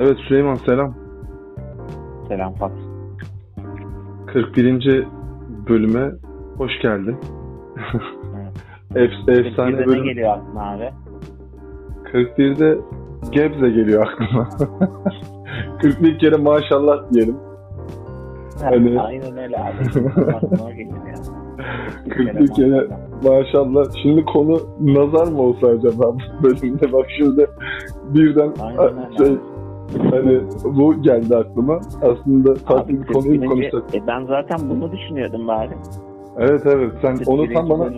Evet 0.00 0.18
Süleyman 0.28 0.54
selam. 0.54 0.94
Selam 2.28 2.54
Fat. 2.54 2.72
41. 4.26 5.06
bölüme 5.68 6.10
hoş 6.56 6.72
geldin. 6.82 7.16
Ef, 8.94 9.10
efsane 9.28 9.86
bölüm. 9.86 10.02
ne 10.02 10.08
geliyor 10.12 10.32
aklına 10.32 10.72
abi? 10.72 10.90
41'de 12.12 12.78
Gebze 13.32 13.70
geliyor 13.70 14.06
aklıma. 14.06 14.48
41 15.82 16.18
kere 16.18 16.36
maşallah 16.36 17.12
diyelim. 17.12 17.36
Hani- 18.62 19.00
Aynen 19.00 19.38
öyle 19.38 19.56
abi. 19.58 20.08
Aklıma 20.36 20.70
geliyor 20.70 21.06
ya. 21.06 21.14
41 22.14 22.48
kere 22.54 22.88
maşallah. 23.24 23.84
Şimdi 24.02 24.24
konu 24.24 24.58
nazar 24.80 25.32
mı 25.32 25.42
olsa 25.42 25.66
acaba 25.66 26.16
bölümde? 26.42 26.92
Bak 26.92 27.06
şimdi 27.18 27.46
birden 28.14 28.52
Aynen 28.62 29.16
şey 29.18 29.36
hani 30.10 30.40
bu 30.64 31.02
geldi 31.02 31.36
aklıma. 31.36 31.80
Aslında 32.02 32.54
farklı 32.54 32.94
Abi, 32.94 33.02
bir 33.02 33.06
konuyu 33.12 33.40
mu 33.40 33.48
41. 33.48 33.70
konuşsak? 33.70 33.94
E 33.94 34.06
ben 34.06 34.26
zaten 34.26 34.58
bunu 34.70 34.92
düşünüyordum 34.92 35.48
bari. 35.48 35.70
Evet 36.38 36.62
evet 36.66 36.92
sen 37.02 37.18
onu 37.26 37.40
41. 37.42 37.54
tam 37.54 37.70
bana. 37.70 37.88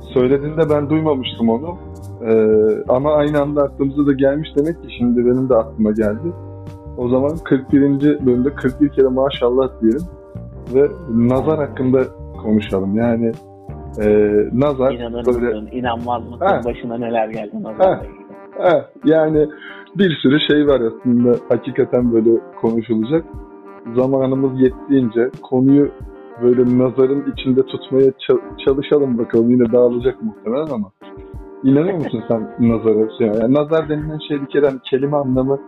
Söylediğinde 0.00 0.70
ben 0.70 0.90
duymamıştım 0.90 1.48
onu. 1.48 1.78
Ee, 2.26 2.84
ama 2.88 3.12
aynı 3.14 3.40
anda 3.40 3.62
aklımıza 3.62 4.06
da 4.06 4.12
gelmiş 4.12 4.48
demek 4.56 4.82
ki 4.82 4.88
şimdi 4.98 5.26
benim 5.26 5.48
de 5.48 5.54
aklıma 5.54 5.90
geldi. 5.90 6.32
O 6.96 7.08
zaman 7.08 7.30
41. 7.44 7.80
bölümde 8.26 8.54
41 8.54 8.88
kere 8.88 9.08
maşallah 9.08 9.68
diyelim 9.82 10.02
ve 10.74 10.88
nazar 11.10 11.58
hakkında 11.58 12.02
konuşalım. 12.42 12.96
Yani 12.96 13.32
e, 14.02 14.28
nazar 14.52 14.92
İnanır 14.92 15.26
böyle 15.26 15.38
mısın, 15.38 15.68
inanmaz 15.72 16.22
mısın, 16.24 16.46
Ha. 16.46 16.60
başına 16.64 16.98
neler 16.98 17.28
geldi 17.28 17.62
nazarla 17.62 18.04
ilgili. 18.04 18.17
Heh, 18.58 18.82
yani 19.04 19.48
bir 19.98 20.16
sürü 20.22 20.38
şey 20.50 20.66
var 20.66 20.80
aslında 20.80 21.36
hakikaten 21.48 22.12
böyle 22.12 22.30
konuşulacak. 22.60 23.24
Zamanımız 23.96 24.60
yettiğince 24.60 25.30
konuyu 25.42 25.90
böyle 26.42 26.78
nazarın 26.78 27.32
içinde 27.36 27.62
tutmaya 27.62 28.08
ça- 28.08 28.64
çalışalım 28.66 29.18
bakalım. 29.18 29.50
Yine 29.50 29.72
dağılacak 29.72 30.22
muhtemelen 30.22 30.66
ama. 30.74 30.90
İnanıyor 31.64 31.98
musun 31.98 32.24
sen 32.28 32.50
nazara? 32.60 33.08
Yani 33.20 33.54
nazar 33.54 33.88
denilen 33.88 34.18
şey 34.28 34.40
bir 34.40 34.46
kere 34.46 34.66
hani 34.66 34.78
kelime 34.90 35.16
anlamı 35.16 35.58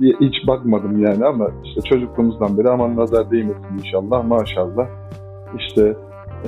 diye 0.00 0.14
hiç 0.20 0.48
bakmadım 0.48 1.04
yani 1.04 1.24
ama 1.24 1.48
işte 1.64 1.80
çocukluğumuzdan 1.80 2.58
beri 2.58 2.68
aman 2.70 2.96
nazar 2.96 3.30
değmesin 3.30 3.78
inşallah 3.78 4.24
maşallah. 4.24 4.86
İşte 5.58 5.96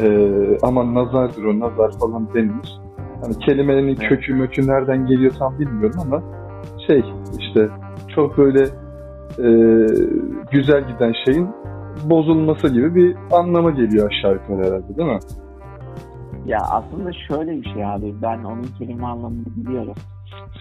eee 0.03 0.59
aman 0.63 0.95
nazardır 0.95 1.45
o 1.45 1.59
nazar 1.61 1.91
falan 2.01 2.29
denilir. 2.35 2.88
Hani 3.23 3.39
kelimenin 3.39 3.95
kökü 3.95 4.35
mökü 4.35 4.67
nereden 4.67 5.07
geliyor 5.07 5.33
tam 5.39 5.59
bilmiyorum 5.59 6.01
ama 6.03 6.23
şey 6.87 7.05
işte 7.39 7.69
çok 8.15 8.39
böyle 8.39 8.61
eee, 9.39 9.87
güzel 10.53 10.85
giden 10.89 11.13
şeyin 11.25 11.49
bozulması 12.05 12.69
gibi 12.69 12.95
bir 12.95 13.17
anlama 13.33 13.71
geliyor 13.71 14.11
aşağı 14.11 14.33
yukarı 14.33 14.67
herhalde 14.69 14.97
değil 14.97 15.09
mi? 15.09 15.19
Ya 16.47 16.59
aslında 16.71 17.11
şöyle 17.13 17.51
bir 17.53 17.65
şey 17.75 17.85
abi. 17.87 18.15
Ben 18.23 18.45
onun 18.45 18.67
kelime 18.79 19.07
anlamını 19.07 19.45
biliyorum. 19.57 19.95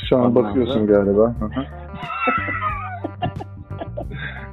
Şu 0.09 0.17
an 0.17 0.25
Ondan 0.25 0.43
bakıyorsun 0.43 0.87
galiba. 0.87 1.35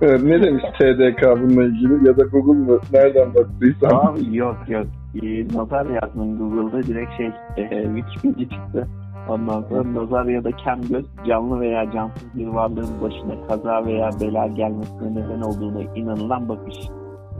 Evet, 0.00 0.22
ne 0.22 0.42
demiş 0.42 0.64
TDK 0.78 1.22
bununla 1.42 1.64
ilgili 1.64 2.08
ya 2.08 2.16
da 2.16 2.22
Google 2.24 2.52
mu? 2.72 2.78
Nereden 2.92 3.34
baktıysan. 3.34 3.90
Abi 3.90 4.36
yok 4.36 4.56
yok. 4.68 4.86
Ee, 5.22 5.48
nazar 5.54 5.86
yazdım 5.86 6.38
Google'da 6.38 6.82
direkt 6.82 7.16
şey 7.16 7.26
e, 7.56 7.84
Wikipedia 7.96 8.48
çıktı. 8.48 8.88
Ondan 9.28 9.62
sonra 9.62 9.94
nazar 9.94 10.24
ya 10.24 10.44
da 10.44 10.50
kem 10.50 10.80
göz 10.88 11.04
canlı 11.26 11.60
veya 11.60 11.92
cansız 11.92 12.34
bir 12.34 12.46
varlığın 12.46 13.00
başına 13.02 13.46
kaza 13.48 13.86
veya 13.86 14.10
bela 14.20 14.46
gelmesine 14.46 15.14
neden 15.14 15.40
olduğuna 15.40 15.82
inanılan 15.96 16.48
bakış. 16.48 16.76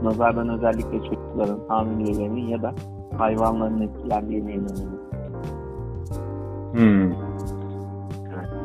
Nazardan 0.03 0.49
özellikle 0.49 0.97
çocukların, 0.97 1.59
hamilelerinin 1.67 2.47
ya 2.47 2.61
da 2.61 2.73
hayvanların 3.17 3.81
etkilendiğine 3.81 4.53
inanılır. 4.53 5.05
Hmm. 6.73 7.11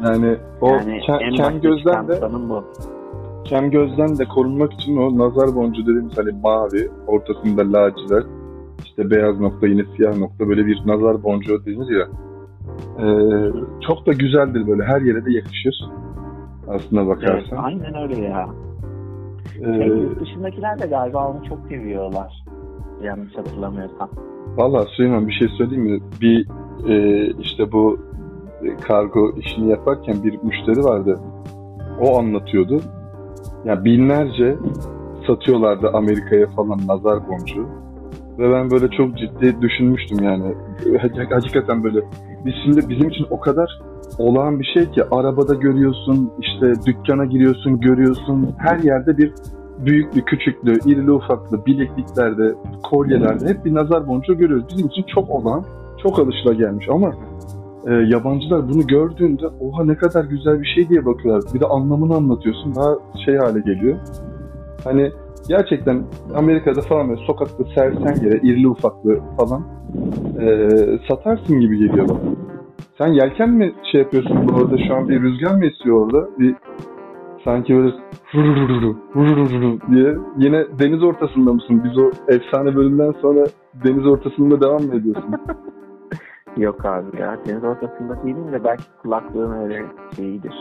Yani 0.04 0.36
o 0.60 0.68
Yani 0.68 1.00
kem, 1.00 1.18
kem 1.36 1.60
gözden 1.60 2.08
de 2.08 2.22
bu. 2.48 2.64
kem 3.44 3.70
gözden 3.70 4.18
de 4.18 4.24
korunmak 4.24 4.72
için 4.72 4.96
o 4.96 5.18
nazar 5.18 5.54
boncuğu 5.56 5.82
dediğimiz 5.82 6.18
hani 6.18 6.30
mavi, 6.42 6.90
ortasında 7.06 7.62
lacivert, 7.72 8.26
işte 8.90 9.10
beyaz 9.10 9.40
nokta 9.40 9.66
yine 9.66 9.82
siyah 9.96 10.18
nokta 10.18 10.48
böyle 10.48 10.66
bir 10.66 10.82
nazar 10.86 11.22
boncuğu 11.22 11.66
denir 11.66 11.98
ya. 12.00 12.06
Ee, 12.98 13.52
çok 13.88 14.06
da 14.06 14.12
güzeldir 14.12 14.66
böyle 14.66 14.84
her 14.84 15.00
yere 15.00 15.24
de 15.24 15.32
yakışır. 15.32 15.84
Aslına 16.68 17.00
Evet, 17.00 17.08
bakarsan. 17.10 17.56
aynen 17.56 17.94
öyle 18.02 18.20
ya. 18.20 18.48
Ee, 19.60 19.74
Şey, 19.74 20.20
dışındakiler 20.20 20.78
de 20.82 20.86
galiba 20.86 21.28
onu 21.28 21.44
çok 21.48 21.58
seviyorlar. 21.68 22.44
Yanlış 23.02 23.36
hatırlamıyorsam. 23.36 24.10
Valla 24.56 24.84
Süleyman 24.86 25.28
bir 25.28 25.32
şey 25.32 25.48
söyleyeyim 25.48 25.84
mi? 25.84 26.00
Bir 26.20 26.46
e, 26.88 27.26
işte 27.40 27.72
bu 27.72 27.98
e, 28.62 28.76
kargo 28.76 29.30
işini 29.36 29.70
yaparken 29.70 30.16
bir 30.24 30.38
müşteri 30.42 30.84
vardı. 30.84 31.20
O 32.00 32.18
anlatıyordu. 32.18 32.80
Ya 33.64 33.84
binlerce 33.84 34.56
satıyorlardı 35.26 35.88
Amerika'ya 35.88 36.46
falan 36.46 36.78
nazar 36.86 37.28
boncuğu. 37.28 37.66
Ve 38.40 38.52
ben 38.52 38.70
böyle 38.70 38.88
çok 38.88 39.18
ciddi 39.18 39.60
düşünmüştüm 39.62 40.18
yani. 40.22 40.54
Hak- 41.00 41.32
Hakikaten 41.32 41.84
böyle. 41.84 42.00
Biz 42.44 42.54
şimdi 42.64 42.88
bizim 42.88 43.08
için 43.08 43.26
o 43.30 43.40
kadar 43.40 43.80
olağan 44.18 44.60
bir 44.60 44.64
şey 44.74 44.90
ki 44.90 45.02
arabada 45.10 45.54
görüyorsun, 45.54 46.30
işte 46.40 46.72
dükkana 46.86 47.24
giriyorsun, 47.24 47.80
görüyorsun. 47.80 48.54
Her 48.58 48.78
yerde 48.78 49.18
bir 49.18 49.32
büyüklü, 49.86 50.24
küçüklü, 50.24 50.72
irili 50.86 51.12
ufaklı, 51.12 51.66
bilekliklerde, 51.66 52.54
kolyelerde 52.82 53.48
hep 53.48 53.64
bir 53.64 53.74
nazar 53.74 54.08
boncuğu 54.08 54.38
görüyoruz. 54.38 54.66
Bizim 54.72 54.86
için 54.86 55.04
çok 55.14 55.30
olağan, 55.30 55.64
çok 56.02 56.18
alışılagelmiş 56.18 56.88
ama 56.88 57.12
e, 57.86 57.92
yabancılar 57.94 58.68
bunu 58.68 58.86
gördüğünde 58.86 59.46
oha 59.60 59.84
ne 59.84 59.94
kadar 59.96 60.24
güzel 60.24 60.60
bir 60.60 60.66
şey 60.74 60.88
diye 60.88 61.06
bakıyorlar. 61.06 61.54
Bir 61.54 61.60
de 61.60 61.66
anlamını 61.66 62.14
anlatıyorsun 62.14 62.74
daha 62.74 62.94
şey 63.24 63.36
hale 63.36 63.60
geliyor. 63.60 63.98
Hani 64.84 65.10
gerçekten 65.48 66.04
Amerika'da 66.34 66.80
falan 66.80 67.08
böyle 67.08 67.20
sokakta 67.26 67.64
sersen 67.74 68.24
yere 68.24 68.36
irili 68.36 68.68
ufaklı 68.68 69.20
falan 69.38 69.62
e, 70.40 70.68
satarsın 71.08 71.60
gibi 71.60 71.78
geliyor 71.78 72.08
bana. 72.08 72.18
Sen 72.98 73.06
yelken 73.06 73.50
mi 73.50 73.74
şey 73.92 74.00
yapıyorsun 74.00 74.48
bu 74.48 74.56
arada 74.56 74.76
şu 74.88 74.94
an 74.94 75.08
bir 75.08 75.22
rüzgar 75.22 75.54
mı 75.54 75.66
esiyor 75.66 76.06
orada? 76.06 76.28
Bir 76.38 76.54
sanki 77.44 77.74
böyle 77.74 77.92
diye 79.90 80.16
yine 80.38 80.66
deniz 80.78 81.02
ortasında 81.02 81.52
mısın? 81.52 81.82
Biz 81.84 81.98
o 81.98 82.10
efsane 82.28 82.76
bölümden 82.76 83.12
sonra 83.12 83.46
deniz 83.84 84.06
ortasında 84.06 84.60
devam 84.60 84.82
mı 84.82 84.94
ediyorsun? 84.96 85.34
Yok 86.56 86.84
abi 86.84 87.20
ya 87.20 87.38
deniz 87.46 87.64
ortasında 87.64 88.22
değilim 88.24 88.52
de 88.52 88.64
belki 88.64 88.84
kulaklığın 89.02 89.52
öyle 89.52 89.82
şeyidir. 90.16 90.54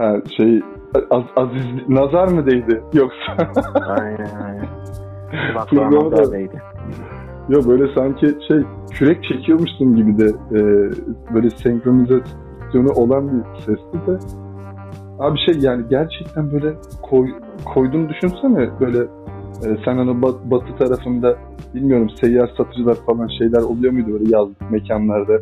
Ha 0.00 0.16
şey 0.36 0.62
az, 1.10 1.22
aziz 1.36 1.64
nazar 1.88 2.28
mı 2.28 2.46
değdi 2.46 2.82
yoksa? 2.92 3.52
Aynen 3.88 4.30
aynen. 4.44 4.66
Kulaklığın 5.70 5.92
da- 5.92 5.98
oradaydı. 5.98 6.54
Yok 7.48 7.68
böyle 7.68 7.94
sanki 7.94 8.26
şey 8.48 8.58
kürek 8.90 9.24
çekiyormuşsun 9.24 9.96
gibi 9.96 10.18
de 10.18 10.24
e, 10.26 10.60
böyle 11.34 11.50
senkronizasyonu 11.50 12.92
olan 12.94 13.28
bir 13.32 13.58
sesti 13.60 14.06
de. 14.06 14.18
Abi 15.18 15.38
şey 15.46 15.54
yani 15.60 15.84
gerçekten 15.90 16.52
böyle 16.52 16.74
koy, 17.02 17.28
koydum 17.74 18.08
düşünsene 18.08 18.70
böyle 18.80 18.98
e, 19.64 19.76
sen 19.84 19.96
hani 19.96 20.22
bat- 20.22 20.50
batı 20.50 20.76
tarafında 20.78 21.36
bilmiyorum 21.74 22.10
seyyar 22.20 22.50
satıcılar 22.56 22.94
falan 23.06 23.28
şeyler 23.38 23.62
oluyor 23.62 23.92
muydu 23.92 24.12
böyle 24.12 24.36
yazlık 24.36 24.70
mekanlarda 24.70 25.32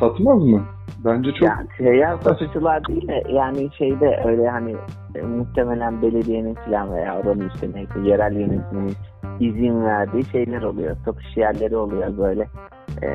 satmaz 0.00 0.42
mı? 0.44 0.60
Bence 1.06 1.30
çok 1.32 1.48
Yani 1.48 1.66
seyyar 1.78 2.16
satıcılar 2.18 2.84
değil 2.88 3.08
de 3.08 3.22
yani 3.32 3.68
şeyde 3.78 4.20
öyle 4.24 4.48
hani 4.48 4.76
e, 5.14 5.22
muhtemelen 5.22 6.02
belediyenin 6.02 6.54
falan 6.54 6.94
veya 6.94 7.18
oranın 7.18 7.50
işte 7.54 7.68
neyse 7.74 8.00
yerel 8.04 8.36
yönetimin 8.36 8.92
izin 9.40 9.84
verdiği 9.84 10.24
şeyler 10.24 10.62
oluyor. 10.62 10.96
Satış 11.04 11.36
yerleri 11.36 11.76
oluyor 11.76 12.18
böyle. 12.18 12.42
E, 13.02 13.08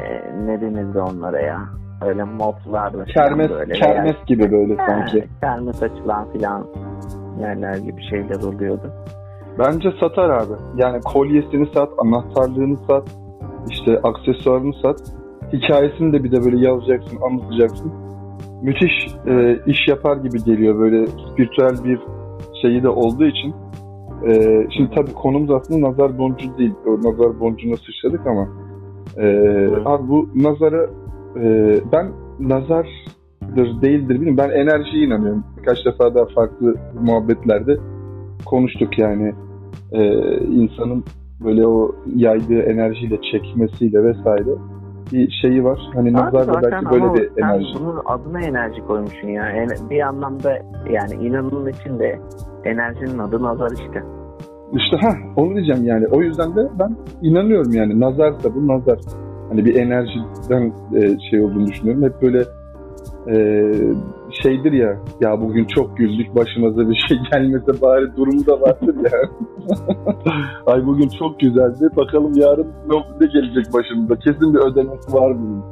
ne 0.46 0.62
denirdi 0.62 1.00
onlara 1.00 1.40
ya? 1.42 1.60
Öyle 2.06 2.24
moblar 2.24 2.86
da 2.94 2.98
falan 2.98 3.06
kermes 3.06 3.50
böyle. 3.50 3.74
kermes 3.74 4.26
gibi 4.28 4.52
böyle 4.52 4.78
veya- 4.78 4.86
sanki. 4.88 5.22
Ha, 5.22 5.28
kermes 5.42 5.84
açılan 5.84 6.32
filan 6.32 6.66
yerler 7.40 7.76
gibi 7.76 8.04
şeyler 8.10 8.36
oluyordu. 8.44 8.92
Bence 9.60 9.90
satar 10.00 10.30
abi. 10.30 10.54
Yani 10.76 11.02
kolyesini 11.02 11.66
sat, 11.74 11.90
anahtarlığını 11.98 12.78
sat, 12.78 13.04
işte 13.70 14.00
aksesuarını 14.04 14.74
sat. 14.82 15.21
Hikayesini 15.54 16.14
de 16.14 16.24
bir 16.24 16.32
de 16.32 16.44
böyle 16.46 16.66
yazacaksın, 16.68 17.18
anlatacaksın. 17.22 17.92
Müthiş 18.62 18.92
e, 19.28 19.60
iş 19.66 19.88
yapar 19.88 20.18
gibi 20.18 20.44
geliyor 20.44 20.80
böyle 20.80 21.08
spiritüel 21.08 21.84
bir 21.84 22.00
şeyi 22.62 22.84
de 22.84 22.90
olduğu 22.90 23.26
için. 23.26 23.54
E, 24.28 24.32
şimdi 24.78 24.90
tabii 24.96 25.14
konumuz 25.14 25.52
aslında 25.52 25.90
nazar 25.90 26.18
boncuğu 26.18 26.58
değil. 26.58 26.74
O 26.86 26.98
nazar 26.98 27.40
boncuğuna 27.40 27.76
sıçradık 27.76 28.28
ama 28.28 28.48
e, 29.18 29.28
abi 29.86 30.08
bu 30.08 30.30
nazara 30.36 30.90
e, 31.36 31.76
ben 31.92 32.12
nazardır 32.40 33.82
değildir 33.82 34.16
bilmiyorum. 34.16 34.38
Ben 34.38 34.50
enerjiye 34.50 35.06
inanıyorum. 35.06 35.44
birkaç 35.58 35.86
defa 35.86 36.16
daha 36.16 36.26
farklı 36.26 36.76
muhabbetlerde 37.02 37.78
konuştuk 38.46 39.00
yani 39.00 39.34
e, 39.92 40.02
insanın 40.38 41.04
böyle 41.44 41.68
o 41.68 41.96
yaydığı 42.16 42.60
enerjiyle 42.60 43.20
çekmesiyle 43.32 44.04
vesaire 44.04 44.50
bir 45.14 45.32
şeyi 45.42 45.64
var. 45.64 45.80
Hani 45.94 46.14
nazar 46.14 46.48
da 46.48 46.62
belki 46.64 46.86
böyle 46.86 47.14
bir 47.14 47.44
enerji. 47.44 47.66
Bunun 47.80 48.02
adına 48.06 48.42
enerji 48.42 48.82
koymuşsun 48.82 49.28
ya. 49.28 49.50
Yani 49.50 49.72
bir 49.90 50.02
anlamda 50.02 50.52
yani 50.90 51.28
inanılın 51.28 51.70
içinde 51.70 52.20
enerjinin 52.66 53.20
adı 53.20 53.44
nazar 53.44 53.72
işte. 53.72 54.04
İşte 54.74 54.98
ha 54.98 55.14
onu 55.36 55.56
diyeceğim 55.56 55.84
yani. 55.84 56.08
O 56.08 56.22
yüzden 56.22 56.56
de 56.56 56.70
ben 56.80 56.96
inanıyorum 57.22 57.72
yani. 57.72 58.00
Nazar 58.00 58.44
da 58.44 58.56
bu 58.56 58.68
nazar. 58.68 59.00
Hani 59.50 59.66
bir 59.66 59.76
enerjiden 59.76 60.74
e, 60.96 61.20
şey 61.30 61.44
olduğunu 61.44 61.68
düşünüyorum. 61.68 62.04
Hep 62.04 62.22
böyle 62.22 62.44
e, 63.28 63.36
şeydir 64.44 64.72
ya 64.72 64.98
ya 65.22 65.42
bugün 65.42 65.66
çok 65.66 65.98
güldük 65.98 66.36
başımıza 66.36 66.90
bir 66.90 67.06
şey 67.08 67.18
gelmese 67.32 67.82
bari 67.82 68.16
durumu 68.16 68.46
da 68.46 68.62
vardır 68.62 68.96
ya. 69.12 69.20
Ay 70.66 70.86
bugün 70.86 71.10
çok 71.20 71.40
güzeldi. 71.40 71.90
Bakalım 71.96 72.34
yarın 72.36 72.68
ne 73.22 73.28
gelecek 73.28 73.74
başımıza. 73.74 74.16
Kesin 74.16 74.54
bir 74.54 74.60
ödemesi 74.60 75.14
var 75.14 75.38
bunun. 75.40 75.64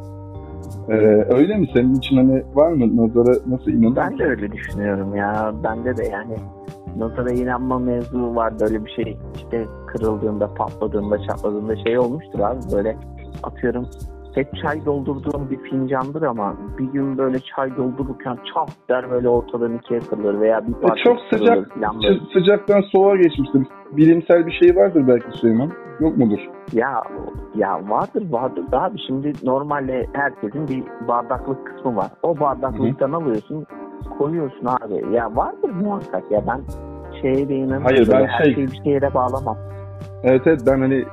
Ee, 0.89 1.25
öyle 1.29 1.57
mi? 1.57 1.67
Senin 1.73 1.95
için 1.95 2.17
hani 2.17 2.43
var 2.55 2.71
mı? 2.71 2.97
Nazara 2.97 3.37
nasıl 3.47 3.71
inanıyorsun? 3.71 3.95
Ben 3.95 4.17
de 4.19 4.23
öyle 4.23 4.51
düşünüyorum 4.51 5.15
ya. 5.15 5.53
Bende 5.63 5.97
de 5.97 6.03
yani 6.03 6.35
nazara 6.97 7.31
inanma 7.31 7.79
mevzu 7.79 8.35
var. 8.35 8.53
Böyle 8.59 8.85
bir 8.85 8.91
şey 8.91 9.17
işte 9.35 9.65
kırıldığında, 9.87 10.53
patladığında, 10.53 11.17
çatladığında 11.27 11.75
şey 11.75 11.99
olmuştur 11.99 12.39
abi. 12.39 12.59
Böyle 12.75 12.97
atıyorum 13.43 13.85
hep 14.35 14.55
çay 14.63 14.85
doldurduğum 14.85 15.49
bir 15.49 15.57
fincandır 15.57 16.21
ama 16.21 16.55
bir 16.77 16.85
gün 16.85 17.17
böyle 17.17 17.39
çay 17.39 17.77
doldururken 17.77 18.37
çat 18.53 18.69
der 18.89 19.11
böyle 19.11 19.29
ortadan 19.29 19.77
ikiye 19.77 19.99
kırılır 19.99 20.39
veya 20.39 20.67
bir 20.67 20.73
parça 20.73 21.01
e 21.01 21.03
Çok 21.03 21.17
sıcak, 21.33 21.75
böyle. 21.75 22.19
sıcaktan 22.33 22.81
soğuğa 22.81 23.15
geçmiştir. 23.15 23.63
Bilimsel 23.91 24.45
bir 24.45 24.51
şey 24.51 24.75
vardır 24.75 25.03
belki 25.07 25.37
Süleyman. 25.37 25.71
Yok 25.99 26.17
mudur? 26.17 26.39
Ya 26.73 27.03
ya 27.55 27.89
vardır 27.89 28.31
vardır 28.31 28.71
da 28.71 28.81
abi 28.81 28.97
şimdi 29.07 29.33
normalde 29.43 30.05
herkesin 30.13 30.67
bir 30.67 31.07
bardaklık 31.07 31.67
kısmı 31.67 31.95
var. 31.95 32.07
O 32.23 32.39
bardaklıktan 32.39 33.11
Hı. 33.11 33.15
alıyorsun 33.15 33.65
koyuyorsun 34.17 34.65
abi. 34.65 35.15
Ya 35.15 35.35
vardır 35.35 35.69
muhakkak 35.69 36.31
ya 36.31 36.41
ben 36.47 36.61
şeye 37.21 37.49
de 37.49 37.55
inanıyorum. 37.55 37.83
Hayır 37.83 38.09
ben 38.11 38.27
her 38.27 38.43
şey... 38.43 38.53
şeyi 38.55 38.67
bir 38.67 38.81
şeye 38.83 39.13
bağlamam. 39.13 39.57
Evet 40.23 40.41
evet 40.45 40.61
ben 40.67 40.79
hani 40.79 41.05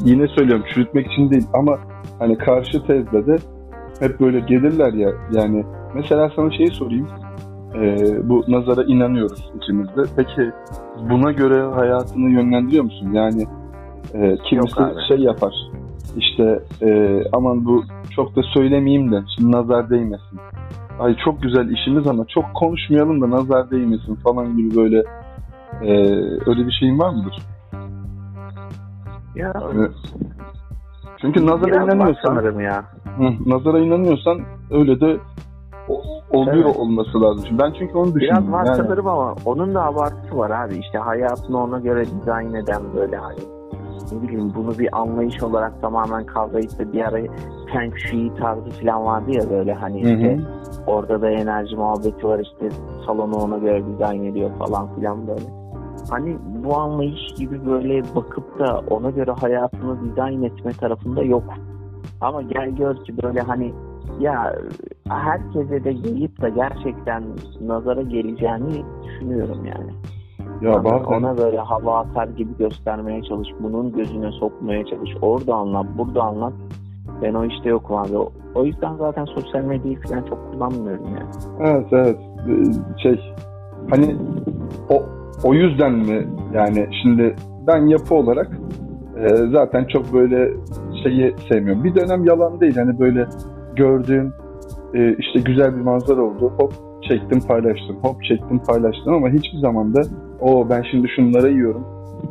yine 0.00 0.28
söylüyorum 0.28 0.64
çürütmek 0.74 1.06
için 1.12 1.30
değil 1.30 1.46
ama 1.54 1.78
hani 2.22 2.38
karşı 2.38 2.86
tezde 2.86 3.26
de 3.26 3.36
hep 4.00 4.20
böyle 4.20 4.40
gelirler 4.40 4.92
ya 4.92 5.10
yani 5.32 5.64
mesela 5.94 6.30
sana 6.36 6.50
şeyi 6.50 6.70
sorayım. 6.70 7.08
E, 7.74 7.96
bu 8.28 8.44
nazara 8.48 8.84
inanıyoruz 8.84 9.50
içimizde 9.62 10.02
peki 10.16 10.50
buna 11.10 11.32
göre 11.32 11.62
hayatını 11.62 12.30
yönlendiriyor 12.30 12.84
musun? 12.84 13.12
Yani 13.12 13.42
e, 14.14 14.36
kimisi 14.36 14.80
şey 15.08 15.18
yapar 15.18 15.54
işte 16.16 16.62
e, 16.82 17.20
aman 17.32 17.64
bu 17.64 17.84
çok 18.10 18.36
da 18.36 18.42
söylemeyeyim 18.42 19.12
de 19.12 19.20
şimdi 19.36 19.52
nazar 19.52 19.90
değmesin. 19.90 20.38
Ay 20.98 21.16
çok 21.24 21.42
güzel 21.42 21.68
işimiz 21.68 22.06
ama 22.06 22.24
çok 22.24 22.44
konuşmayalım 22.54 23.20
da 23.20 23.30
nazar 23.30 23.70
değmesin 23.70 24.14
falan 24.14 24.56
gibi 24.56 24.76
böyle 24.76 24.98
e, 25.82 25.90
öyle 26.46 26.66
bir 26.66 26.72
şeyin 26.80 26.98
var 26.98 27.10
mıdır? 27.10 27.42
Ya. 29.34 29.52
Çünkü 31.22 31.46
nazara 31.46 31.84
inanıyorsan 31.84 32.60
ya. 32.60 32.84
Hı, 33.18 33.50
nazara 33.50 33.78
inanıyorsan 33.78 34.40
öyle 34.70 35.00
de 35.00 35.18
oluyor 36.30 36.64
evet. 36.66 36.76
olması 36.76 37.20
lazım. 37.20 37.58
Ben 37.58 37.72
çünkü 37.78 37.98
onu 37.98 38.14
düşünüyorum. 38.14 38.44
Biraz 38.48 38.52
var 38.52 38.66
yani. 38.66 38.76
sanırım 38.76 39.06
ama 39.06 39.34
onun 39.44 39.74
da 39.74 39.84
abartısı 39.84 40.36
var 40.36 40.50
abi. 40.50 40.76
İşte 40.76 40.98
hayatını 40.98 41.62
ona 41.62 41.78
göre 41.78 42.04
dizayn 42.04 42.54
eden 42.54 42.82
böyle 42.96 43.16
hani 43.16 43.38
ne 44.12 44.22
bileyim 44.22 44.52
bunu 44.56 44.78
bir 44.78 45.00
anlayış 45.00 45.42
olarak 45.42 45.80
tamamen 45.80 46.26
kavrayıp 46.26 46.78
da 46.78 46.92
bir 46.92 47.00
ara 47.00 47.18
Feng 47.72 47.96
Shui 47.96 48.34
tarzı 48.34 48.70
falan 48.70 49.04
vardı 49.04 49.30
ya 49.30 49.50
böyle 49.50 49.74
hani 49.74 50.00
işte 50.00 50.36
hı 50.36 50.42
hı. 50.42 50.46
orada 50.86 51.22
da 51.22 51.30
enerji 51.30 51.76
muhabbeti 51.76 52.26
var 52.26 52.38
işte 52.38 52.68
salonu 53.06 53.36
ona 53.36 53.58
göre 53.58 53.86
dizayn 53.86 54.24
ediyor 54.24 54.50
falan 54.58 54.94
filan 54.94 55.26
böyle 55.26 55.61
hani 56.10 56.38
bu 56.64 56.76
anlayış 56.76 57.34
gibi 57.38 57.66
böyle 57.66 58.02
bakıp 58.14 58.58
da 58.58 58.82
ona 58.90 59.10
göre 59.10 59.30
hayatını 59.30 60.04
dizayn 60.04 60.42
etme 60.42 60.72
tarafında 60.72 61.22
yok. 61.22 61.44
Ama 62.20 62.42
gel 62.42 62.70
gör 62.70 62.96
ki 62.96 63.22
böyle 63.22 63.40
hani 63.40 63.74
ya 64.20 64.54
herkese 65.08 65.84
de 65.84 65.90
yiyip 65.90 66.42
de 66.42 66.50
gerçekten 66.50 67.24
nazara 67.60 68.02
geleceğini 68.02 68.84
düşünüyorum 69.04 69.64
yani. 69.64 69.92
Ya 70.62 70.74
hani 70.74 70.84
bazen... 70.84 71.04
Ona 71.04 71.38
böyle 71.38 71.58
hava 71.58 71.98
atar 71.98 72.28
gibi 72.28 72.56
göstermeye 72.56 73.22
çalış. 73.22 73.48
Bunun 73.60 73.92
gözüne 73.92 74.32
sokmaya 74.32 74.86
çalış. 74.86 75.10
Orada 75.22 75.54
anlat, 75.54 75.86
burada 75.98 76.22
anlat. 76.22 76.52
Ben 77.22 77.34
o 77.34 77.44
işte 77.44 77.68
yokum 77.68 77.96
abi. 77.96 78.16
O, 78.18 78.32
o 78.54 78.64
yüzden 78.64 78.96
zaten 78.96 79.24
sosyal 79.24 79.64
medyayı 79.64 80.00
falan 80.00 80.22
çok 80.22 80.52
kullanmıyorum 80.52 81.06
yani. 81.06 81.30
Evet 81.60 81.86
evet. 81.92 82.18
Şey 83.02 83.34
hani 83.90 84.16
o 84.90 85.02
o 85.44 85.54
yüzden 85.54 85.92
mi 85.92 86.26
yani 86.54 86.88
şimdi 87.02 87.34
ben 87.66 87.86
yapı 87.86 88.14
olarak 88.14 88.50
e, 89.16 89.28
zaten 89.28 89.84
çok 89.84 90.12
böyle 90.12 90.50
şeyi 91.02 91.34
sevmiyorum. 91.48 91.84
Bir 91.84 91.94
dönem 91.94 92.24
yalan 92.24 92.60
değil 92.60 92.76
hani 92.76 92.98
böyle 92.98 93.26
gördüğüm 93.76 94.32
e, 94.94 95.16
işte 95.18 95.40
güzel 95.44 95.76
bir 95.76 95.80
manzara 95.80 96.22
oldu. 96.22 96.52
Hop 96.58 96.72
çektim 97.08 97.40
paylaştım. 97.40 97.96
Hop 98.02 98.24
çektim 98.24 98.58
paylaştım 98.58 99.14
ama 99.14 99.28
hiçbir 99.28 99.58
zaman 99.58 99.94
da 99.94 100.02
o 100.40 100.70
ben 100.70 100.82
şimdi 100.90 101.08
şunları 101.16 101.50
yiyorum. 101.50 101.84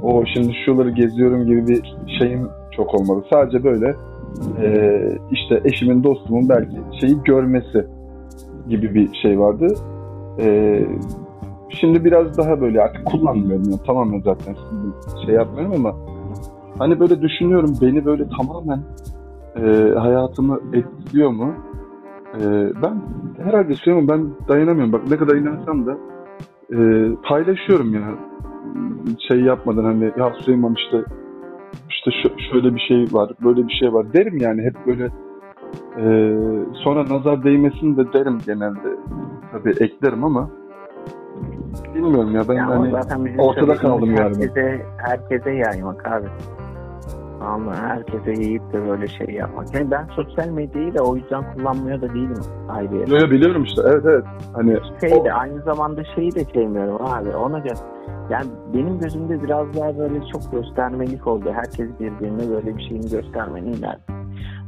O 0.03 0.23
şimdi 0.33 0.53
şuraları 0.65 0.91
geziyorum 0.91 1.45
gibi 1.45 1.67
bir 1.67 1.95
şeyim 2.19 2.47
çok 2.75 2.95
olmadı. 2.95 3.25
Sadece 3.33 3.63
böyle 3.63 3.95
e, 4.63 4.99
işte 5.31 5.61
eşimin 5.65 6.03
dostumun 6.03 6.49
belki 6.49 6.77
şeyi 7.01 7.23
görmesi 7.23 7.85
gibi 8.69 8.95
bir 8.95 9.13
şey 9.21 9.39
vardı. 9.39 9.67
E, 10.39 10.79
Şimdi 11.79 12.05
biraz 12.05 12.37
daha 12.37 12.61
böyle 12.61 12.81
artık 12.81 13.05
kullanmıyorum. 13.05 13.63
Yani 13.71 13.83
tamamen 13.85 14.19
zaten 14.19 14.55
şey 15.25 15.35
yapmıyorum 15.35 15.73
ama 15.75 15.95
hani 16.77 16.99
böyle 16.99 17.21
düşünüyorum 17.21 17.77
beni 17.81 18.05
böyle 18.05 18.27
tamamen 18.37 18.81
e, 19.55 19.95
hayatımı 19.99 20.59
etkiliyor 20.73 21.29
mu? 21.29 21.53
E, 22.35 22.41
ben 22.81 23.01
herhalde 23.43 23.75
söylüyorum 23.75 24.07
ben 24.07 24.47
dayanamıyorum. 24.47 24.93
Bak 24.93 25.01
ne 25.09 25.17
kadar 25.17 25.35
inansam 25.35 25.85
da 25.85 25.97
e, 26.73 27.09
paylaşıyorum 27.23 27.93
ya. 27.93 28.01
Şey 29.27 29.41
yapmadan 29.41 29.83
hani 29.83 30.03
ya 30.17 30.33
Süleyman 30.39 30.75
işte 30.77 31.03
işte 31.89 32.11
şöyle 32.51 32.75
bir 32.75 32.79
şey 32.79 33.05
var, 33.11 33.31
böyle 33.43 33.67
bir 33.67 33.73
şey 33.73 33.93
var 33.93 34.13
derim 34.13 34.37
yani 34.37 34.61
hep 34.61 34.75
böyle 34.87 35.09
e, 35.97 36.35
sonra 36.73 37.05
nazar 37.09 37.43
değmesin 37.43 37.97
de 37.97 38.13
derim 38.13 38.37
genelde. 38.45 38.97
Tabii 39.51 39.69
eklerim 39.69 40.23
ama 40.23 40.49
Bilmiyorum 42.01 42.35
ya 42.35 42.41
ben 42.49 42.53
ya 42.53 42.67
hani 42.67 42.91
zaten 42.91 43.37
ortada 43.37 43.75
kaldım 43.75 44.15
yani. 44.15 44.35
Herkese, 44.35 44.85
herkese 44.97 45.51
yaymak 45.51 46.07
abi. 46.07 46.27
Ama 47.41 47.75
herkese 47.75 48.31
yiyip 48.31 48.73
de 48.73 48.87
böyle 48.87 49.07
şey 49.07 49.27
yapmak. 49.27 49.73
Yani 49.73 49.91
ben 49.91 50.07
sosyal 50.15 50.47
medyayı 50.47 50.95
da 50.95 51.03
o 51.03 51.15
yüzden 51.15 51.53
kullanmıyor 51.53 52.01
da 52.01 52.13
değilim 52.13 52.41
ayrı. 52.69 52.95
Yok 52.95 53.31
biliyorum 53.31 53.63
işte 53.63 53.81
evet 53.85 54.05
evet. 54.05 54.23
Hani 54.53 54.77
şey 55.01 55.19
o... 55.19 55.25
de 55.25 55.33
aynı 55.33 55.61
zamanda 55.61 56.03
şeyi 56.15 56.35
de 56.35 56.43
sevmiyorum 56.53 57.05
abi. 57.05 57.29
Ona 57.29 57.59
göre 57.59 57.73
yani 58.29 58.45
benim 58.73 58.99
gözümde 58.99 59.43
biraz 59.43 59.77
daha 59.77 59.97
böyle 59.97 60.21
çok 60.33 60.51
göstermelik 60.51 61.27
oldu. 61.27 61.51
Herkes 61.53 61.89
birbirine 61.99 62.49
böyle 62.49 62.77
bir 62.77 62.83
şeyini 62.83 63.09
göstermeni 63.09 63.75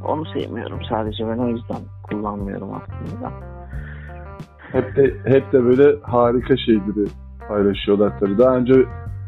Onu 0.08 0.24
sevmiyorum 0.26 0.78
sadece 0.90 1.28
ben 1.28 1.38
o 1.38 1.48
yüzden 1.48 1.80
kullanmıyorum 2.02 2.68
aslında. 2.74 3.32
Hep 4.72 4.96
de 4.96 5.14
hep 5.24 5.52
de 5.52 5.64
böyle 5.64 6.00
harika 6.02 6.56
şeyleri 6.56 7.08
paylaşıyorlar 7.48 8.20
tabii. 8.20 8.38
Daha 8.38 8.56
önce 8.56 8.74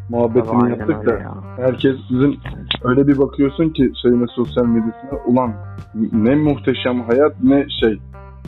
muhabbetini 0.09 0.61
Tabii, 0.61 0.71
yaptık 0.71 1.07
da 1.07 1.13
ya. 1.13 1.35
herkes 1.57 1.97
sizin 2.09 2.39
öyle 2.85 3.07
bir 3.07 3.19
bakıyorsun 3.19 3.69
ki 3.69 3.93
şeyine 4.03 4.27
sosyal 4.27 4.65
medyasına 4.67 5.19
ulan 5.27 5.53
ne 6.13 6.35
muhteşem 6.35 7.01
hayat 7.01 7.33
ne 7.43 7.67
şey 7.81 7.99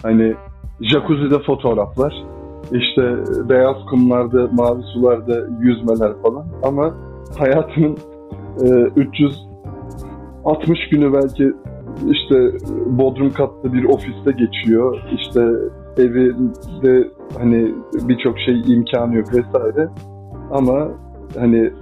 hani 0.03 0.35
jacuzzi'de 0.81 1.39
fotoğraflar 1.39 2.25
işte 2.73 3.17
beyaz 3.49 3.77
kumlarda 3.91 4.49
mavi 4.53 4.83
sularda 4.83 5.47
yüzmeler 5.61 6.13
falan 6.23 6.47
ama 6.63 6.95
hayatının 7.39 7.97
e, 8.61 8.67
360 8.97 10.89
günü 10.91 11.13
belki 11.13 11.53
işte 12.11 12.53
bodrum 12.87 13.33
katlı 13.33 13.73
bir 13.73 13.85
ofiste 13.85 14.33
geçiyor. 14.33 15.03
İşte 15.13 15.49
evinde 15.99 17.11
hani 17.39 17.75
birçok 18.09 18.39
şey 18.39 18.63
imkanı 18.67 19.17
yok 19.17 19.27
vesaire. 19.35 19.89
Ama 20.51 20.89
hani 21.39 21.73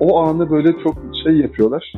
o 0.00 0.18
anı 0.18 0.50
böyle 0.50 0.72
çok 0.82 0.94
şey 1.24 1.36
yapıyorlar. 1.36 1.92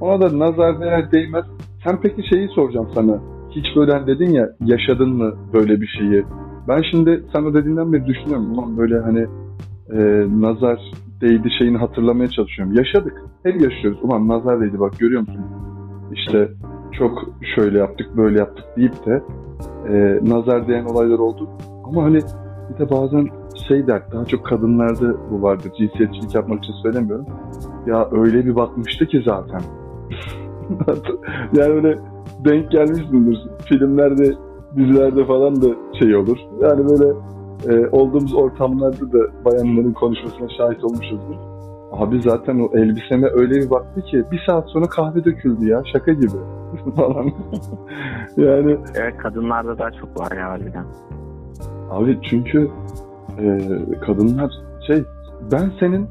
Ona 0.00 0.20
da 0.20 0.38
nazar 0.38 0.80
değer 0.80 1.12
değmez. 1.12 1.44
Sen 1.84 2.00
peki 2.00 2.28
şeyi 2.28 2.48
soracağım 2.48 2.88
sana. 2.94 3.20
Hiç 3.50 3.66
böyle 3.76 3.92
hani 3.92 4.06
dedin 4.06 4.30
ya 4.30 4.48
yaşadın 4.64 5.10
mı 5.10 5.34
böyle 5.52 5.80
bir 5.80 5.86
şeyi? 5.86 6.24
Ben 6.68 6.82
şimdi 6.90 7.24
sen 7.32 7.42
o 7.42 7.54
dediğinden 7.54 7.92
beri 7.92 8.06
düşünüyorum. 8.06 8.52
Ulan 8.52 8.78
böyle 8.78 8.98
hani 8.98 9.26
e, 9.90 10.26
nazar 10.40 10.80
değdi 11.20 11.48
şeyini 11.58 11.76
hatırlamaya 11.78 12.28
çalışıyorum. 12.28 12.74
Yaşadık. 12.74 13.22
Hep 13.42 13.60
yaşıyoruz. 13.60 13.98
Ulan 14.02 14.28
nazar 14.28 14.60
değdi 14.60 14.80
bak 14.80 14.98
görüyor 14.98 15.20
musun? 15.20 15.44
İşte 16.12 16.48
çok 16.98 17.24
şöyle 17.54 17.78
yaptık 17.78 18.16
böyle 18.16 18.38
yaptık 18.38 18.64
deyip 18.76 19.06
de 19.06 19.22
e, 19.88 20.20
nazar 20.22 20.68
değen 20.68 20.84
olaylar 20.84 21.18
oldu. 21.18 21.48
Ama 21.84 22.02
hani 22.02 22.20
bir 22.70 22.78
de 22.78 22.90
bazen 22.90 23.28
şey 23.68 23.86
der, 23.86 24.02
daha 24.12 24.24
çok 24.24 24.46
kadınlarda 24.46 25.30
bu 25.30 25.42
vardır. 25.42 25.72
Cinsiyetçilik 25.78 26.34
yapmak 26.34 26.64
için 26.64 26.74
söylemiyorum. 26.82 27.26
Ya 27.86 28.08
öyle 28.12 28.46
bir 28.46 28.56
bakmıştı 28.56 29.06
ki 29.06 29.22
zaten. 29.24 29.60
yani 31.52 31.72
öyle 31.72 31.98
denk 32.44 32.70
gelmişsindir. 32.70 33.38
Filmlerde, 33.64 34.34
dizilerde 34.76 35.24
falan 35.24 35.62
da 35.62 35.66
şey 35.98 36.16
olur. 36.16 36.38
Yani 36.62 36.88
böyle 36.88 37.12
e, 37.68 37.88
olduğumuz 37.88 38.34
ortamlarda 38.34 39.12
da 39.12 39.18
bayanların 39.44 39.92
konuşmasına 39.92 40.48
şahit 40.48 40.84
olmuşuzdur. 40.84 41.36
Abi 41.92 42.22
zaten 42.22 42.60
o 42.60 42.78
elbiseme 42.78 43.28
öyle 43.32 43.54
bir 43.54 43.70
baktı 43.70 44.00
ki 44.02 44.24
bir 44.32 44.42
saat 44.46 44.70
sonra 44.70 44.86
kahve 44.86 45.24
döküldü 45.24 45.68
ya 45.68 45.82
şaka 45.92 46.12
gibi 46.12 46.36
falan. 46.96 47.32
yani 48.36 48.78
Evet 48.94 49.16
kadınlarda 49.16 49.78
daha 49.78 49.90
çok 49.90 50.20
var 50.20 50.36
ya 50.36 50.50
harbiden. 50.50 50.84
Abi 51.90 52.18
çünkü 52.30 52.70
e, 53.38 53.58
kadınlar 54.06 54.52
şey 54.86 55.02
ben 55.52 55.72
senin 55.80 56.08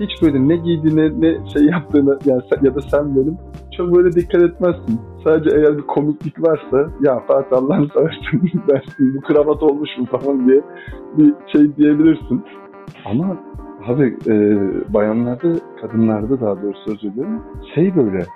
hiç 0.00 0.22
böyle 0.22 0.48
ne 0.48 0.56
giydiğine 0.56 1.20
ne 1.20 1.48
şey 1.48 1.64
yaptığına 1.64 2.18
yani 2.24 2.42
sen- 2.50 2.64
ya 2.66 2.74
da 2.74 2.80
sen 2.80 3.16
benim 3.16 3.38
çok 3.76 3.94
böyle 3.96 4.12
dikkat 4.12 4.42
etmezsin. 4.42 5.00
Sadece 5.24 5.56
eğer 5.56 5.76
bir 5.78 5.82
komiklik 5.82 6.42
varsa 6.42 6.90
ya 7.00 7.20
Fatih 7.20 7.56
Allah'ını 7.56 7.88
seversen 7.88 8.40
dersin 8.68 9.14
bu 9.16 9.20
kravat 9.20 9.62
olmuş 9.62 9.90
mu 9.98 10.06
falan 10.06 10.48
diye 10.48 10.60
bir 11.18 11.34
şey 11.52 11.76
diyebilirsin. 11.76 12.44
Ama 13.04 13.36
abi 13.86 14.16
e, 14.26 14.34
bayanlarda 14.94 15.48
kadınlarda 15.80 16.40
daha 16.40 16.62
doğrusu 16.62 16.90
özür 16.90 17.12
dilerim 17.14 17.40
şey 17.74 17.96
böyle 17.96 18.26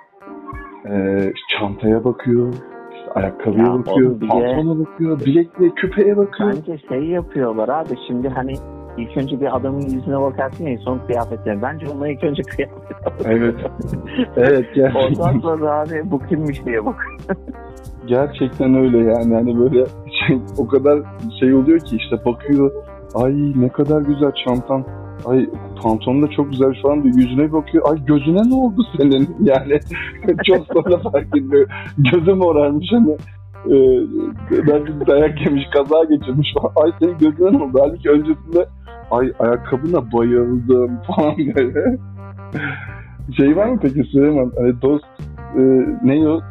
e, 0.85 1.23
çantaya 1.59 2.03
bakıyor 2.03 2.53
işte 2.93 3.11
ayakkabıya 3.15 3.65
Ya 3.65 3.73
bakıyor, 3.79 4.21
de- 4.21 4.27
pantolona 4.27 4.79
bakıyor, 4.79 5.19
bilekliğe, 5.19 5.69
küpeye 5.75 6.17
bakıyor. 6.17 6.53
Bence 6.55 6.77
şey 6.89 7.03
yapıyorlar 7.03 7.69
abi 7.69 7.89
şimdi 8.07 8.29
hani 8.29 8.53
ilk 8.97 9.17
önce 9.17 9.41
bir 9.41 9.55
adamın 9.57 9.81
yüzüne 9.81 10.21
bakarsın 10.21 10.67
ya 10.67 10.77
son 10.77 10.99
kıyafetlerine. 11.07 11.61
Bence 11.61 11.85
ona 11.97 12.07
ilk 12.07 12.23
önce 12.23 12.41
kıyafet 12.55 12.77
Evet. 13.25 13.55
Evet 14.37 14.65
Ondan 14.77 14.93
gerçekten, 14.93 15.39
sonra 15.39 15.79
abi 15.79 16.01
bu 16.11 16.19
kimmiş 16.19 16.65
diye 16.65 16.85
bak. 16.85 17.05
gerçekten 18.07 18.75
öyle 18.75 18.97
yani 18.97 19.33
hani 19.33 19.59
böyle 19.59 19.85
şey, 20.27 20.39
o 20.57 20.67
kadar 20.67 20.99
şey 21.39 21.53
oluyor 21.53 21.79
ki 21.79 21.95
işte 21.95 22.15
bakıyor 22.25 22.71
ay 23.15 23.33
ne 23.55 23.69
kadar 23.69 24.01
güzel 24.01 24.31
çantan 24.45 24.83
ay 25.25 25.49
pantolon 25.83 26.23
da 26.23 26.27
çok 26.27 26.51
güzel 26.51 26.81
falan 26.81 27.03
diyor. 27.03 27.15
Yüzüne 27.15 27.51
bakıyor. 27.51 27.89
Ay 27.89 28.05
gözüne 28.05 28.49
ne 28.49 28.55
oldu 28.55 28.85
senin? 28.97 29.35
Yani 29.43 29.79
çok 30.45 30.65
sonra 30.73 30.97
fark 31.11 31.37
ediyor. 31.37 31.67
Gözüm 31.97 32.37
morarmış 32.37 32.87
hani. 32.91 33.11
E, 33.65 33.75
belki 34.51 35.07
dayak 35.07 35.45
yemiş 35.45 35.63
kaza 35.73 36.03
geçirmiş 36.03 36.53
falan. 36.53 36.71
Ay 36.75 36.91
senin 36.99 37.17
gözüne 37.17 37.53
ne 37.59 37.63
oldu? 37.63 37.79
Halbuki 37.81 38.09
öncesinde 38.09 38.67
ay 39.11 39.33
ayakkabına 39.39 40.11
bayıldım 40.13 40.99
falan 41.07 41.37
böyle 41.37 41.97
şey 43.37 43.55
var 43.55 43.65
mı 43.65 43.79
peki 43.81 44.03
Süleyman? 44.03 44.51
Hani 44.57 44.81
dost 44.81 45.05
e, 45.57 45.61
ne 46.03 46.29
o? 46.29 46.41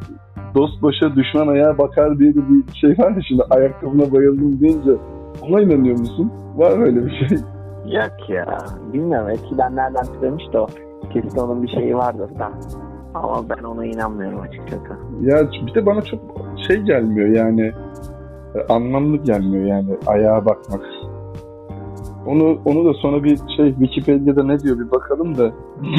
Dost 0.54 0.82
başa 0.82 1.16
düşman 1.16 1.48
ayağa 1.48 1.78
bakar 1.78 2.18
diye 2.18 2.34
de 2.34 2.38
bir 2.48 2.78
şey 2.80 2.90
var 2.90 3.10
ya 3.10 3.22
şimdi 3.28 3.42
ayakkabına 3.50 4.12
bayıldım 4.12 4.60
deyince. 4.60 4.90
Ona 5.42 5.60
inanıyor 5.60 5.98
musun? 5.98 6.32
Var 6.56 6.76
mı 6.76 6.84
öyle 6.84 7.06
bir 7.06 7.28
şey? 7.28 7.38
Yok 7.86 8.28
ya. 8.30 8.58
Bilmiyorum 8.92 9.30
eskiden 9.30 9.76
nereden 9.76 10.04
türemiş 10.20 10.52
de 10.52 10.58
o. 10.58 10.66
Kesin 11.12 11.38
onun 11.38 11.62
bir 11.62 11.68
şeyi 11.68 11.96
vardır 11.96 12.30
da. 12.38 12.52
Ama 13.14 13.48
ben 13.48 13.62
ona 13.62 13.86
inanmıyorum 13.86 14.40
açıkçası. 14.40 14.96
Ya 15.20 15.50
bir 15.66 15.74
de 15.74 15.86
bana 15.86 16.02
çok 16.02 16.20
şey 16.68 16.76
gelmiyor 16.76 17.28
yani 17.28 17.72
anlamlı 18.68 19.16
gelmiyor 19.16 19.64
yani 19.64 19.96
ayağa 20.06 20.46
bakmak. 20.46 20.80
Onu 22.26 22.58
onu 22.64 22.84
da 22.84 22.94
sonra 22.94 23.24
bir 23.24 23.38
şey 23.56 23.74
Wikipedia'da 23.74 24.44
ne 24.44 24.58
diyor 24.58 24.78
bir 24.78 24.90
bakalım 24.90 25.38
da 25.38 25.52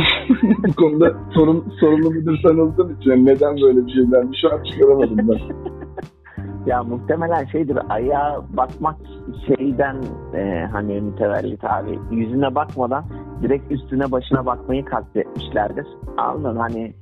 bu 0.68 0.74
konuda 0.74 1.14
sorun, 1.34 1.66
sorumlu 1.80 2.12
müdür 2.12 2.40
sen 2.48 2.58
olduğun 2.58 2.96
için 3.02 3.26
neden 3.26 3.62
böyle 3.62 3.86
bir 3.86 3.92
şey 3.92 4.12
denmiş 4.12 4.42
şu 4.42 4.54
an 4.54 4.64
çıkaramadım 4.64 5.18
ben. 5.18 5.40
Ya 6.68 6.84
muhtemelen 6.84 7.46
şeydir 7.46 7.78
ayağa 7.90 8.42
bakmak 8.58 8.96
şeyden 9.48 9.96
e, 10.34 10.66
hani 10.72 11.02
mütevellit 11.02 11.64
abi 11.64 12.00
yüzüne 12.12 12.56
bakmadan 12.56 13.04
direkt 13.42 13.72
üstüne 13.72 14.12
başına 14.12 14.46
bakmayı 14.46 14.86
kastetmişlerdir. 14.86 15.88
Anladın 16.18 16.56
hani 16.56 16.94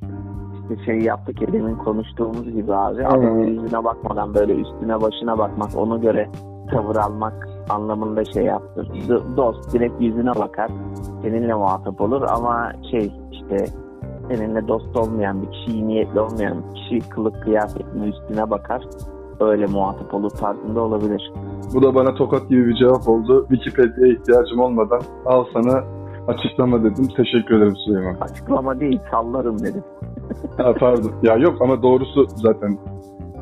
işte 0.62 0.86
şey 0.86 1.00
yaptık 1.00 1.42
ya 1.42 1.54
demin 1.54 1.76
konuştuğumuz 1.76 2.52
gibi 2.52 2.76
abi 2.76 3.08
adamın 3.08 3.40
Evet. 3.40 3.50
yüzüne 3.50 3.84
bakmadan 3.84 4.34
böyle 4.34 4.54
üstüne 4.56 5.02
başına 5.02 5.38
bakmak 5.38 5.70
ona 5.78 5.98
göre 5.98 6.30
tavır 6.72 6.96
almak 6.96 7.48
anlamında 7.70 8.26
şey 8.26 8.44
yaptır. 8.44 8.88
D- 9.10 9.38
dost 9.38 9.74
direkt 9.74 10.02
yüzüne 10.02 10.36
bakar 10.36 10.72
seninle 11.22 11.54
muhatap 11.54 12.02
olur 12.02 12.22
ama 12.22 12.72
şey 12.92 13.12
işte 13.32 13.66
seninle 14.32 14.68
dost 14.68 14.98
olmayan 14.98 15.42
bir 15.42 15.52
kişi, 15.52 15.88
niyetli 15.88 16.20
olmayan 16.20 16.58
bir 16.70 16.76
kişi 16.76 17.10
kılık 17.10 17.44
kıyafetine 17.44 18.06
üstüne 18.08 18.50
bakar 18.50 18.82
öyle 19.40 19.66
muhatap 19.66 20.14
olur 20.14 20.30
tarzında 20.30 20.82
olabilir. 20.82 21.32
Bu 21.74 21.84
da 21.84 21.96
bana 21.96 22.14
tokat 22.16 22.50
gibi 22.50 22.68
bir 22.68 22.76
cevap 22.76 23.08
oldu. 23.10 23.46
Wikipedia'ya 23.50 24.14
ihtiyacım 24.14 24.60
olmadan 24.60 25.02
al 25.26 25.46
sana 25.54 25.84
açıklama 26.28 26.84
dedim. 26.84 27.08
Teşekkür 27.18 27.58
ederim 27.58 27.76
Süleyman. 27.86 28.16
Açıklama 28.22 28.80
değil 28.80 29.00
sallarım 29.12 29.60
dedim. 29.60 29.84
Ha, 30.58 30.74
pardon. 30.80 31.12
Ya 31.24 31.36
yok 31.36 31.62
ama 31.62 31.84
doğrusu 31.84 32.26
zaten 32.36 32.78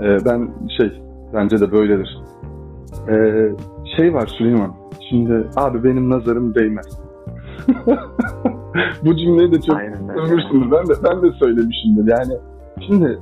e, 0.02 0.18
ben 0.26 0.50
şey 0.78 1.02
bence 1.34 1.60
de 1.60 1.72
böyledir. 1.72 2.22
E, 3.10 3.16
şey 3.98 4.14
var 4.14 4.28
Süleyman. 4.38 4.72
Şimdi 5.10 5.48
abi 5.56 5.84
benim 5.84 6.10
nazarım 6.10 6.56
değmez. 6.56 7.00
Bu 9.06 9.16
cümleyi 9.16 9.52
de 9.52 9.62
çok 9.62 9.76
Aynen 9.76 10.10
öyle. 10.10 10.22
övmüşsünüz. 10.22 10.72
Ben 10.72 10.88
de, 10.88 10.94
ben 11.04 11.22
de 11.22 11.32
söylemişimdir. 11.32 12.12
Yani 12.12 12.34
şimdi 12.88 13.20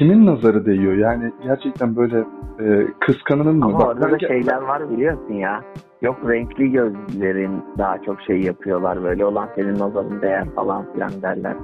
kimin 0.00 0.26
nazarı 0.26 0.66
değiyor? 0.66 0.92
Yani 0.94 1.32
gerçekten 1.44 1.96
böyle 1.96 2.18
e, 2.60 2.86
kıskananın 3.00 3.56
mı? 3.56 3.64
Ama 3.64 3.78
Bak, 3.78 3.86
orada 3.86 4.00
da 4.00 4.10
belki- 4.12 4.26
şeyler 4.26 4.62
var 4.62 4.90
biliyorsun 4.90 5.34
ya. 5.34 5.60
Yok 6.02 6.16
renkli 6.28 6.70
gözlerin 6.72 7.62
daha 7.78 7.98
çok 8.02 8.20
şey 8.20 8.40
yapıyorlar 8.40 9.02
böyle 9.02 9.24
olan 9.24 9.48
senin 9.56 9.78
nazarın 9.78 10.22
değer 10.22 10.44
falan 10.56 10.92
filan 10.92 11.10
derler. 11.22 11.54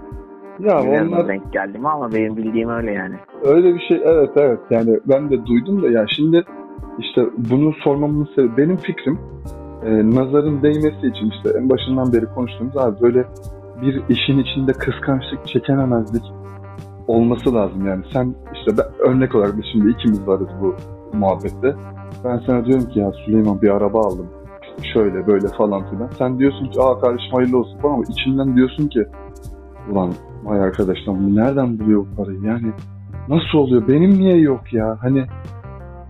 ya 0.58 0.78
Bilmiyorum 0.82 1.12
onlar 1.12 1.28
denk 1.28 1.52
geldi 1.52 1.78
mi 1.78 1.88
ama 1.88 2.12
benim 2.12 2.36
bildiğim 2.36 2.68
öyle 2.70 2.92
yani. 2.92 3.14
Öyle 3.44 3.74
bir 3.74 3.80
şey 3.80 4.00
evet 4.04 4.30
evet 4.36 4.58
yani 4.70 4.98
ben 5.08 5.30
de 5.30 5.46
duydum 5.46 5.82
da 5.82 5.88
ya 5.88 6.06
şimdi 6.16 6.44
işte 6.98 7.22
bunu 7.50 7.72
sormamın 7.72 8.28
sebebi 8.34 8.56
benim 8.56 8.76
fikrim 8.76 9.18
e, 9.86 10.10
nazarın 10.10 10.62
değmesi 10.62 11.06
için 11.06 11.30
işte 11.30 11.58
en 11.58 11.70
başından 11.70 12.12
beri 12.12 12.26
konuştuğumuz 12.34 12.76
abi 12.76 13.00
böyle 13.00 13.24
bir 13.82 14.02
işin 14.08 14.38
içinde 14.38 14.72
kıskançlık 14.72 15.46
çekememezlik 15.46 16.22
olması 17.08 17.54
lazım 17.54 17.86
yani. 17.86 18.04
Sen 18.12 18.34
işte 18.54 18.78
ben, 18.78 19.08
örnek 19.10 19.34
olarak 19.34 19.56
biz 19.56 19.64
şimdi 19.72 19.90
ikimiz 19.90 20.26
varız 20.26 20.48
bu 20.60 20.74
muhabbette. 21.12 21.74
Ben 22.24 22.42
sana 22.46 22.66
diyorum 22.66 22.88
ki 22.88 22.98
ya 22.98 23.12
Süleyman 23.12 23.62
bir 23.62 23.70
araba 23.70 24.00
aldım. 24.00 24.26
İşte 24.62 24.88
şöyle 24.92 25.26
böyle 25.26 25.48
falan 25.48 25.90
filan. 25.90 26.10
Sen 26.18 26.38
diyorsun 26.38 26.66
ki 26.66 26.80
aa 26.80 27.00
kardeşim 27.00 27.32
hayırlı 27.32 27.58
olsun. 27.58 27.78
falan 27.78 27.94
ama 27.94 28.02
içinden 28.08 28.56
diyorsun 28.56 28.88
ki 28.88 29.06
ulan 29.92 30.12
vay 30.44 30.60
arkadaşlar 30.60 31.14
bu 31.14 31.36
nereden 31.36 31.78
buluyor 31.78 32.06
bu 32.06 32.16
parayı? 32.16 32.40
Yani 32.42 32.72
nasıl 33.28 33.58
oluyor? 33.58 33.88
Benim 33.88 34.10
niye 34.10 34.36
yok 34.36 34.72
ya? 34.72 34.98
Hani 35.00 35.24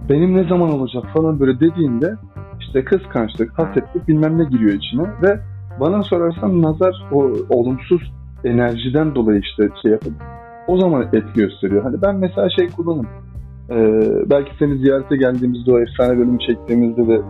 benim 0.09 0.37
ne 0.37 0.49
zaman 0.49 0.71
olacak 0.71 1.05
falan 1.15 1.41
böyle 1.41 1.61
dediğinde 1.61 2.15
işte 2.61 2.85
kıskançlık, 2.85 3.59
hasetlik 3.59 4.09
bilmem 4.09 4.39
ne 4.39 4.45
giriyor 4.45 4.73
içine 4.73 5.03
ve 5.23 5.41
bana 5.81 6.03
sorarsan 6.03 6.63
nazar 6.63 7.07
o 7.13 7.31
olumsuz 7.49 8.13
enerjiden 8.45 9.15
dolayı 9.15 9.41
işte 9.41 9.69
şey 9.83 9.91
yapıp 9.91 10.13
o 10.69 10.79
zaman 10.79 11.03
etki 11.03 11.33
gösteriyor. 11.35 11.83
Hani 11.83 12.03
ben 12.03 12.17
mesela 12.17 12.49
şey 12.51 12.71
kullanırım. 12.71 13.09
Ee, 13.71 14.31
belki 14.31 14.51
seni 14.59 14.79
ziyarete 14.79 15.17
geldiğimizde 15.17 15.73
o 15.73 15.79
efsane 15.79 16.19
bölümü 16.19 16.39
çektiğimizde 16.39 17.09
de 17.09 17.23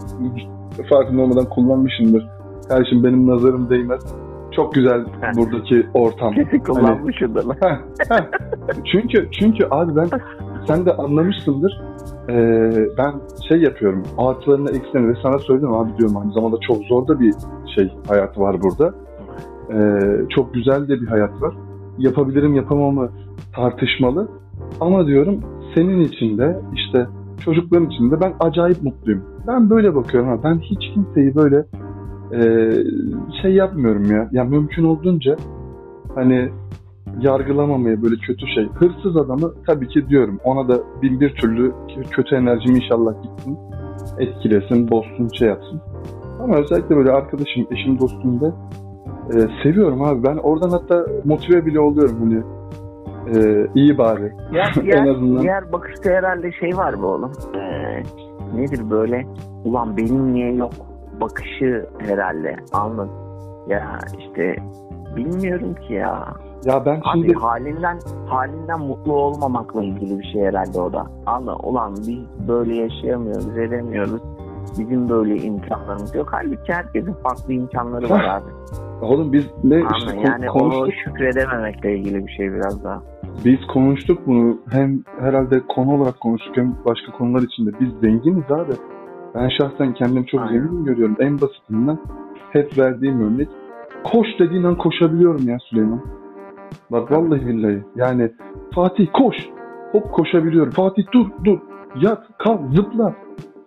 farkında 0.91 1.23
olmadan 1.23 1.45
kullanmışımdır. 1.45 2.27
Kardeşim 2.69 3.05
benim 3.05 3.27
nazarım 3.27 3.71
değmez. 3.71 4.15
Çok 4.53 4.75
güzel 4.75 5.05
buradaki 5.37 5.87
ortam. 5.95 6.33
Kesin 6.33 6.59
kullanmışımdır 6.59 7.45
lan. 7.45 7.57
Heh, 7.61 7.77
heh. 8.11 8.25
çünkü 8.93 9.29
çünkü 9.33 9.67
abi 9.71 9.97
ben 9.97 10.09
sen 10.67 10.87
de 10.87 10.93
anlamışsındır. 10.93 11.83
Ee, 12.29 12.89
ben 12.99 13.15
şey 13.49 13.61
yapıyorum. 13.63 14.03
Artılarını 14.19 14.71
eksilerini 14.71 15.09
ve 15.09 15.19
sana 15.23 15.39
söyledim 15.39 15.73
abi 15.73 15.99
diyorum 15.99 16.17
aynı 16.17 16.33
zamanda 16.33 16.57
çok 16.67 16.83
zor 16.83 17.09
da 17.09 17.21
bir 17.21 17.35
şey 17.75 17.93
hayat 18.09 18.39
var 18.39 18.57
burada. 18.63 18.95
Ee, 19.73 20.01
çok 20.29 20.55
güzel 20.55 20.89
de 20.89 21.01
bir 21.01 21.07
hayat 21.07 21.43
var. 21.43 21.55
Yapabilirim 21.99 22.55
yapamamı 22.55 23.11
tartışmalı. 23.57 24.29
Ama 24.81 25.07
diyorum 25.07 25.41
senin 25.75 26.01
için 26.01 26.39
de 26.39 26.61
işte 26.75 27.07
çocukların 27.45 27.91
içinde 27.91 28.21
ben 28.21 28.35
acayip 28.41 28.83
mutluyum. 28.83 29.25
Ben 29.47 29.71
böyle 29.71 29.95
bakıyorum. 29.95 30.29
Ha. 30.29 30.39
Ben 30.45 30.59
hiç 30.59 30.95
kimseyi 30.95 31.35
böyle 31.35 31.65
e, 32.33 32.73
şey 33.43 33.53
yapmıyorum 33.53 34.11
ya. 34.11 34.29
Ya 34.33 34.45
mümkün 34.45 34.85
olduğunca 34.85 35.37
hani 36.15 36.49
yargılamamaya 37.21 38.03
böyle 38.03 38.17
kötü 38.17 38.47
şey. 38.47 38.69
Hırsız 38.69 39.17
adamı 39.17 39.53
tabii 39.67 39.89
ki 39.89 40.09
diyorum. 40.09 40.41
Ona 40.45 40.69
da 40.69 40.81
bin 41.03 41.21
bir 41.21 41.35
türlü 41.35 41.73
kötü 42.11 42.35
enerjim 42.35 42.77
inşallah 42.77 43.23
gitsin. 43.23 43.59
Etkilesin, 44.19 44.91
bozsun, 44.91 45.29
şey 45.39 45.49
yapsın. 45.49 45.81
Ama 46.43 46.57
özellikle 46.57 46.97
böyle 46.97 47.11
arkadaşım, 47.11 47.67
eşim, 47.71 47.99
dostum 47.99 48.41
da 48.41 48.55
e, 49.35 49.49
seviyorum 49.63 50.03
abi. 50.03 50.25
Ben 50.25 50.37
oradan 50.37 50.71
hatta 50.71 51.07
motive 51.25 51.67
bile 51.67 51.81
oluyorum 51.81 52.17
hani. 52.21 52.56
E, 53.35 53.67
iyi 53.75 53.99
bari. 53.99 54.33
Ya, 54.53 54.65
diğer, 54.83 54.97
en 54.97 55.07
azından. 55.07 55.43
diğer 55.43 55.73
bakışta 55.73 56.11
herhalde 56.11 56.53
şey 56.53 56.77
var 56.77 57.03
bu 57.03 57.07
oğlum. 57.07 57.33
Ee, 57.55 58.03
nedir 58.55 58.91
böyle? 58.91 59.27
Ulan 59.65 59.97
benim 59.97 60.35
niye 60.35 60.53
yok? 60.55 60.73
Bakışı 61.21 61.87
herhalde. 61.99 62.57
Anladın? 62.73 63.11
Ya 63.69 63.99
işte 64.19 64.57
bilmiyorum 65.17 65.75
ki 65.75 65.93
ya. 65.95 66.25
Ya 66.65 66.87
ben 66.87 67.01
şimdi... 67.13 67.27
Abi 67.27 67.35
halinden 67.35 67.99
halinden 68.27 68.81
mutlu 68.81 69.13
olmamakla 69.13 69.83
ilgili 69.83 70.19
bir 70.19 70.25
şey 70.25 70.43
herhalde 70.43 70.81
o 70.81 70.93
da. 70.93 71.07
Anla 71.27 71.57
ulan 71.57 71.95
biz 71.97 72.49
böyle 72.49 72.75
yaşayamıyoruz, 72.75 73.59
edemiyoruz. 73.59 74.23
Bizim 74.79 75.09
böyle 75.09 75.37
imkanlarımız 75.37 76.15
yok. 76.15 76.29
Halbuki 76.31 76.73
herkesin 76.73 77.13
farklı 77.13 77.53
imkanları 77.53 78.11
var 78.11 78.25
abi. 78.31 78.51
Oğlum 79.03 79.33
biz 79.33 79.47
ne 79.65 79.75
Anla, 79.77 79.97
işte 79.99 80.21
yani 80.29 80.47
konuştuk. 80.47 80.83
onu 80.83 80.93
şükredememekle 80.93 81.97
ilgili 81.99 82.27
bir 82.27 82.33
şey 82.33 82.53
biraz 82.53 82.85
daha. 82.85 83.03
Biz 83.45 83.67
konuştuk 83.67 84.19
bunu. 84.27 84.59
Hem 84.71 85.03
herhalde 85.21 85.61
konu 85.69 85.95
olarak 85.95 86.21
konuştuk 86.21 86.57
hem 86.57 86.77
başka 86.85 87.13
konular 87.13 87.43
içinde. 87.43 87.71
Biz 87.81 87.89
zenginiz 88.03 88.51
abi. 88.51 88.73
Ben 89.35 89.49
şahsen 89.49 89.95
kendimi 89.95 90.27
çok 90.27 90.41
Aynen. 90.41 90.53
zengin 90.53 90.85
görüyorum. 90.85 91.17
En 91.21 91.41
basitinden 91.41 91.99
hep 92.51 92.79
verdiğim 92.79 93.21
örnek. 93.21 93.49
Koş 94.05 94.27
dediğin 94.39 94.63
an 94.63 94.79
koşabiliyorum 94.79 95.49
ya 95.49 95.59
Süleyman. 95.71 96.01
Bak 96.91 97.13
vallahi 97.13 97.47
billahi. 97.47 97.85
Yani 97.97 98.33
Fatih 98.75 99.07
koş. 99.13 99.37
Hop 99.93 100.13
koşabiliyorum. 100.13 100.73
Fatih 100.73 101.03
dur 101.13 101.27
dur. 101.45 101.59
Yat 102.01 102.27
kalk 102.39 102.61
zıpla. 102.75 103.15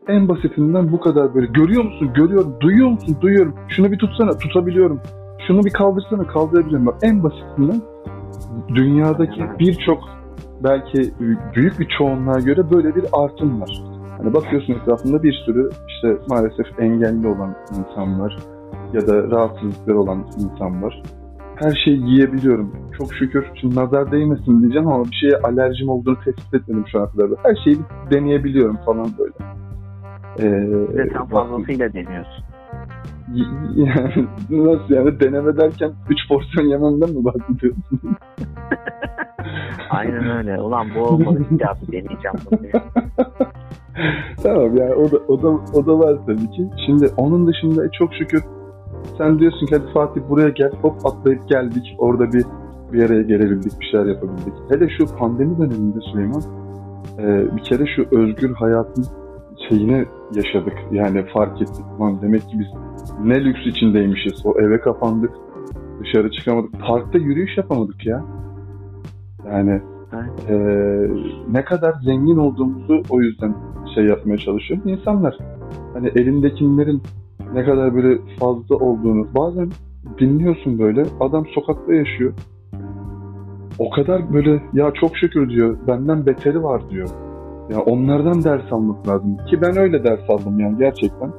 En 0.07 0.29
basitinden 0.29 0.91
bu 0.91 0.99
kadar 0.99 1.35
böyle. 1.35 1.47
Görüyor 1.47 1.83
musun? 1.83 2.11
Görüyorum. 2.15 2.55
Duyuyor 2.59 2.89
musun? 2.89 3.17
Duyuyorum. 3.21 3.55
Şunu 3.67 3.91
bir 3.91 3.97
tutsana. 3.97 4.37
Tutabiliyorum. 4.37 4.99
Şunu 5.47 5.63
bir 5.63 5.71
kaldırsana. 5.71 6.27
Kaldırabiliyorum. 6.27 6.85
Bak 6.85 6.95
en 7.03 7.23
basitinden 7.23 7.81
dünyadaki 8.75 9.41
birçok 9.59 9.99
belki 10.63 11.13
büyük 11.55 11.79
bir 11.79 11.87
çoğunluğa 11.97 12.39
göre 12.39 12.71
böyle 12.71 12.95
bir 12.95 13.05
artım 13.13 13.61
var. 13.61 13.83
Hani 14.17 14.33
bakıyorsun 14.33 14.73
etrafında 14.73 15.23
bir 15.23 15.33
sürü 15.45 15.69
işte 15.87 16.17
maalesef 16.29 16.79
engelli 16.79 17.27
olan 17.27 17.55
insan 17.69 18.19
var 18.19 18.37
ya 18.93 19.07
da 19.07 19.31
rahatsızlıkları 19.31 19.99
olan 19.99 20.25
insan 20.37 20.83
var 20.83 21.03
her 21.59 21.81
şeyi 21.85 22.09
yiyebiliyorum. 22.09 22.71
Çok 22.97 23.13
şükür. 23.13 23.45
Şimdi 23.61 23.75
nazar 23.75 24.11
değmesin 24.11 24.61
diyeceğim 24.61 24.87
ama 24.87 25.05
bir 25.05 25.15
şeye 25.15 25.37
alerjim 25.37 25.89
olduğunu 25.89 26.17
tespit 26.25 26.53
etmedim 26.53 26.85
şu 26.91 26.99
ana 26.99 27.11
kadar. 27.11 27.29
Her 27.43 27.55
şeyi 27.63 27.77
deneyebiliyorum 28.11 28.77
falan 28.85 29.07
böyle. 29.19 29.33
Ee, 30.39 30.97
Ve 30.97 31.09
sen 31.13 31.25
fazlasıyla 31.25 31.93
deniyorsun. 31.93 32.43
Yani 33.75 34.27
nasıl 34.49 34.93
yani 34.93 35.19
deneme 35.19 35.57
derken 35.57 35.91
3 36.09 36.17
porsiyon 36.29 36.67
yememden 36.67 37.09
mi 37.09 37.25
bahsediyorsun? 37.25 37.83
Aynen 39.89 40.37
öyle. 40.37 40.61
Ulan 40.61 40.87
bu 40.95 40.99
olmadı 40.99 41.45
ya 41.59 41.73
deneyeceğim 41.91 42.37
bunu. 42.51 42.59
tamam 44.43 44.77
yani 44.77 44.93
o 44.93 45.11
da, 45.11 45.17
o 45.27 45.41
da, 45.41 45.47
o 45.73 45.85
da 45.85 45.99
var 45.99 46.17
tabii 46.25 46.51
ki. 46.51 46.67
Şimdi 46.85 47.07
onun 47.17 47.47
dışında 47.47 47.85
e, 47.85 47.89
çok 47.91 48.13
şükür 48.13 48.43
sen 49.17 49.39
diyorsun 49.39 49.65
ki 49.65 49.75
hadi 49.75 49.93
Fatih 49.93 50.21
buraya 50.29 50.49
gel. 50.49 50.71
Hop 50.81 51.05
atlayıp 51.05 51.49
geldik. 51.49 51.95
Orada 51.97 52.33
bir 52.33 52.45
bir 52.93 53.03
araya 53.03 53.21
gelebildik. 53.21 53.79
Bir 53.79 53.85
şeyler 53.85 54.05
yapabildik. 54.05 54.53
Hele 54.69 54.89
şu 54.97 55.15
pandemi 55.17 55.57
döneminde 55.57 55.99
Süleyman 56.11 56.41
e, 57.19 57.55
bir 57.55 57.63
kere 57.63 57.85
şu 57.95 58.05
özgür 58.11 58.53
hayatın 58.53 59.05
şeyini 59.69 60.05
yaşadık. 60.33 60.73
Yani 60.91 61.25
fark 61.33 61.61
ettik. 61.61 61.85
Lan 62.01 62.21
demek 62.21 62.41
ki 62.41 62.59
biz 62.59 62.67
ne 63.23 63.45
lüks 63.45 63.59
içindeymişiz. 63.65 64.45
O 64.45 64.59
eve 64.59 64.79
kapandık. 64.79 65.31
Dışarı 65.99 66.31
çıkamadık. 66.31 66.79
Parkta 66.87 67.17
yürüyüş 67.17 67.57
yapamadık 67.57 68.05
ya. 68.05 68.25
Yani 69.47 69.81
e, 70.49 70.55
ne 71.51 71.63
kadar 71.63 71.93
zengin 72.05 72.37
olduğumuzu 72.37 73.03
o 73.09 73.21
yüzden 73.21 73.55
şey 73.95 74.05
yapmaya 74.05 74.37
çalışıyorum. 74.37 74.89
İnsanlar 74.89 75.37
hani 75.93 76.07
elindekilerin 76.07 77.01
ne 77.53 77.65
kadar 77.65 77.95
böyle 77.95 78.19
fazla 78.39 78.75
olduğunu 78.75 79.27
bazen 79.37 79.69
dinliyorsun 80.19 80.79
böyle 80.79 81.03
adam 81.19 81.45
sokakta 81.47 81.93
yaşıyor 81.93 82.33
o 83.79 83.89
kadar 83.89 84.33
böyle 84.33 84.63
ya 84.73 84.91
çok 84.93 85.17
şükür 85.17 85.49
diyor 85.49 85.77
benden 85.87 86.25
beteri 86.25 86.63
var 86.63 86.89
diyor. 86.89 87.09
Ya 87.69 87.79
onlardan 87.81 88.43
ders 88.43 88.73
almak 88.73 89.07
lazım 89.07 89.37
ki 89.37 89.61
ben 89.61 89.77
öyle 89.77 90.03
ders 90.03 90.29
aldım 90.29 90.59
yani 90.59 90.77
gerçekten. 90.77 91.31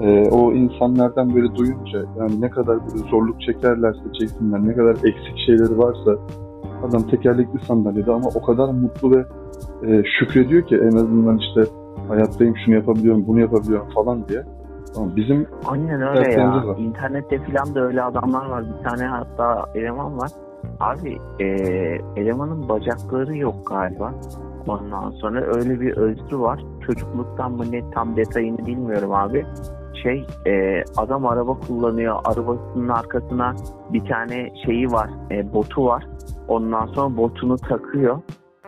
Ee, 0.00 0.28
o 0.30 0.52
insanlardan 0.52 1.34
böyle 1.34 1.54
duyunca 1.54 1.98
yani 2.18 2.40
ne 2.40 2.50
kadar 2.50 2.78
böyle 2.80 3.08
zorluk 3.10 3.40
çekerlerse 3.40 4.00
çeksinler 4.20 4.66
ne 4.66 4.74
kadar 4.74 4.94
eksik 4.94 5.38
şeyleri 5.46 5.78
varsa 5.78 6.16
adam 6.88 7.02
tekerlekli 7.02 7.60
sandalyede 7.66 8.12
ama 8.12 8.28
o 8.34 8.42
kadar 8.42 8.68
mutlu 8.68 9.10
ve 9.10 9.24
e, 9.86 10.02
şükrediyor 10.18 10.66
ki 10.66 10.76
en 10.76 10.96
azından 10.96 11.38
işte 11.38 11.64
hayattayım 12.08 12.54
şunu 12.64 12.74
yapabiliyorum 12.74 13.26
bunu 13.26 13.40
yapabiliyorum 13.40 13.88
falan 13.94 14.28
diye. 14.28 14.42
Tamam, 14.94 15.16
bizim 15.16 15.46
Aynen 15.66 16.02
öyle 16.02 16.32
ya. 16.32 16.66
Var. 16.66 16.76
İnternette 16.78 17.38
falan 17.38 17.74
da 17.74 17.80
öyle 17.80 18.02
adamlar 18.02 18.46
var. 18.46 18.64
Bir 18.64 18.88
tane 18.88 19.04
hatta 19.04 19.66
eleman 19.74 20.18
var. 20.18 20.30
Abi 20.80 21.18
e, 21.40 21.46
elemanın 22.16 22.68
bacakları 22.68 23.36
yok 23.36 23.54
galiba. 23.66 24.14
Ondan 24.70 25.10
sonra 25.10 25.40
öyle 25.40 25.80
bir 25.80 25.96
özrü 25.96 26.38
var. 26.38 26.64
Çocukluktan 26.86 27.52
mı 27.52 27.72
ne 27.72 27.90
tam 27.90 28.16
detayını 28.16 28.66
bilmiyorum 28.66 29.12
abi. 29.12 29.46
Şey 30.02 30.26
e, 30.46 30.84
adam 30.96 31.26
araba 31.26 31.54
kullanıyor. 31.54 32.16
Arabasının 32.24 32.88
arkasına 32.88 33.54
bir 33.92 34.04
tane 34.04 34.52
şeyi 34.66 34.86
var. 34.86 35.10
E, 35.30 35.52
botu 35.52 35.84
var. 35.84 36.06
Ondan 36.48 36.86
sonra 36.86 37.16
botunu 37.16 37.56
takıyor. 37.56 38.18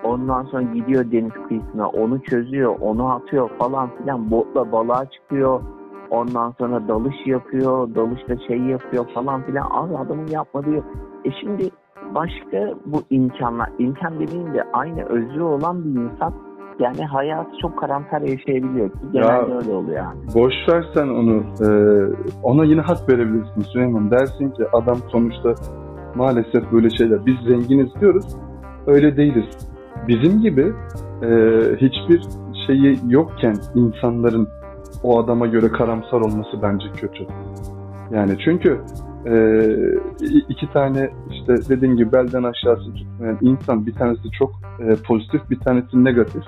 Ondan 0.05 0.45
sonra 0.45 0.62
gidiyor 0.62 1.12
deniz 1.12 1.49
kıyısına 1.49 1.88
onu 1.88 2.23
çözüyor, 2.23 2.77
onu 2.81 3.09
atıyor 3.09 3.51
falan 3.59 3.91
filan. 3.99 4.31
Botla 4.31 4.73
balığa 4.73 5.05
çıkıyor 5.11 5.61
Ondan 6.12 6.55
sonra 6.59 6.88
dalış 6.88 7.15
yapıyor, 7.27 7.95
dalışta 7.95 8.37
şey 8.49 8.59
yapıyor 8.59 9.07
falan 9.15 9.43
filan. 9.43 9.69
Abi 9.71 9.97
adamın 9.97 10.27
yapmadığı 10.27 10.85
E 11.25 11.31
şimdi 11.41 11.71
başka 12.14 12.75
bu 12.87 13.03
imkanlar, 13.11 13.70
imkan 13.79 14.20
dediğinde 14.20 14.62
aynı 14.72 15.05
özlü 15.05 15.42
olan 15.42 15.85
bir 15.85 16.01
insan 16.01 16.35
yani 16.79 17.05
hayatı 17.05 17.51
çok 17.62 17.79
karamsar 17.79 18.20
yaşayabiliyor 18.20 18.90
ki 18.90 18.98
genelde 19.12 19.51
ya, 19.51 19.59
öyle 19.59 19.72
oluyor 19.72 19.96
yani. 19.96 20.20
Boş 20.35 20.55
versen 20.68 21.09
onu, 21.09 21.42
e, 21.61 21.68
ona 22.42 22.64
yine 22.64 22.81
hak 22.81 23.09
verebilirsin 23.09 23.61
Süleyman. 23.61 24.11
Dersin 24.11 24.51
ki 24.51 24.64
adam 24.72 24.96
sonuçta 25.12 25.55
maalesef 26.14 26.72
böyle 26.72 26.90
şeyler. 26.90 27.27
Biz 27.27 27.35
zenginiz 27.48 28.01
diyoruz, 28.01 28.37
öyle 28.87 29.16
değiliz. 29.16 29.44
Bizim 30.09 30.40
gibi 30.40 30.72
e, 31.22 31.29
hiçbir 31.77 32.22
şeyi 32.66 32.98
yokken 33.09 33.55
insanların 33.75 34.48
o 35.03 35.18
adama 35.18 35.46
göre 35.46 35.68
karamsar 35.68 36.20
olması 36.20 36.62
bence 36.62 36.87
kötü. 36.96 37.27
Yani 38.11 38.38
çünkü 38.44 38.81
e, 39.26 39.35
iki 40.48 40.72
tane 40.72 41.11
işte 41.30 41.54
dediğim 41.68 41.96
gibi 41.96 42.12
belden 42.12 42.42
aşağısı 42.42 42.94
tutmayan 42.94 43.38
insan 43.40 43.87
bir 43.87 43.94
tanesi 43.94 44.30
çok 44.38 44.50
e, 44.80 44.96
pozitif 45.06 45.50
bir 45.50 45.61
tanesi 45.61 46.04
negatif. 46.04 46.42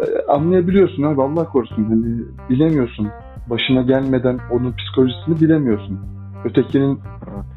E, 0.00 0.32
anlayabiliyorsun 0.32 1.02
abi 1.02 1.22
Allah 1.22 1.44
korusun 1.44 1.84
hani 1.84 2.22
bilemiyorsun 2.50 3.08
başına 3.50 3.82
gelmeden 3.82 4.38
onun 4.50 4.72
psikolojisini 4.72 5.40
bilemiyorsun. 5.40 5.98
Ötekinin 6.44 7.00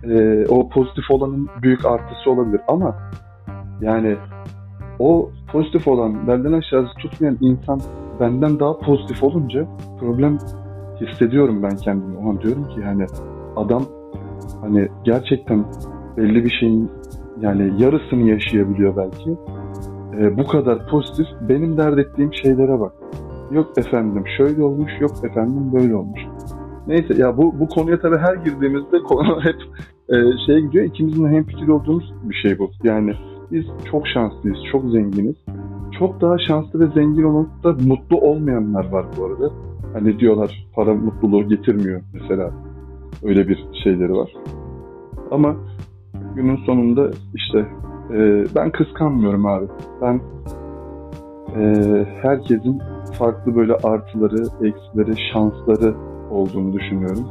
e, 0.03 0.45
o 0.49 0.69
pozitif 0.69 1.11
olanın 1.11 1.49
büyük 1.61 1.85
artısı 1.85 2.31
olabilir 2.31 2.61
ama 2.67 2.95
yani 3.81 4.15
o 4.99 5.31
pozitif 5.51 5.87
olan 5.87 6.27
belden 6.27 6.53
aşağısı 6.53 6.93
tutmayan 6.93 7.37
insan 7.41 7.81
benden 8.19 8.59
daha 8.59 8.79
pozitif 8.79 9.23
olunca 9.23 9.67
problem 9.99 10.37
hissediyorum 11.01 11.63
ben 11.63 11.75
kendimi. 11.75 12.17
O 12.17 12.29
an 12.29 12.41
diyorum 12.41 12.63
ki 12.67 12.79
yani 12.79 13.05
adam 13.55 13.83
hani 14.61 14.87
gerçekten 15.03 15.65
belli 16.17 16.45
bir 16.45 16.49
şeyin 16.49 16.91
yani 17.41 17.83
yarısını 17.83 18.29
yaşayabiliyor 18.29 18.97
belki. 18.97 19.37
E, 20.19 20.37
bu 20.37 20.47
kadar 20.47 20.87
pozitif. 20.87 21.27
Benim 21.49 21.77
dert 21.77 21.99
ettiğim 21.99 22.33
şeylere 22.33 22.79
bak. 22.79 22.93
Yok 23.51 23.77
efendim 23.77 24.23
şöyle 24.37 24.63
olmuş, 24.63 24.91
yok 24.99 25.11
efendim 25.23 25.73
böyle 25.73 25.95
olmuş. 25.95 26.21
Neyse 26.87 27.13
ya 27.17 27.37
bu 27.37 27.59
bu 27.59 27.67
konuya 27.67 27.99
tabii 27.99 28.17
her 28.17 28.35
girdiğimizde 28.35 28.99
konu 28.99 29.41
hep 29.43 29.55
e, 30.09 30.15
şeye 30.45 30.59
gidiyor. 30.59 30.85
İkimizin 30.85 31.27
hem 31.27 31.43
fikir 31.43 31.67
olduğumuz 31.67 32.13
bir 32.23 32.35
şey 32.35 32.59
bu. 32.59 32.69
Yani 32.83 33.13
biz 33.51 33.65
çok 33.91 34.07
şanslıyız, 34.07 34.57
çok 34.71 34.83
zenginiz 34.91 35.35
çok 35.99 36.21
daha 36.21 36.37
şanslı 36.37 36.79
ve 36.79 36.93
zengin 36.93 37.23
olup 37.23 37.63
da 37.63 37.73
mutlu 37.73 38.17
olmayanlar 38.17 38.89
var 38.89 39.05
bu 39.17 39.25
arada. 39.25 39.51
Hani 39.93 40.19
diyorlar 40.19 40.67
para 40.75 40.93
mutluluğu 40.93 41.49
getirmiyor 41.49 42.01
mesela. 42.13 42.51
Öyle 43.23 43.47
bir 43.47 43.65
şeyleri 43.83 44.13
var. 44.13 44.33
Ama 45.31 45.55
günün 46.35 46.57
sonunda 46.57 47.11
işte 47.35 47.65
e, 48.13 48.45
ben 48.55 48.71
kıskanmıyorum 48.71 49.45
abi. 49.45 49.65
Ben 50.01 50.21
e, 51.59 52.05
herkesin 52.21 52.81
farklı 53.17 53.55
böyle 53.55 53.73
artıları, 53.73 54.43
eksileri, 54.67 55.15
şansları 55.33 55.95
olduğunu 56.31 56.73
düşünüyorum. 56.73 57.27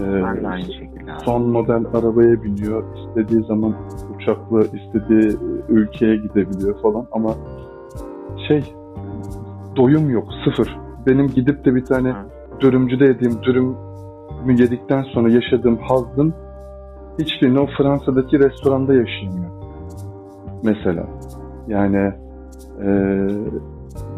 E, 0.00 0.22
ben 0.22 0.42
de 0.42 0.48
aynı 0.48 0.72
şekilde. 0.72 1.10
Son 1.24 1.42
model 1.42 1.84
arabaya 1.94 2.42
biniyor, 2.42 2.84
istediği 2.96 3.44
zaman 3.44 3.74
uçakla 4.16 4.60
istediği 4.60 5.36
ülkeye 5.68 6.16
gidebiliyor 6.16 6.82
falan 6.82 7.06
ama 7.12 7.34
şey 8.48 8.74
doyum 9.76 10.10
yok, 10.10 10.28
sıfır. 10.44 10.78
Benim 11.06 11.26
gidip 11.26 11.64
de 11.64 11.74
bir 11.74 11.84
tane 11.84 12.14
dürümcüde 12.60 13.04
yediğim 13.04 13.42
dürümü 14.46 14.62
yedikten 14.62 15.02
sonra 15.02 15.30
yaşadığım 15.30 15.78
hazzın 15.78 16.34
hiçbirini 17.18 17.58
o 17.60 17.66
Fransa'daki 17.78 18.38
restoranda 18.38 18.94
yaşayamıyor. 18.94 19.50
Mesela. 20.62 21.06
Yani 21.68 22.12
e, 22.82 22.88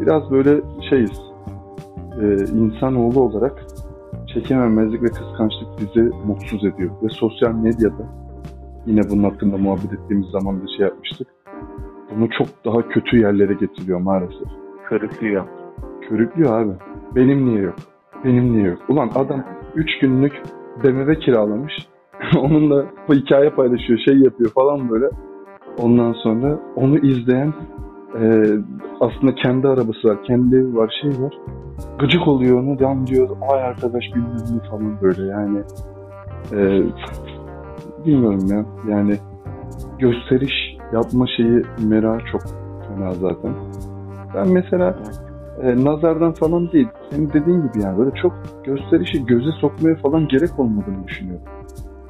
biraz 0.01 0.31
böyle 0.31 0.61
şeyiz. 0.89 1.21
E, 2.21 2.25
insanoğlu 2.53 3.21
olarak 3.21 3.65
çekememezlik 4.33 5.03
ve 5.03 5.07
kıskançlık 5.07 5.67
bizi 5.79 6.09
mutsuz 6.25 6.65
ediyor. 6.65 6.91
Ve 7.03 7.09
sosyal 7.09 7.51
medyada 7.51 8.03
yine 8.85 9.01
bunun 9.09 9.23
hakkında 9.23 9.57
muhabbet 9.57 9.93
ettiğimiz 9.93 10.27
zaman 10.29 10.63
bir 10.63 10.69
şey 10.77 10.85
yapmıştık. 10.85 11.27
Bunu 12.15 12.29
çok 12.29 12.47
daha 12.65 12.89
kötü 12.89 13.17
yerlere 13.17 13.53
getiriyor 13.53 13.99
maalesef. 13.99 14.47
Körüklüyor. 14.89 15.45
Körüklüyor 16.09 16.61
abi. 16.61 16.73
Benim 17.15 17.45
niye 17.45 17.61
yok? 17.61 17.75
Benim 18.25 18.53
niye 18.53 18.67
yok? 18.67 18.79
Ulan 18.89 19.09
adam 19.15 19.43
3 19.75 19.99
günlük 20.01 20.41
BMW 20.83 21.19
kiralamış. 21.19 21.73
Onunla 22.37 22.85
hikaye 23.13 23.49
paylaşıyor, 23.49 23.99
şey 24.07 24.17
yapıyor 24.17 24.51
falan 24.51 24.89
böyle. 24.89 25.09
Ondan 25.77 26.13
sonra 26.13 26.59
onu 26.75 26.97
izleyen 26.97 27.53
e, 28.21 28.43
aslında 28.99 29.35
kendi 29.35 29.67
arabası 29.67 30.07
var, 30.07 30.23
kendi 30.23 30.55
evi 30.55 30.75
var, 30.75 30.93
şey 31.01 31.11
var. 31.23 31.33
Gıcık 31.99 32.27
oluyor 32.27 32.59
onu, 32.59 32.83
yan 32.83 33.07
diyor, 33.07 33.29
ay 33.51 33.63
arkadaş 33.63 34.03
bilmem 34.15 34.61
falan 34.69 35.01
böyle 35.01 35.25
yani. 35.25 35.59
E, 36.51 36.83
bilmiyorum 38.05 38.45
ya, 38.47 38.65
yani 38.89 39.15
gösteriş 39.99 40.77
yapma 40.93 41.27
şeyi 41.37 41.61
merak 41.87 42.21
çok 42.31 42.41
fena 42.87 43.13
zaten. 43.13 43.53
Ben 44.35 44.49
mesela 44.49 44.95
e, 45.63 45.85
nazardan 45.85 46.33
falan 46.33 46.71
değil, 46.71 46.87
senin 47.09 47.29
dediğin 47.29 47.61
gibi 47.61 47.83
yani 47.83 47.97
böyle 47.97 48.11
çok 48.21 48.33
gösterişi 48.63 49.25
göze 49.25 49.51
sokmaya 49.51 49.95
falan 49.95 50.27
gerek 50.27 50.59
olmadığını 50.59 51.07
düşünüyorum. 51.07 51.45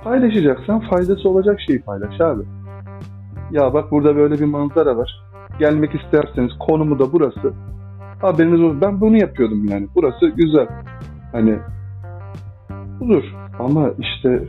Paylaşacaksan 0.03 0.79
faydası 0.79 1.29
olacak 1.29 1.59
şeyi 1.67 1.81
paylaş 1.81 2.21
abi. 2.21 2.43
Ya 3.51 3.73
bak 3.73 3.91
burada 3.91 4.15
böyle 4.15 4.39
bir 4.39 4.45
manzara 4.45 4.97
var 4.97 5.29
gelmek 5.59 5.95
isterseniz 5.95 6.51
konumu 6.59 6.99
da 6.99 7.13
burası. 7.13 7.53
Haberiniz 8.21 8.61
olsun. 8.61 8.81
Ben 8.81 9.01
bunu 9.01 9.17
yapıyordum 9.17 9.65
yani. 9.65 9.87
Burası 9.95 10.27
güzel. 10.27 10.67
Hani 11.31 11.59
budur. 12.99 13.23
Ama 13.59 13.89
işte 13.99 14.43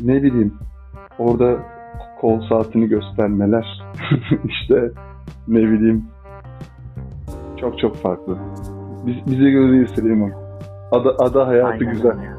ne 0.00 0.22
bileyim 0.22 0.54
orada 1.18 1.56
kol 2.20 2.40
saatini 2.48 2.88
göstermeler 2.88 3.82
işte 4.44 4.90
ne 5.48 5.58
bileyim 5.58 6.04
çok 7.62 7.78
çok 7.78 7.96
farklı. 7.96 8.38
Biz, 9.06 9.16
bize 9.26 9.50
göre 9.50 9.72
değil 9.72 9.86
Süleyman. 9.86 10.32
Ada, 10.92 11.14
ada 11.18 11.46
hayatı 11.46 11.72
Aynen 11.72 11.92
güzel. 11.92 12.18
Ya. 12.22 12.36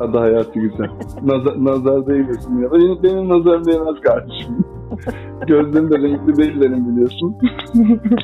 Ada 0.00 0.20
hayatı 0.20 0.60
güzel. 0.60 0.90
Nazar, 1.22 1.64
nazar 1.64 2.06
değmesin 2.06 2.62
ya. 2.62 2.72
Benim, 2.72 3.02
benim 3.02 3.28
nazarım 3.28 3.64
değmez 3.64 4.00
kardeşim. 4.00 4.54
Gözlerim 5.46 5.90
de 5.90 5.98
renkli 5.98 6.36
değil 6.36 6.60
benim 6.60 6.88
biliyorsun. 6.88 7.36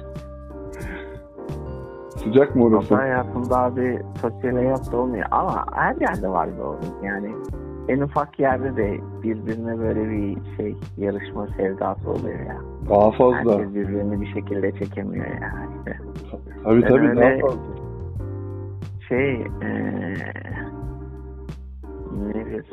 Sıcak 2.25 2.57
mı 2.57 2.65
orası? 2.65 2.95
Ama 2.95 3.03
hayatımda 3.03 3.59
abi 3.59 4.03
sosyal 4.21 4.55
hayat 4.55 4.93
da 4.93 4.97
olmuyor. 4.97 5.27
Ama 5.31 5.65
her 5.73 5.97
yerde 5.97 6.29
var 6.29 6.49
oğlum. 6.65 6.79
Yani 7.05 7.35
en 7.91 8.01
ufak 8.01 8.41
yerde 8.41 8.77
de 8.77 9.01
birbirine 9.23 9.79
böyle 9.79 10.11
bir 10.11 10.57
şey 10.57 10.77
yarışma 10.97 11.47
sevdası 11.57 12.11
oluyor 12.11 12.41
ya. 12.41 12.57
Daha 12.91 13.11
fazla. 13.11 13.53
Herkes 13.53 13.75
birbirini 13.75 14.21
bir 14.21 14.27
şekilde 14.27 14.73
çekemiyor 14.73 15.27
ya 15.27 15.69
işte. 15.79 15.99
Tabii 16.65 16.83
tabii 16.83 17.09
ben 17.09 17.17
daha 17.17 17.49
fazla. 17.49 17.61
Şey 19.09 19.33
ee, 19.63 20.15
ne 22.13 22.47
bir 22.47 22.65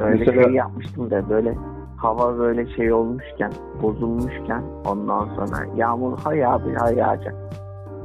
böyle 0.00 0.18
Mesela... 0.18 0.42
şey 0.42 0.52
yapmıştım 0.52 1.10
da 1.10 1.30
böyle 1.30 1.54
hava 1.96 2.38
böyle 2.38 2.66
şey 2.66 2.92
olmuşken, 2.92 3.52
bozulmuşken 3.82 4.62
ondan 4.84 5.24
sonra 5.24 5.66
yağmur 5.76 6.18
hay 6.18 6.46
abi 6.46 6.74
hay 6.74 6.94
yağacak. 6.94 7.45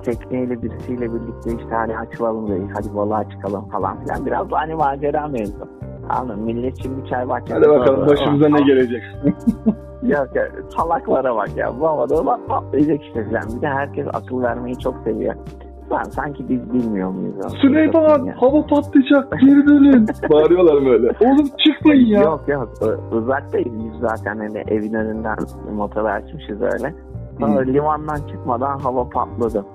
Tekneyle 0.04 0.62
birisiyle 0.62 1.14
birlikte 1.14 1.52
işte 1.52 1.76
hani 1.76 1.98
açılalım 1.98 2.48
dedi. 2.48 2.68
Hadi 2.74 2.96
balığa 2.96 3.30
çıkalım 3.30 3.70
falan 3.70 4.04
filan. 4.04 4.26
Biraz 4.26 4.52
da 4.52 4.60
hani 4.60 4.76
macera 4.76 5.28
mevzu. 5.28 5.68
Anladın 6.10 6.44
Millet 6.44 6.82
şimdi 6.84 7.10
çay 7.10 7.30
bahçesi. 7.30 7.54
Hadi 7.54 7.70
bakalım 7.70 8.08
başımıza 8.08 8.50
ne 8.50 8.62
gelecek. 8.62 9.04
ya, 10.04 10.28
ya 10.36 10.48
salaklara 10.78 11.36
bak 11.36 11.58
ya. 11.58 11.80
Bu 11.80 11.88
havada 11.88 12.26
bak 12.26 12.48
patlayacak 12.48 13.04
işte 13.04 13.26
falan. 13.26 13.58
Bir 13.58 13.62
de 13.62 13.68
herkes 13.68 14.08
akıl 14.14 14.42
vermeyi 14.42 14.80
çok 14.80 14.96
seviyor. 15.04 15.36
Lan 15.92 16.04
sanki 16.04 16.50
biz 16.50 16.74
bilmiyor 16.74 17.10
muyuz? 17.10 17.36
Süleyman 17.62 18.28
hava 18.28 18.68
patlayacak 18.68 19.32
geri 19.42 19.68
dönün. 19.68 20.08
Bağırıyorlar 20.32 20.86
böyle. 20.86 21.12
Oğlum 21.22 21.48
çıkmayın 21.66 22.06
ya. 22.06 22.22
Yok 22.22 22.48
yok 22.48 22.70
uzaktayız 23.12 23.72
biz 23.74 24.10
zaten 24.10 24.38
hani 24.38 24.64
evin 24.68 24.94
önünden 24.94 25.38
motoru 25.76 26.08
açmışız 26.08 26.62
öyle. 26.62 26.94
Sonra 27.40 27.66
hmm. 27.66 27.74
limandan 27.74 28.28
çıkmadan 28.32 28.80
hava 28.80 29.10
patladı. 29.10 29.66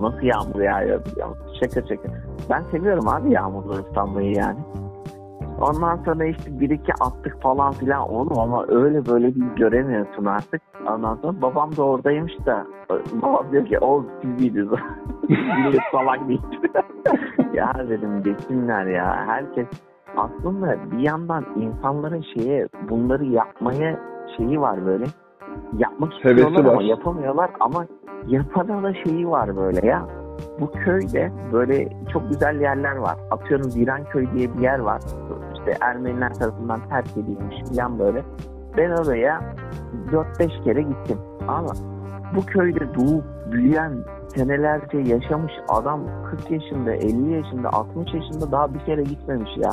Nasıl 0.00 0.22
yağmur 0.22 0.60
yağıyor 0.60 1.04
biliyor 1.04 1.28
musun? 1.28 1.46
Şaka 1.60 1.86
şaka. 1.86 2.08
Ben 2.50 2.62
seviyorum 2.70 3.08
abi 3.08 3.32
yağmurlu 3.32 3.72
ıslanmayı 3.72 4.34
yani. 4.36 4.58
Ondan 5.60 5.96
sonra 5.96 6.24
işte 6.24 6.60
bir 6.60 6.70
iki 6.70 6.92
attık 7.00 7.42
falan 7.42 7.72
filan 7.72 8.10
oğlum 8.10 8.38
ama 8.38 8.64
öyle 8.68 9.06
böyle 9.06 9.34
bir 9.34 9.56
göremiyorsun 9.56 10.24
artık. 10.24 10.62
Ondan 10.88 11.16
sonra 11.16 11.42
babam 11.42 11.76
da 11.76 11.82
oradaymış 11.82 12.32
da 12.46 12.66
babam 13.22 13.52
diyor 13.52 13.66
ki 13.66 13.78
o 13.78 14.04
biz 14.22 14.38
değiliz. 14.38 14.68
Millet 15.28 15.80
salak 15.92 16.28
değil. 16.28 16.42
ya 17.54 17.72
dedim 17.88 18.22
geçsinler 18.22 18.86
ya. 18.86 19.24
Herkes 19.26 19.66
aslında 20.16 20.76
bir 20.90 20.98
yandan 20.98 21.44
insanların 21.56 22.24
şeye 22.34 22.68
bunları 22.90 23.24
yapmaya 23.24 24.00
şeyi 24.36 24.60
var 24.60 24.86
böyle. 24.86 25.04
Yapmak 25.78 26.12
istiyorlar 26.14 26.64
ama 26.64 26.82
yapamıyorlar 26.82 27.50
ama 27.60 27.86
yapana 28.26 28.82
da 28.82 28.94
şeyi 28.94 29.28
var 29.28 29.56
böyle 29.56 29.86
ya 29.86 30.06
bu 30.60 30.70
köyde 30.70 31.32
böyle 31.52 31.88
çok 32.12 32.28
güzel 32.28 32.60
yerler 32.60 32.96
var. 32.96 33.16
Atıyorum 33.30 33.74
Viranköy 33.74 34.26
diye 34.34 34.54
bir 34.54 34.60
yer 34.60 34.78
var. 34.78 35.00
İşte 35.54 35.76
Ermeniler 35.80 36.34
tarafından 36.34 36.80
terk 36.88 37.16
edilmiş 37.16 37.56
falan 37.68 37.98
böyle. 37.98 38.22
Ben 38.76 38.90
oraya 38.90 39.54
4-5 40.12 40.64
kere 40.64 40.82
gittim. 40.82 41.18
Ama 41.48 41.72
bu 42.36 42.46
köyde 42.46 42.94
doğup 42.94 43.24
büyüyen 43.52 43.92
senelerce 44.36 44.98
yaşamış 44.98 45.52
adam 45.68 46.00
40 46.30 46.50
yaşında, 46.50 46.92
50 46.92 47.32
yaşında, 47.32 47.68
60 47.68 48.14
yaşında 48.14 48.52
daha 48.52 48.74
bir 48.74 48.78
kere 48.78 49.02
gitmemiş 49.02 49.50
ya. 49.56 49.70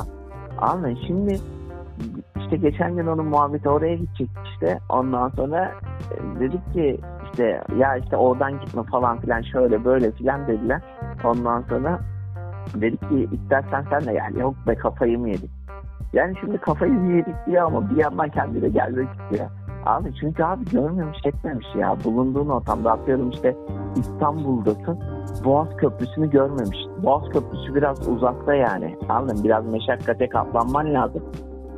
Anladın 0.58 0.98
Şimdi 1.06 1.38
işte 2.36 2.56
geçen 2.56 2.96
gün 2.96 3.06
onun 3.06 3.26
muhabbeti 3.26 3.68
oraya 3.68 3.94
gidecek 3.94 4.28
işte. 4.52 4.78
Ondan 4.88 5.28
sonra 5.28 5.72
e, 6.10 6.40
dedik 6.40 6.72
ki 6.72 7.00
işte 7.24 7.62
ya 7.78 7.96
işte 7.96 8.16
oradan 8.16 8.60
gitme 8.60 8.82
falan 8.82 9.20
filan 9.20 9.42
şöyle 9.42 9.84
böyle 9.84 10.10
filan 10.10 10.46
dediler. 10.46 10.80
Ondan 11.24 11.62
sonra 11.62 12.00
dedik 12.74 13.08
ki 13.08 13.28
istersen 13.32 13.84
sen 13.90 14.06
de 14.06 14.12
gel. 14.12 14.40
Yok 14.40 14.54
be 14.66 14.74
kafayı 14.74 15.18
mı 15.18 15.28
yedik? 15.28 15.50
Yani 16.12 16.34
şimdi 16.40 16.58
kafayı 16.58 16.92
mı 16.92 17.12
yedik 17.12 17.34
diye 17.46 17.62
ama 17.62 17.90
bir 17.90 17.96
yandan 17.96 18.28
kendine 18.28 18.68
gelmek 18.68 19.08
istiyor. 19.08 19.50
Abi 19.86 20.14
çünkü 20.20 20.42
abi 20.44 20.64
görmemiş 20.64 21.18
etmemiş 21.24 21.66
ya. 21.78 21.96
Bulunduğun 22.04 22.48
ortamda 22.48 22.92
atıyorum 22.92 23.30
işte 23.30 23.56
İstanbul'dasın. 23.96 24.98
Boğaz 25.44 25.76
Köprüsü'nü 25.76 26.30
görmemiş. 26.30 26.78
Boğaz 27.02 27.28
Köprüsü 27.28 27.74
biraz 27.74 28.08
uzakta 28.08 28.54
yani. 28.54 28.98
Anladın 29.08 29.44
Biraz 29.44 29.66
meşakkate 29.66 30.28
katlanman 30.28 30.94
lazım. 30.94 31.22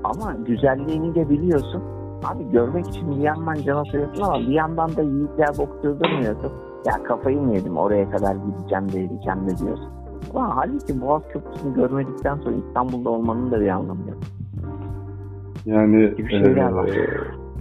Ama 0.04 0.36
güzelliğini 0.46 1.14
de 1.14 1.28
biliyorsun. 1.28 1.82
Abi 2.24 2.50
görmek 2.52 2.88
için 2.88 3.10
bir 3.10 3.16
yandan 3.16 3.54
can 3.54 3.76
atıyorsun 3.76 4.22
ama 4.22 4.38
bir 4.38 4.52
yandan 4.52 4.96
da 4.96 5.02
yiğitler 5.02 5.48
bok 5.58 5.82
durmuyorsun. 5.82 6.52
Ya 6.86 7.02
kafayı 7.02 7.40
mı 7.40 7.54
yedim 7.54 7.76
oraya 7.76 8.10
kadar 8.10 8.34
gideceğim 8.34 8.92
de 8.92 9.02
gideceğim 9.02 9.46
de 9.46 9.58
diyorsun. 9.58 9.88
Ama 10.34 10.56
halbuki 10.56 11.00
Boğaz 11.00 11.22
Köprüsü'nü 11.32 11.74
görmedikten 11.74 12.36
sonra 12.36 12.56
İstanbul'da 12.56 13.10
olmanın 13.10 13.50
da 13.50 13.60
bir 13.60 13.68
anlamı 13.68 14.08
yok. 14.08 14.18
Yani 15.66 16.18
bir 16.18 16.28
şeyler 16.30 16.70
ee, 16.70 16.74
var. 16.74 16.90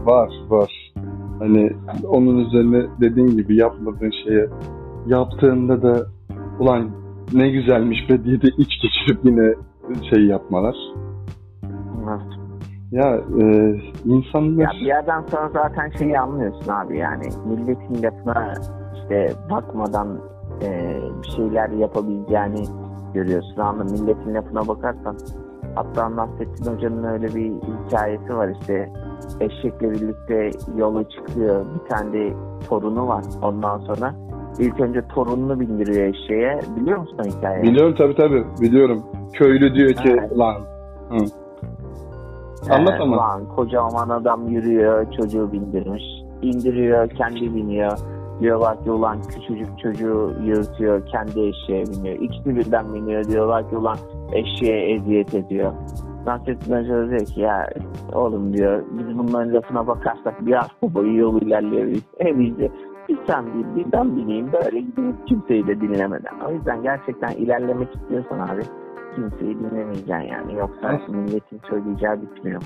var 0.05 0.29
var. 0.49 0.93
Hani 1.39 1.71
onun 2.07 2.37
üzerine 2.37 2.85
dediğin 3.01 3.27
gibi 3.27 3.55
yapmadığın 3.55 4.11
şeye 4.23 4.49
yaptığında 5.07 5.81
da 5.81 6.05
ulan 6.59 6.89
ne 7.33 7.49
güzelmiş 7.49 8.09
be 8.09 8.23
diye 8.23 8.41
de 8.41 8.47
iç 8.57 8.71
geçirip 8.81 9.25
yine 9.25 9.53
şey 10.09 10.25
yapmalar. 10.25 10.75
Ya 12.91 13.17
e, 13.41 13.75
insanlar... 14.05 14.63
Ya 14.63 14.69
bir 14.81 14.85
yerden 14.85 15.21
sonra 15.31 15.49
zaten 15.53 15.89
şeyi 15.97 16.19
anlıyorsun 16.19 16.71
abi 16.71 16.97
yani 16.97 17.29
milletin 17.45 18.03
lafına 18.03 18.53
işte 18.95 19.33
bakmadan 19.51 20.19
e, 20.61 20.97
bir 21.23 21.27
şeyler 21.27 21.69
yapabileceğini 21.69 22.63
görüyorsun. 23.13 23.57
Ama 23.57 23.83
milletin 23.83 24.33
lafına 24.33 24.67
bakarsan 24.67 25.17
hatta 25.75 26.15
Nasrettin 26.15 26.75
Hoca'nın 26.75 27.03
öyle 27.03 27.27
bir 27.35 27.51
hikayesi 27.87 28.35
var 28.35 28.49
işte 28.61 28.89
eşekle 29.39 29.91
birlikte 29.91 30.49
yola 30.77 31.09
çıkıyor. 31.09 31.65
Bir 31.75 31.89
tane 31.89 32.13
de 32.13 32.33
torunu 32.69 33.07
var 33.07 33.23
ondan 33.41 33.77
sonra. 33.77 34.15
ilk 34.59 34.79
önce 34.79 35.01
torununu 35.07 35.59
bindiriyor 35.59 36.07
eşeğe. 36.07 36.59
Biliyor 36.75 36.97
musun 36.97 37.23
hikayeyi? 37.25 37.63
Biliyorum 37.63 37.95
tabii 37.97 38.15
tabii 38.15 38.43
biliyorum. 38.61 39.03
Köylü 39.33 39.75
diyor 39.75 39.93
ki 39.93 40.17
Evet. 40.19 40.37
lan 40.37 40.55
hı. 41.09 41.48
Anlat 42.69 42.99
Ee, 42.99 43.03
ama. 43.03 43.41
Kocaman 43.55 44.09
adam 44.09 44.47
yürüyor, 44.47 45.11
çocuğu 45.11 45.51
bindirmiş. 45.51 46.03
İndiriyor, 46.41 47.09
kendi 47.09 47.55
biniyor. 47.55 47.97
Diyorlar 48.39 48.83
ki 48.83 48.91
ulan 48.91 49.21
küçücük 49.21 49.79
çocuğu 49.79 50.33
yırtıyor, 50.43 51.05
kendi 51.05 51.39
eşeğe 51.39 51.85
biniyor. 51.85 52.15
İkisi 52.19 52.55
birden 52.55 52.93
biniyor. 52.93 53.23
Diyorlar 53.23 53.69
ki 53.69 53.77
ulan 53.77 53.97
eşeğe 54.31 54.93
eziyet 54.93 55.35
ediyor. 55.35 55.73
Nasrettin 56.25 56.75
Hoca 56.75 57.09
diyor 57.09 57.25
ki 57.25 57.41
ya 57.41 57.69
oğlum 58.13 58.53
diyor 58.53 58.83
biz 58.91 59.17
bunların 59.17 59.53
lafına 59.53 59.87
bakarsak 59.87 60.45
bir 60.45 60.53
hafta 60.53 60.93
boyu 60.93 61.17
yol 61.17 61.41
ilerleyebiliriz. 61.41 62.03
En 62.19 62.39
iyisi 62.39 62.71
bir 63.09 63.17
sen 63.27 63.45
bin, 63.53 63.75
bir 63.75 63.91
ben 63.91 64.17
bineyim 64.17 64.53
böyle 64.53 64.79
gideyim 64.79 65.17
kimseyi 65.25 65.67
de 65.67 65.81
dinlemeden. 65.81 66.39
O 66.47 66.51
yüzden 66.51 66.83
gerçekten 66.83 67.31
ilerlemek 67.31 67.95
istiyorsan 67.95 68.39
abi 68.39 68.61
kimseyi 69.15 69.59
dinlemeyeceksin 69.59 70.13
yani. 70.13 70.53
Yoksa 70.53 71.01
milletin 71.07 71.61
söyleyeceği 71.69 72.21
bitmiyor. 72.21 72.61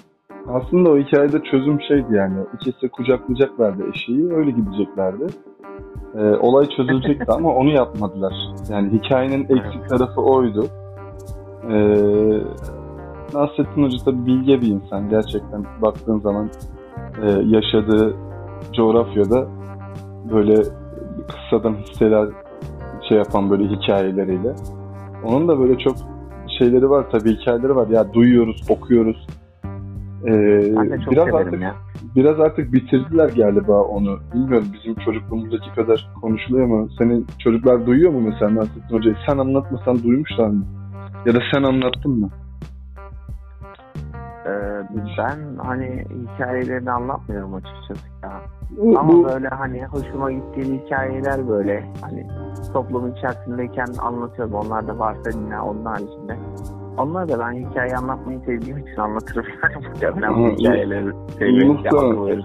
Aslında 0.47 0.89
o 0.91 0.97
hikayede 0.97 1.43
çözüm 1.43 1.81
şeydi 1.81 2.15
yani. 2.15 2.37
İkisi 2.53 2.89
kucaklayacaklardı 2.89 3.83
eşeği, 3.89 4.33
öyle 4.33 4.51
gideceklerdi. 4.51 5.25
Ee, 6.15 6.19
olay 6.21 6.69
çözülecekti 6.77 7.25
ama 7.31 7.55
onu 7.55 7.69
yapmadılar. 7.69 8.33
Yani 8.69 8.91
hikayenin 8.91 9.43
eksik 9.43 9.89
tarafı 9.89 10.21
oydu. 10.21 10.65
Ee, 11.69 12.41
Nasrettin 13.33 13.83
Hoca 13.83 14.05
da 14.05 14.25
bilge 14.25 14.61
bir 14.61 14.67
insan. 14.67 15.09
Gerçekten 15.09 15.65
baktığın 15.81 16.19
zaman 16.19 16.49
e, 17.21 17.27
yaşadığı 17.45 18.15
coğrafyada 18.73 19.47
böyle 20.31 20.55
kıssadan 21.27 21.73
hisseler 21.73 22.29
şey 23.09 23.17
yapan 23.17 23.49
böyle 23.49 23.63
hikayeleriyle. 23.63 24.55
Onun 25.23 25.47
da 25.47 25.59
böyle 25.59 25.77
çok 25.77 25.95
şeyleri 26.63 26.89
var 26.89 27.05
tabii 27.11 27.35
hikayeleri 27.35 27.75
var. 27.75 27.87
Ya 27.87 28.13
duyuyoruz, 28.13 28.61
okuyoruz. 28.69 29.27
Ee, 30.27 30.75
biraz 31.11 31.33
artık 31.33 31.61
ya. 31.61 31.75
biraz 32.15 32.39
artık 32.39 32.73
bitirdiler 32.73 33.29
galiba 33.29 33.81
onu. 33.81 34.19
Bilmiyorum 34.33 34.67
bizim 34.73 34.95
çocukluğumuzdaki 34.95 35.75
kadar 35.75 36.09
konuşuluyor 36.21 36.65
mu? 36.65 36.89
Senin 36.99 37.27
çocuklar 37.39 37.85
duyuyor 37.85 38.11
mu 38.11 38.21
mesela 38.21 38.55
Nasrettin 38.55 38.95
Hoca'yı? 38.95 39.15
Sen 39.27 39.37
anlatmasan 39.37 40.03
duymuşlar 40.03 40.47
mı? 40.47 40.65
Ya 41.25 41.33
da 41.33 41.39
sen 41.53 41.63
anlattın 41.63 42.11
mı? 42.11 42.29
Ben 45.17 45.57
hani 45.57 46.05
hikayelerini 46.35 46.91
anlatmıyorum 46.91 47.53
açıkçası 47.53 48.07
ya. 48.23 48.31
Bu, 48.77 48.99
Ama 48.99 49.13
bu- 49.13 49.23
böyle 49.23 49.47
hani 49.47 49.85
hoşuma 49.85 50.31
gittiği 50.31 50.81
hikayeler 50.85 51.47
böyle 51.47 51.83
hani 52.01 52.27
toplum 52.73 53.07
içerisindeyken 53.11 53.87
anlatıyorum. 54.01 54.53
Onlar 54.53 54.87
da 54.87 54.99
varsa 54.99 55.29
yine 55.29 55.59
onun 55.61 55.85
haricinde. 55.85 56.37
Onlar 56.97 57.29
da 57.29 57.39
ben 57.39 57.51
hikaye 57.53 57.95
anlatmayı 57.95 58.39
sevdiğim 58.39 58.77
için 58.77 58.95
anlatırım. 59.01 59.45
Muhtemelen 59.89 60.35
bu 60.35 60.49
hikayeleri 60.49 61.11
seviyorum. 61.39 61.73
muhtemelen. 61.73 62.43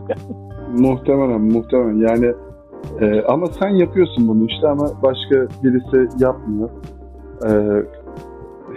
Muhtemelen, 0.79 1.41
muhtemelen. 1.41 2.09
Yani 2.09 2.35
e, 3.01 3.23
ama 3.25 3.47
sen 3.47 3.69
yapıyorsun 3.69 4.29
bunu 4.29 4.45
işte 4.47 4.69
ama 4.69 4.85
başka 5.03 5.47
birisi 5.63 6.25
yapmıyor. 6.25 6.71
E, 7.47 7.51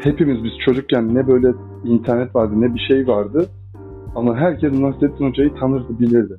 hepimiz 0.03 0.43
biz 0.43 0.51
çocukken 0.65 1.15
ne 1.15 1.27
böyle 1.27 1.51
internet 1.83 2.35
vardı 2.35 2.53
ne 2.57 2.73
bir 2.75 2.79
şey 2.79 3.07
vardı. 3.07 3.45
Ama 4.15 4.35
herkes 4.35 4.79
Nasrettin 4.79 5.29
Hoca'yı 5.29 5.53
tanırdı, 5.55 5.99
bilirdi. 5.99 6.37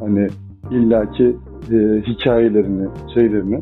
Hani 0.00 0.26
illaki 0.70 1.36
e, 1.72 1.76
hikayelerini, 2.06 2.88
şeylerini. 3.14 3.60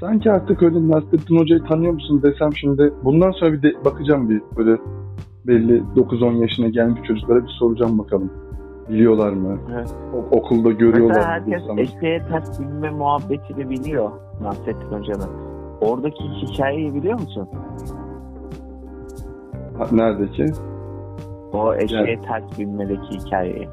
Sanki 0.00 0.32
artık 0.32 0.62
öyle 0.62 0.88
Nasrettin 0.88 1.38
Hoca'yı 1.38 1.62
tanıyor 1.62 1.92
musun 1.92 2.22
desem 2.22 2.52
şimdi 2.54 2.92
bundan 3.04 3.30
sonra 3.30 3.52
bir 3.52 3.62
de 3.62 3.72
bakacağım 3.84 4.28
bir 4.30 4.42
böyle 4.56 4.78
belli 5.46 5.82
9-10 5.96 6.34
yaşına 6.40 6.68
gelmiş 6.68 7.00
çocuklara 7.08 7.42
bir 7.44 7.48
soracağım 7.48 7.98
bakalım. 7.98 8.30
Biliyorlar 8.88 9.32
mı? 9.32 9.58
Evet. 9.74 9.94
O- 10.14 10.36
okulda 10.36 10.70
görüyorlar 10.70 11.08
Mesela 11.08 11.26
mı? 11.26 11.32
herkes 11.32 11.68
bu 11.68 11.80
insanı? 11.80 11.80
eşeğe 11.80 12.18
ters 12.28 12.60
binme 12.60 12.90
muhabbetini 12.90 13.70
biliyor 13.70 14.10
Nasrettin 14.42 14.98
Hoca'nın. 14.98 15.30
Oradaki 15.80 16.24
hikayeyi 16.24 16.94
biliyor 16.94 17.20
musun? 17.20 17.48
Ha, 19.78 19.86
Nerede 19.92 20.30
ki? 20.30 20.46
O 21.52 21.74
eşeğe 21.74 22.20
ters 22.20 22.58
binmedeki 22.58 23.18
hikayeyi. 23.18 23.68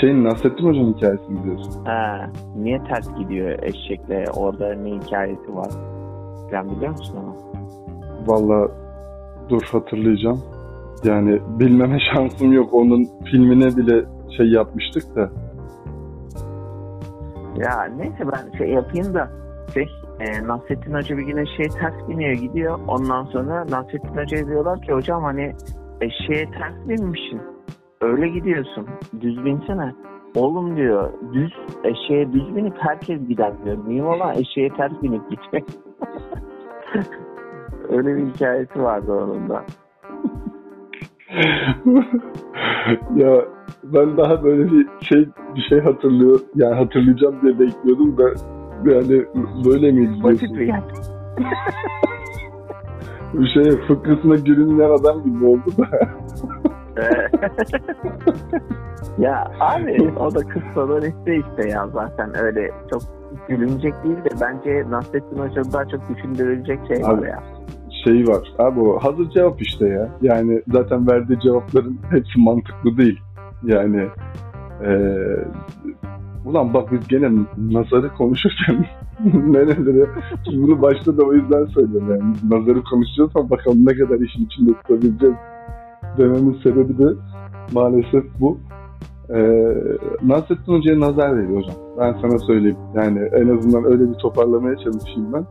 Şeyin 0.00 0.24
Nasrettin 0.24 0.66
Hoca'nın 0.68 0.94
hikayesini 0.94 1.42
biliyorsun. 1.44 1.84
Ha, 1.84 2.30
niye 2.56 2.84
ters 2.84 3.14
gidiyor 3.18 3.58
eşekle? 3.62 4.24
Orada 4.36 4.74
ne 4.74 4.90
hikayesi 4.90 5.56
var? 5.56 5.70
Sen 6.50 6.70
biliyor 6.70 6.90
musun 6.90 7.16
onu? 7.24 7.36
Valla 8.26 8.68
dur 9.48 9.62
hatırlayacağım. 9.72 10.42
Yani 11.04 11.40
bilmeme 11.58 11.98
şansım 12.14 12.52
yok. 12.52 12.74
Onun 12.74 13.08
filmine 13.30 13.76
bile 13.76 14.04
şey 14.36 14.46
yapmıştık 14.46 15.16
da. 15.16 15.30
Ya 17.56 17.84
neyse 17.96 18.24
ben 18.32 18.58
şey 18.58 18.68
yapayım 18.70 19.14
da 19.14 19.28
e, 20.20 20.46
Nasrettin 20.46 20.94
Hoca 20.94 21.16
bir 21.16 21.22
gün 21.22 21.36
eşeğe 21.36 21.68
ters 21.68 22.08
biniyor 22.08 22.32
gidiyor. 22.32 22.78
Ondan 22.88 23.24
sonra 23.24 23.66
Nasrettin 23.70 24.16
Hoca'ya 24.16 24.46
diyorlar 24.46 24.82
ki 24.82 24.92
hocam 24.92 25.22
hani 25.22 25.52
eşeğe 26.00 26.50
ters 26.50 26.88
binmişsin. 26.88 27.40
Öyle 28.00 28.28
gidiyorsun. 28.28 28.86
Düz 29.20 29.44
binsene. 29.44 29.92
Oğlum 30.34 30.76
diyor 30.76 31.12
düz 31.32 31.52
eşeğe 31.84 32.32
düz 32.32 32.56
binip 32.56 32.74
herkes 32.78 33.28
gider 33.28 33.52
diyor. 33.64 33.76
Mühim 33.86 34.06
olan 34.06 34.34
eşeğe 34.34 34.68
ters 34.68 34.92
binip 35.02 35.30
gitmek. 35.30 35.64
Öyle 37.88 38.16
bir 38.16 38.26
hikayesi 38.26 38.82
vardı 38.82 39.12
onun 39.12 39.48
da. 39.48 39.64
ya 43.16 43.44
ben 43.82 44.16
daha 44.16 44.44
böyle 44.44 44.72
bir 44.72 44.86
şey 45.00 45.28
bir 45.54 45.62
şey 45.68 45.80
hatırlıyor. 45.80 46.40
Yani 46.54 46.74
hatırlayacağım 46.74 47.36
diye 47.42 47.58
bekliyordum 47.58 48.18
da 48.18 48.24
yani 48.84 49.24
böyle 49.64 49.92
miydi 49.92 50.22
Basit 50.22 50.40
diyorsun? 50.40 50.58
bir. 50.58 50.72
Bir 53.34 53.46
şey 53.48 53.86
fıkrasına 53.86 54.34
gülünmeyen 54.34 54.90
adam 54.90 55.24
gibi 55.24 55.44
oldu 55.46 55.64
da. 55.78 55.88
ya 59.18 59.50
abi 59.60 60.12
o 60.20 60.34
da 60.34 60.40
kıssalar 60.40 61.02
işte 61.02 61.36
işte 61.36 61.68
ya 61.68 61.88
zaten 61.88 62.38
öyle 62.44 62.70
çok 62.90 63.02
gülünecek 63.48 63.94
değil 64.04 64.16
de 64.16 64.28
bence 64.40 64.90
Nasrettin 64.90 65.38
Hoca'da 65.38 65.72
daha 65.72 65.84
çok 65.88 66.00
düşündürülecek 66.08 66.78
şey 66.88 67.02
var 67.02 67.18
Abi, 67.18 67.26
ya. 67.26 67.42
şey 68.04 68.28
var. 68.28 68.52
Abi 68.58 68.80
o 68.80 68.98
hazır 68.98 69.30
cevap 69.30 69.62
işte 69.62 69.88
ya. 69.88 70.08
Yani 70.22 70.62
zaten 70.72 71.08
verdiği 71.08 71.40
cevapların 71.40 71.98
hepsi 72.10 72.40
mantıklı 72.40 72.96
değil. 72.96 73.20
Yani 73.62 74.06
eee 74.84 75.44
ulan 76.46 76.74
bak 76.74 76.92
biz 76.92 77.08
gene 77.08 77.30
nazarı 77.58 78.14
konuşurken 78.14 78.86
nerelere 79.24 80.06
şimdi 80.44 80.62
bunu 80.62 80.82
başta 80.82 81.18
da 81.18 81.22
o 81.22 81.32
yüzden 81.32 81.64
söylüyorum 81.64 82.08
yani 82.10 82.34
nazarı 82.50 82.82
ama 83.34 83.50
bakalım 83.50 83.86
ne 83.86 83.94
kadar 83.94 84.20
işin 84.20 84.44
içinde 84.44 84.72
tutabileceğiz 84.74 85.36
dememin 86.18 86.58
sebebi 86.62 86.98
de 86.98 87.14
maalesef 87.72 88.24
bu. 88.40 88.58
Ee, 89.30 89.74
Nasrettin 90.22 90.72
Hoca'ya 90.72 91.00
nazar 91.00 91.36
veriyor 91.36 91.62
hocam. 91.62 91.76
Ben 91.98 92.16
sana 92.22 92.38
söyleyeyim. 92.38 92.76
Yani 92.94 93.18
en 93.18 93.58
azından 93.58 93.84
öyle 93.84 94.10
bir 94.10 94.14
toparlamaya 94.14 94.76
çalışayım 94.76 95.32
ben. 95.32 95.44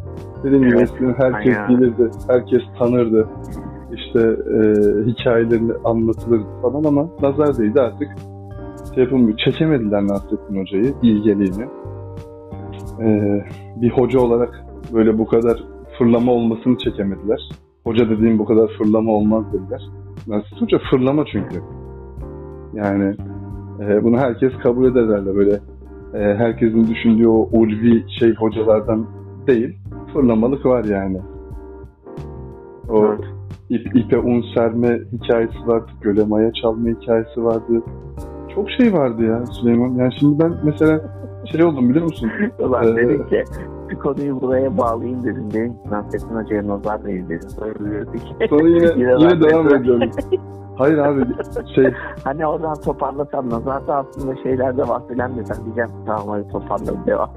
Dediğim 0.44 0.64
gibi 0.64 0.76
Evet, 0.78 0.82
eskiden 0.92 1.16
herkes 1.18 1.58
aynen. 1.58 1.70
bilirdi, 1.70 2.12
herkes 2.28 2.62
tanırdı. 2.80 3.28
İşte 3.94 4.20
e, 4.30 4.60
hikayelerini 5.06 5.74
anlatılırdı 5.84 6.46
falan 6.62 6.84
ama 6.84 7.10
nazar 7.22 7.58
değdi 7.58 7.82
artık 7.82 8.08
şey. 8.96 9.36
Çekemediler 9.38 10.04
Nasrettin 10.08 10.62
Hoca'yı, 10.62 10.94
bilgeliğini. 11.04 11.66
Ee, 13.02 13.44
bir 13.82 13.90
hoca 13.90 14.20
olarak 14.20 14.66
böyle 14.94 15.18
bu 15.18 15.28
kadar 15.28 15.64
fırlama 15.98 16.32
olmasını 16.32 16.78
çekemediler. 16.78 17.50
Hoca 17.84 18.10
dediğim 18.10 18.40
bu 18.40 18.46
kadar 18.46 18.68
fırlama 18.78 19.12
olmaz 19.12 19.44
dediler. 19.54 19.82
Nasrettin 20.28 20.66
Hoca 20.66 20.78
fırlama 20.92 21.26
çünkü. 21.32 21.62
Yani 22.74 23.16
E, 23.80 24.04
bunu 24.04 24.18
herkes 24.18 24.54
kabul 24.64 24.86
eder 24.86 25.04
herhalde 25.04 25.36
böyle. 25.36 25.60
E, 26.14 26.36
herkesin 26.36 26.88
düşündüğü 26.88 27.28
o 27.28 27.50
ulvi 27.52 28.04
şey 28.20 28.36
hocalardan 28.36 29.08
değil. 29.48 29.78
Fırlamalık 30.14 30.66
var 30.66 30.84
yani. 30.84 31.22
O 32.90 33.06
Evet. 33.06 33.20
ip, 33.70 33.96
ipe 33.96 34.18
un 34.20 34.44
serme 34.56 35.00
hikayesi 35.12 35.68
vardı. 35.68 35.92
Göle 36.02 36.24
maya 36.24 36.52
çalma 36.54 36.90
hikayesi 36.90 37.44
vardı. 37.44 37.84
Çok 38.56 38.72
şey 38.72 38.94
vardı 38.94 39.24
ya 39.24 39.46
Süleyman. 39.46 39.96
Yani 39.96 40.14
şimdi 40.20 40.40
ben 40.40 40.54
mesela 40.64 41.02
şey 41.52 41.64
oldum 41.64 41.90
biliyor 41.90 42.06
musun? 42.06 42.32
Ulan 42.60 42.88
Ee, 42.88 42.96
dedim 42.96 43.28
ki 43.28 43.44
bir 43.90 43.96
konuyu 43.96 44.42
buraya 44.42 44.78
bağlayayım 44.78 45.24
dedim. 45.24 45.52
Dedim 45.54 45.74
ki 45.74 45.90
Nasrettin 45.92 46.36
Hoca'ya 46.36 46.68
nazar 46.68 47.06
değil 47.06 47.30
dedim. 47.30 47.50
Sonra 47.50 47.74
yine, 48.68 49.20
Yine 49.20 49.42
devam 49.42 49.76
ediyorum. 49.76 50.10
Hayır 50.78 50.98
abi 50.98 51.26
şey 51.76 51.86
hani 52.24 52.48
oradan 52.48 52.76
toparlasam 52.76 53.50
nazarda 53.50 53.96
aslında 53.96 54.36
şeylerde 54.44 54.88
var 54.88 55.02
filan 55.08 55.38
desem 55.38 55.66
diyeceğim. 55.66 55.90
Tamam 56.06 56.28
hadi 56.28 56.48
toparladım 56.48 57.00
devam 57.06 57.30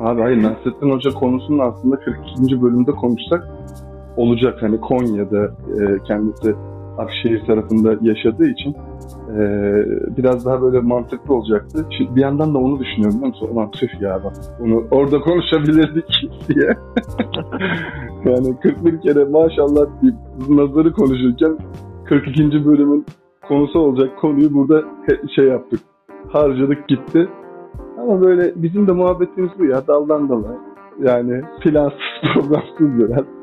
Abi 0.00 0.22
hayır 0.22 0.42
Nasrettin 0.42 0.90
Hoca 0.90 1.10
konusunu 1.10 1.62
aslında 1.62 1.96
42. 2.00 2.62
bölümde 2.62 2.90
konuşsak 2.92 3.48
olacak. 4.16 4.62
Hani 4.62 4.80
Konya'da 4.80 5.44
e, 5.44 5.98
kendisi 6.04 6.54
Akşehir 6.98 7.46
tarafında 7.46 7.94
yaşadığı 8.00 8.46
için 8.46 8.76
e, 9.30 9.42
biraz 10.16 10.46
daha 10.46 10.62
böyle 10.62 10.80
mantıklı 10.80 11.34
olacaktı. 11.34 11.86
Şimdi 11.98 12.16
bir 12.16 12.20
yandan 12.20 12.54
da 12.54 12.58
onu 12.58 12.78
düşünüyorum 12.80 13.16
biliyor 13.16 13.28
musun? 13.28 13.48
Ulan 13.52 13.70
tüh 13.70 14.00
ya 14.00 14.24
bak 14.24 14.32
bunu 14.60 14.84
orada 14.90 15.20
konuşabilirdik 15.20 16.30
diye. 16.48 16.66
yani 18.24 18.56
41 18.62 19.00
kere 19.00 19.24
maşallah 19.24 19.86
deyip 20.02 20.16
nazarı 20.48 20.92
konuşurken 20.92 21.58
42. 22.04 22.66
bölümün 22.66 23.06
konusu 23.48 23.78
olacak 23.78 24.18
konuyu 24.20 24.54
burada 24.54 24.82
şey 25.36 25.44
yaptık. 25.44 25.80
Harcadık 26.28 26.88
gitti. 26.88 27.28
Ama 27.98 28.20
böyle 28.20 28.52
bizim 28.56 28.88
de 28.88 28.92
muhabbetimiz 28.92 29.50
bu 29.58 29.64
ya 29.64 29.86
daldan 29.86 30.28
dala. 30.28 30.56
Yani 31.02 31.42
plansız 31.60 31.98
programsız 32.34 32.98
biraz. 32.98 33.41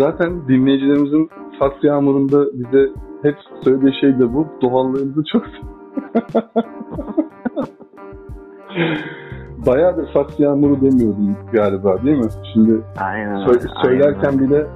Zaten 0.00 0.48
dinleyicilerimizin 0.48 1.30
fax 1.58 1.72
yağmurunda 1.82 2.46
bize 2.52 2.90
hep 3.22 3.36
söylediği 3.64 4.00
şey 4.00 4.18
de 4.18 4.34
bu. 4.34 4.46
Doğallığımızı 4.62 5.24
çok 5.32 5.42
Bayağı 9.66 9.98
bir 9.98 10.06
fax 10.12 10.40
yağmuru 10.40 10.80
demiyordum 10.80 11.36
galiba 11.52 12.02
değil 12.02 12.16
mi? 12.18 12.30
Şimdi 12.52 12.80
Aynen. 13.00 13.36
sö- 13.36 13.48
aynen. 13.48 13.82
söylerken 13.82 14.38
bile 14.38 14.66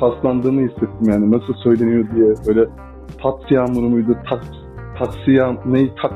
paslandığımı 0.00 0.60
hissettim 0.60 1.08
yani. 1.08 1.30
Nasıl 1.30 1.54
söyleniyor 1.54 2.04
diye 2.14 2.34
böyle 2.48 2.68
tat 3.22 3.50
yağmuru 3.50 3.88
muydu? 3.88 4.16
Tak, 4.30 4.42
taksi 4.98 5.30
yağmuru, 5.30 5.72
ney 5.72 5.92
tak 6.02 6.12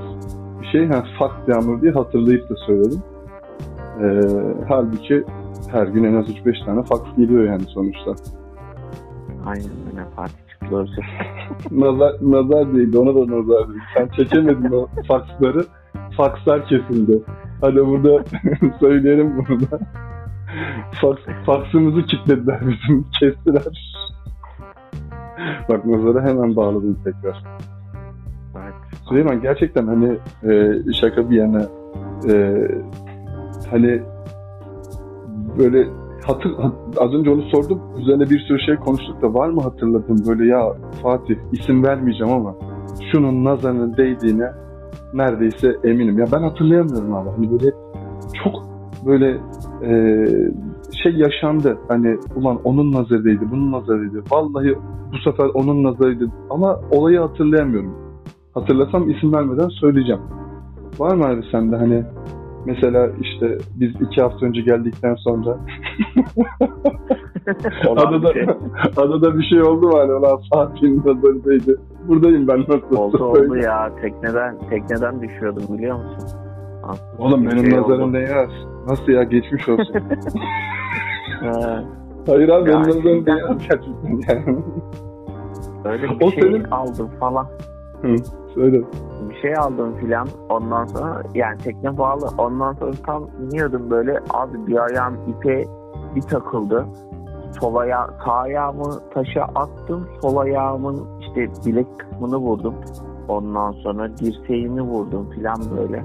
bir 0.61 0.67
şey 0.67 0.87
ha 0.87 1.05
fax 1.19 1.33
yağmuru 1.49 1.83
diye 1.83 1.93
hatırlayıp 1.93 2.51
da 2.51 2.55
söyledim. 2.67 3.03
Ee, 4.01 4.21
halbuki 4.69 5.25
her 5.71 5.87
gün 5.87 6.05
en 6.05 6.15
az 6.15 6.29
3-5 6.29 6.65
tane 6.65 6.83
fax 6.83 7.01
geliyor 7.17 7.45
yani 7.45 7.63
sonuçta. 7.63 8.15
Aynen 9.47 9.71
öyle 9.93 10.05
Fatih 10.17 10.49
çıktı 10.49 10.67
doğru. 10.71 10.87
Nazar, 11.71 12.13
nazar 12.23 12.75
değildi 12.75 12.99
ona 12.99 13.15
da 13.15 13.37
nazar 13.37 13.69
değildi. 13.69 13.83
Sen 13.97 14.09
çekemedin 14.09 14.73
o 14.73 14.89
faksları. 15.09 15.65
Fakslar 16.17 16.67
kesildi. 16.69 17.23
Hadi 17.61 17.87
burada 17.87 18.25
söyleyelim 18.81 19.37
bunu 19.37 19.61
da. 19.61 19.79
Faks, 21.01 21.23
faksımızı 21.47 22.07
kilitlediler 22.07 22.61
bizim. 22.61 23.07
Kestiler. 23.21 23.95
Bak 25.69 25.87
nazara 25.87 26.23
hemen 26.23 26.57
bağladım 26.57 26.99
tekrar. 27.05 27.45
Evet. 28.57 28.75
Süleyman 29.09 29.41
gerçekten 29.41 29.87
hani 29.87 30.19
e, 30.45 30.73
şaka 30.93 31.31
bir 31.31 31.37
yana 31.37 31.67
e, 32.29 32.65
hani 33.71 34.03
böyle 35.59 35.89
hatır, 36.27 36.53
hat- 36.55 36.75
az 36.99 37.15
önce 37.15 37.31
onu 37.31 37.43
sordum. 37.43 37.81
Üzerine 37.99 38.31
bir 38.31 38.39
sürü 38.39 38.61
şey 38.61 38.77
konuştuk 38.77 39.23
da 39.23 39.35
var 39.35 39.49
mı 39.49 39.63
hatırladığın 39.63 40.27
böyle 40.29 40.47
ya 40.47 40.73
Fatih 41.03 41.37
isim 41.53 41.85
vermeyeceğim 41.85 42.33
ama 42.33 42.55
şunun 43.13 43.45
nazarının 43.45 43.97
değdiğine 43.97 44.51
neredeyse 45.15 45.77
eminim. 45.85 46.19
Ya 46.19 46.27
ben 46.33 46.43
hatırlayamıyorum 46.43 47.15
abi. 47.15 47.31
Hani 47.31 47.51
böyle 47.53 47.71
çok 48.45 48.55
böyle 49.07 49.41
e, 49.83 49.93
şey 51.03 51.13
yaşandı. 51.13 51.79
Hani 51.89 52.19
ulan 52.37 52.59
onun 52.65 52.93
nazarıydı, 52.93 53.51
bunun 53.51 53.73
nazarıydı. 53.73 54.23
Vallahi 54.31 54.75
bu 55.13 55.31
sefer 55.31 55.47
onun 55.55 55.85
nazarıydı. 55.85 56.29
Ama 56.51 56.81
olayı 56.91 57.19
hatırlayamıyorum 57.19 57.95
hatırlasam 58.55 59.11
isim 59.11 59.33
vermeden 59.33 59.69
söyleyeceğim. 59.69 60.21
Var 60.99 61.15
mı 61.17 61.25
abi 61.25 61.43
sende 61.53 61.77
hani 61.77 62.05
mesela 62.67 63.09
işte 63.21 63.59
biz 63.75 63.91
iki 64.01 64.23
hafta 64.23 64.47
önce 64.47 64.61
geldikten 64.61 65.15
sonra 65.15 65.57
adada, 67.97 68.33
şey. 68.33 68.43
adada 68.97 69.39
bir 69.39 69.45
şey 69.45 69.63
oldu 69.63 69.87
mu 69.89 69.99
hani 69.99 70.13
ulan 70.13 70.39
Fatih'in 70.55 70.99
nazarındaydı. 70.99 71.81
Buradayım 72.09 72.49
ben 72.49 72.61
nasıl 72.61 72.97
Oldu 72.97 73.25
oldu 73.25 73.57
ya. 73.57 73.91
Tekneden 74.03 74.59
tekneden 74.71 75.23
düşüyordum 75.23 75.79
biliyor 75.79 75.97
musun? 75.97 76.39
Aslında 76.83 77.23
Oğlum 77.25 77.47
benim 77.51 77.65
şey 77.71 77.81
nazarım 77.81 78.03
oldu. 78.03 78.13
değmez. 78.13 78.51
Nasıl 78.89 79.13
ya 79.13 79.23
geçmiş 79.23 79.69
olsun. 79.69 79.95
Hayır 82.27 82.49
abi 82.49 82.67
benim 82.67 82.73
Ya 82.73 82.79
nazarım 82.81 83.03
şeyden- 83.03 83.27
değmez 83.27 83.59
gerçekten 83.69 84.21
yani. 84.29 84.59
Öyle 85.85 86.03
bir 86.03 86.27
O 86.27 86.31
şey 86.31 86.43
senin- 86.43 86.65
aldım 86.65 87.11
falan. 87.21 87.47
Hı, 88.03 88.17
Söyle. 88.55 88.81
Şey 89.45 89.57
aldım 89.57 89.97
filan. 90.01 90.29
Ondan 90.49 90.85
sonra 90.87 91.23
yani 91.35 91.59
tekne 91.59 91.99
bağlı. 91.99 92.29
Ondan 92.39 92.73
sonra 92.73 92.93
tam 93.07 93.29
iniyordum 93.43 93.91
böyle. 93.91 94.21
Abi 94.31 94.67
bir 94.67 94.77
ayağım 94.85 95.15
ipe 95.29 95.65
bir 96.17 96.23
takıldı. 96.23 96.87
Sol 97.61 97.75
aya 97.75 98.11
sağ 98.25 98.33
ayağımı 98.33 99.01
taşa 99.15 99.43
attım. 99.55 100.09
Sol 100.23 100.37
ayağımın 100.37 101.21
işte 101.21 101.49
bilek 101.67 101.87
kısmını 101.99 102.37
vurdum. 102.37 102.75
Ondan 103.29 103.73
sonra 103.73 104.17
dirseğimi 104.17 104.83
vurdum 104.83 105.31
filan 105.31 105.59
böyle. 105.77 106.05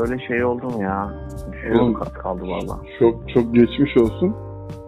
Öyle 0.00 0.18
şey 0.28 0.44
oldum 0.44 0.80
ya. 0.80 1.10
Düşüyorum 1.52 1.80
Oğlum. 1.82 1.94
kat 1.94 2.12
kaldı 2.12 2.42
valla. 2.42 2.78
Çok 2.98 3.28
çok 3.28 3.54
geçmiş 3.54 3.96
olsun. 3.96 4.34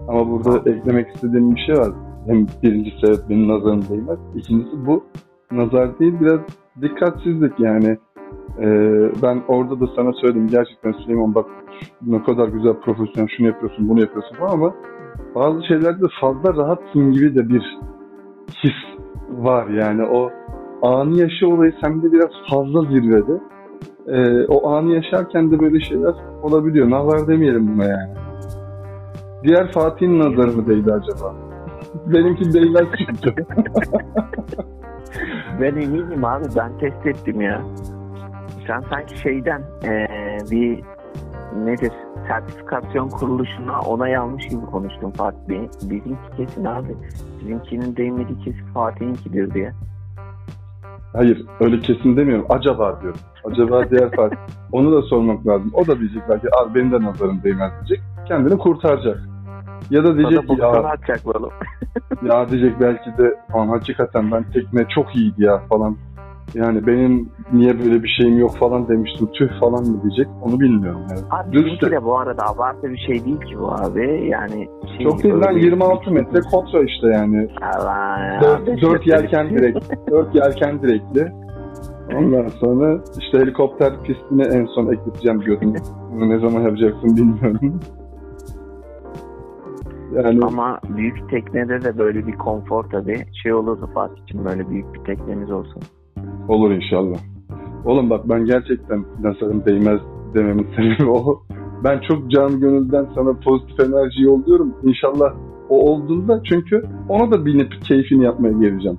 Ama 0.08 0.30
burada 0.30 0.70
eklemek 0.70 1.14
istediğim 1.14 1.54
bir 1.54 1.60
şey 1.60 1.76
var. 1.76 1.92
Hem 2.26 2.46
birinci 2.62 2.90
sebep 3.00 3.28
benim 3.28 3.48
nazarım 3.48 3.82
değmez. 3.88 4.18
İkincisi 4.34 4.86
bu 4.86 5.04
nazar 5.52 5.98
değil 5.98 6.14
biraz 6.20 6.40
dikkatsizlik 6.82 7.60
yani. 7.60 7.98
Ee, 8.60 9.10
ben 9.22 9.42
orada 9.48 9.80
da 9.80 9.86
sana 9.96 10.12
söyledim 10.12 10.46
gerçekten 10.46 10.92
Süleyman 10.92 11.34
bak 11.34 11.46
ne 12.06 12.22
kadar 12.22 12.48
güzel 12.48 12.74
profesyonel 12.74 13.28
şunu 13.36 13.46
yapıyorsun 13.46 13.88
bunu 13.88 14.00
yapıyorsun 14.00 14.36
falan 14.36 14.52
ama 14.52 14.74
bazı 15.34 15.66
şeylerde 15.66 16.02
de 16.02 16.06
fazla 16.20 16.54
rahatsın 16.54 17.12
gibi 17.12 17.34
de 17.34 17.48
bir 17.48 17.78
his 18.64 19.00
var 19.30 19.66
yani 19.66 20.04
o 20.04 20.30
anı 20.82 21.18
yaşı 21.18 21.48
olayı 21.48 21.74
sende 21.84 22.12
biraz 22.12 22.30
fazla 22.50 22.80
zirvede. 22.80 23.40
Ee, 24.08 24.46
o 24.46 24.70
anı 24.70 24.94
yaşarken 24.94 25.50
de 25.50 25.60
böyle 25.60 25.80
şeyler 25.80 26.14
olabiliyor. 26.42 26.90
Nazar 26.90 27.28
demeyelim 27.28 27.74
buna 27.74 27.84
yani. 27.84 28.14
Diğer 29.42 29.72
Fatih'in 29.72 30.18
nazarı 30.18 30.56
mı 30.56 30.66
değdi 30.66 30.92
acaba? 30.92 31.34
Benimki 32.06 32.52
değmez 32.52 32.86
çünkü. 32.98 33.34
Ben 35.60 35.76
eminim 35.76 36.24
abi 36.24 36.44
ben 36.56 36.78
test 36.78 37.06
ettim 37.06 37.40
ya. 37.40 37.62
Sen 38.66 38.80
sanki 38.90 39.18
şeyden 39.18 39.62
eee, 39.84 40.38
bir 40.50 40.80
nedir 41.64 41.92
sertifikasyon 42.28 43.08
kuruluşuna 43.08 43.80
onay 43.80 44.16
almış 44.16 44.48
gibi 44.48 44.66
konuştun 44.66 45.10
Fatih 45.10 45.48
Bey. 45.48 45.68
Bizimki 45.82 46.36
kesin 46.36 46.64
abi. 46.64 46.96
Bizimkinin 47.40 47.96
değmediği 47.96 48.38
kesin 48.38 48.66
Fatih'inkidir 48.74 49.54
diye. 49.54 49.72
Hayır 51.12 51.46
öyle 51.60 51.80
kesin 51.80 52.16
demiyorum. 52.16 52.46
Acaba 52.48 53.00
diyorum. 53.02 53.20
Acaba 53.44 53.90
diğer 53.90 54.10
Fatih. 54.16 54.36
Onu 54.72 54.92
da 54.92 55.02
sormak 55.02 55.46
lazım. 55.46 55.70
O 55.74 55.86
da 55.86 55.98
diyecek 56.00 56.22
belki 56.28 56.46
abi 56.62 56.74
benim 56.74 56.92
de 56.92 57.02
nazarım 57.02 57.40
değmez 57.42 57.72
diyecek. 57.72 58.04
Kendini 58.28 58.58
kurtaracak. 58.58 59.18
Ya 59.90 60.04
da 60.04 60.16
diyecek 60.18 60.44
Sonra 60.46 60.56
ki 60.56 60.60
ya, 60.62 60.68
atacak 60.68 61.20
oğlum. 61.36 61.50
ya 62.28 62.48
diyecek 62.48 62.80
belki 62.80 63.10
de 63.18 63.34
"Aman 63.54 63.68
hakikaten 63.68 64.32
ben 64.32 64.44
tekne 64.52 64.86
çok 64.94 65.16
iyiydi 65.16 65.44
ya 65.44 65.58
falan. 65.68 65.96
Yani 66.54 66.86
benim 66.86 67.28
niye 67.52 67.78
böyle 67.78 68.02
bir 68.02 68.08
şeyim 68.08 68.38
yok 68.38 68.56
falan 68.56 68.88
demiştim. 68.88 69.28
Tüh 69.32 69.48
falan 69.60 69.84
mı 69.86 70.02
diyecek. 70.02 70.26
Onu 70.42 70.60
bilmiyorum. 70.60 71.00
Yani. 71.10 71.20
Abi 71.30 71.52
Düz 71.52 71.64
bizimki 71.64 71.90
de- 71.90 72.04
bu 72.04 72.18
arada 72.18 72.46
abartı 72.46 72.90
bir 72.92 72.98
şey 72.98 73.24
değil 73.24 73.40
ki 73.40 73.58
bu 73.58 73.72
abi. 73.72 74.28
Yani 74.32 74.68
şey, 74.96 75.06
Çok 75.06 75.22
değil 75.22 75.34
lan 75.34 75.48
öyle- 75.54 75.64
26 75.66 76.10
metre 76.10 76.40
kontra 76.40 76.82
işte 76.82 77.06
yani. 77.08 77.48
Allah 77.62 78.18
ya. 78.34 78.40
4, 78.42 78.66
Beş 78.66 78.82
4 78.82 78.92
metre 78.92 79.12
yelken 79.12 79.48
şey. 79.48 79.58
direkt. 79.58 79.78
4 80.10 80.34
yelken 80.34 80.82
direkli. 80.82 81.32
Ondan 82.16 82.48
sonra 82.48 82.98
işte 83.18 83.38
helikopter 83.38 83.92
pistini 84.04 84.42
en 84.42 84.66
son 84.66 84.92
ekleteceğim 84.92 85.42
diyordum. 85.44 85.74
Bunu 86.12 86.28
ne 86.28 86.38
zaman 86.38 86.60
yapacaksın 86.60 87.16
bilmiyorum. 87.16 87.80
Yani 90.14 90.44
Ama 90.44 90.80
büyük 90.96 91.30
teknede 91.30 91.84
de 91.84 91.98
böyle 91.98 92.26
bir 92.26 92.32
konfor 92.32 92.84
tabii. 92.84 93.26
Şey 93.42 93.54
olurdu 93.54 93.90
Fatih'cim 93.94 94.44
böyle 94.44 94.68
büyük 94.70 94.94
bir 94.94 94.98
teknemiz 95.04 95.50
olsun. 95.50 95.82
olur 96.48 96.70
inşallah. 96.70 97.18
Oğlum 97.84 98.10
bak 98.10 98.28
ben 98.28 98.44
gerçekten 98.44 99.04
nazarım 99.22 99.64
değmez 99.64 100.00
dememin 100.34 100.66
sebebi 100.76 101.10
o. 101.10 101.42
Ben 101.84 102.00
çok 102.08 102.30
can 102.30 102.60
gönülden 102.60 103.06
sana 103.14 103.32
pozitif 103.44 103.80
enerji 103.80 104.22
yolluyorum. 104.22 104.74
İnşallah 104.82 105.34
o 105.68 105.90
olduğunda 105.90 106.42
çünkü 106.44 106.82
ona 107.08 107.32
da 107.32 107.46
binip 107.46 107.82
keyfini 107.82 108.24
yapmaya 108.24 108.52
geleceğim. 108.52 108.98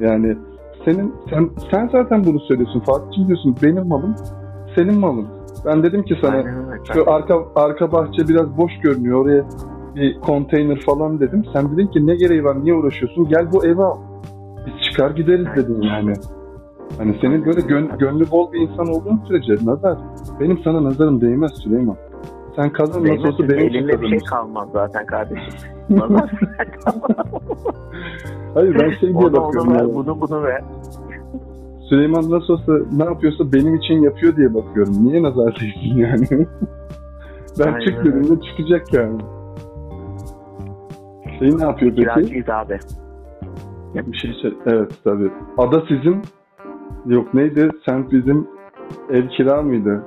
Yani 0.00 0.36
senin 0.84 1.14
sen 1.30 1.50
sen 1.70 1.88
zaten 1.92 2.24
bunu 2.24 2.40
söylüyorsun. 2.40 2.80
Fatih'cim 2.80 3.26
diyorsun 3.26 3.56
benim 3.62 3.88
malım 3.88 4.14
senin 4.76 4.98
malın. 4.98 5.26
Ben 5.66 5.82
dedim 5.82 6.02
ki 6.02 6.14
sana 6.22 6.36
Aynen 6.36 6.80
şu 6.94 7.10
arka 7.10 7.34
arka 7.56 7.92
bahçe 7.92 8.28
biraz 8.28 8.58
boş 8.58 8.72
görünüyor. 8.82 9.24
Oraya 9.24 9.44
bir 10.00 10.20
konteyner 10.20 10.80
falan 10.80 11.20
dedim. 11.20 11.44
Sen 11.52 11.72
dedin 11.72 11.86
ki 11.86 12.06
ne 12.06 12.14
gereği 12.16 12.44
var 12.44 12.64
niye 12.64 12.74
uğraşıyorsun? 12.74 13.28
Gel 13.28 13.52
bu 13.52 13.66
eve 13.66 13.84
al. 13.84 13.96
Biz 14.66 14.82
çıkar 14.84 15.10
gideriz 15.10 15.46
dedin 15.56 15.82
yani. 15.82 16.12
Hani 16.98 17.16
senin 17.20 17.44
böyle 17.46 17.60
gön- 17.60 17.90
gönlü 17.98 18.30
bol 18.30 18.52
bir 18.52 18.58
insan 18.60 18.86
olduğun 18.86 19.20
sürece 19.28 19.54
nazar 19.66 19.98
benim 20.40 20.58
sana 20.64 20.84
nazarım 20.84 21.20
değmez 21.20 21.52
Süleyman. 21.64 21.96
Sen 22.56 22.72
kazan 22.72 23.02
nasıl 23.04 23.24
olsa 23.24 23.38
Değmesin, 23.38 23.48
benim 23.48 23.66
elinde 23.76 23.86
bir 24.02 24.08
şey 24.08 24.18
kazanırsın. 24.18 24.26
kalmaz 24.26 24.68
zaten 24.72 25.06
kardeşim. 25.06 25.44
Nazar 25.90 26.30
Hayır 28.54 28.74
ben 28.80 28.90
şey 28.90 29.08
diye 29.08 29.18
onu 29.18 29.32
bakıyorum. 29.32 29.68
onu 29.72 29.78
ver, 29.78 29.94
bunu 29.94 30.20
bunu 30.20 30.42
ver. 30.42 30.62
Süleyman 31.88 32.30
nasıl 32.30 32.52
olsa 32.52 32.72
ne 32.96 33.04
yapıyorsa 33.04 33.52
benim 33.52 33.74
için 33.74 33.94
yapıyor 33.94 34.36
diye 34.36 34.54
bakıyorum. 34.54 34.94
Niye 35.04 35.22
nazar 35.22 35.54
değsin 35.54 35.96
yani? 35.96 36.26
ben 37.58 37.66
Aynen 37.66 37.80
çık 37.80 37.98
öyle. 37.98 38.04
dediğimde 38.16 38.40
çıkacak 38.42 38.92
yani. 38.92 39.18
Şey 41.38 41.58
ne 41.58 41.62
yapıyor 41.64 41.92
peki? 41.96 42.02
Kiracıyız 42.02 42.48
abi. 42.48 42.78
Bir 43.94 44.18
şey 44.18 44.32
söyle. 44.42 44.56
Evet 44.66 44.90
tabii. 45.04 45.30
Ada 45.58 45.80
sizin 45.88 46.22
yok 47.06 47.34
neydi? 47.34 47.70
Sen 47.86 48.10
bizim 48.10 48.46
ev 49.10 49.28
kira 49.28 49.62
mıydı? 49.62 50.02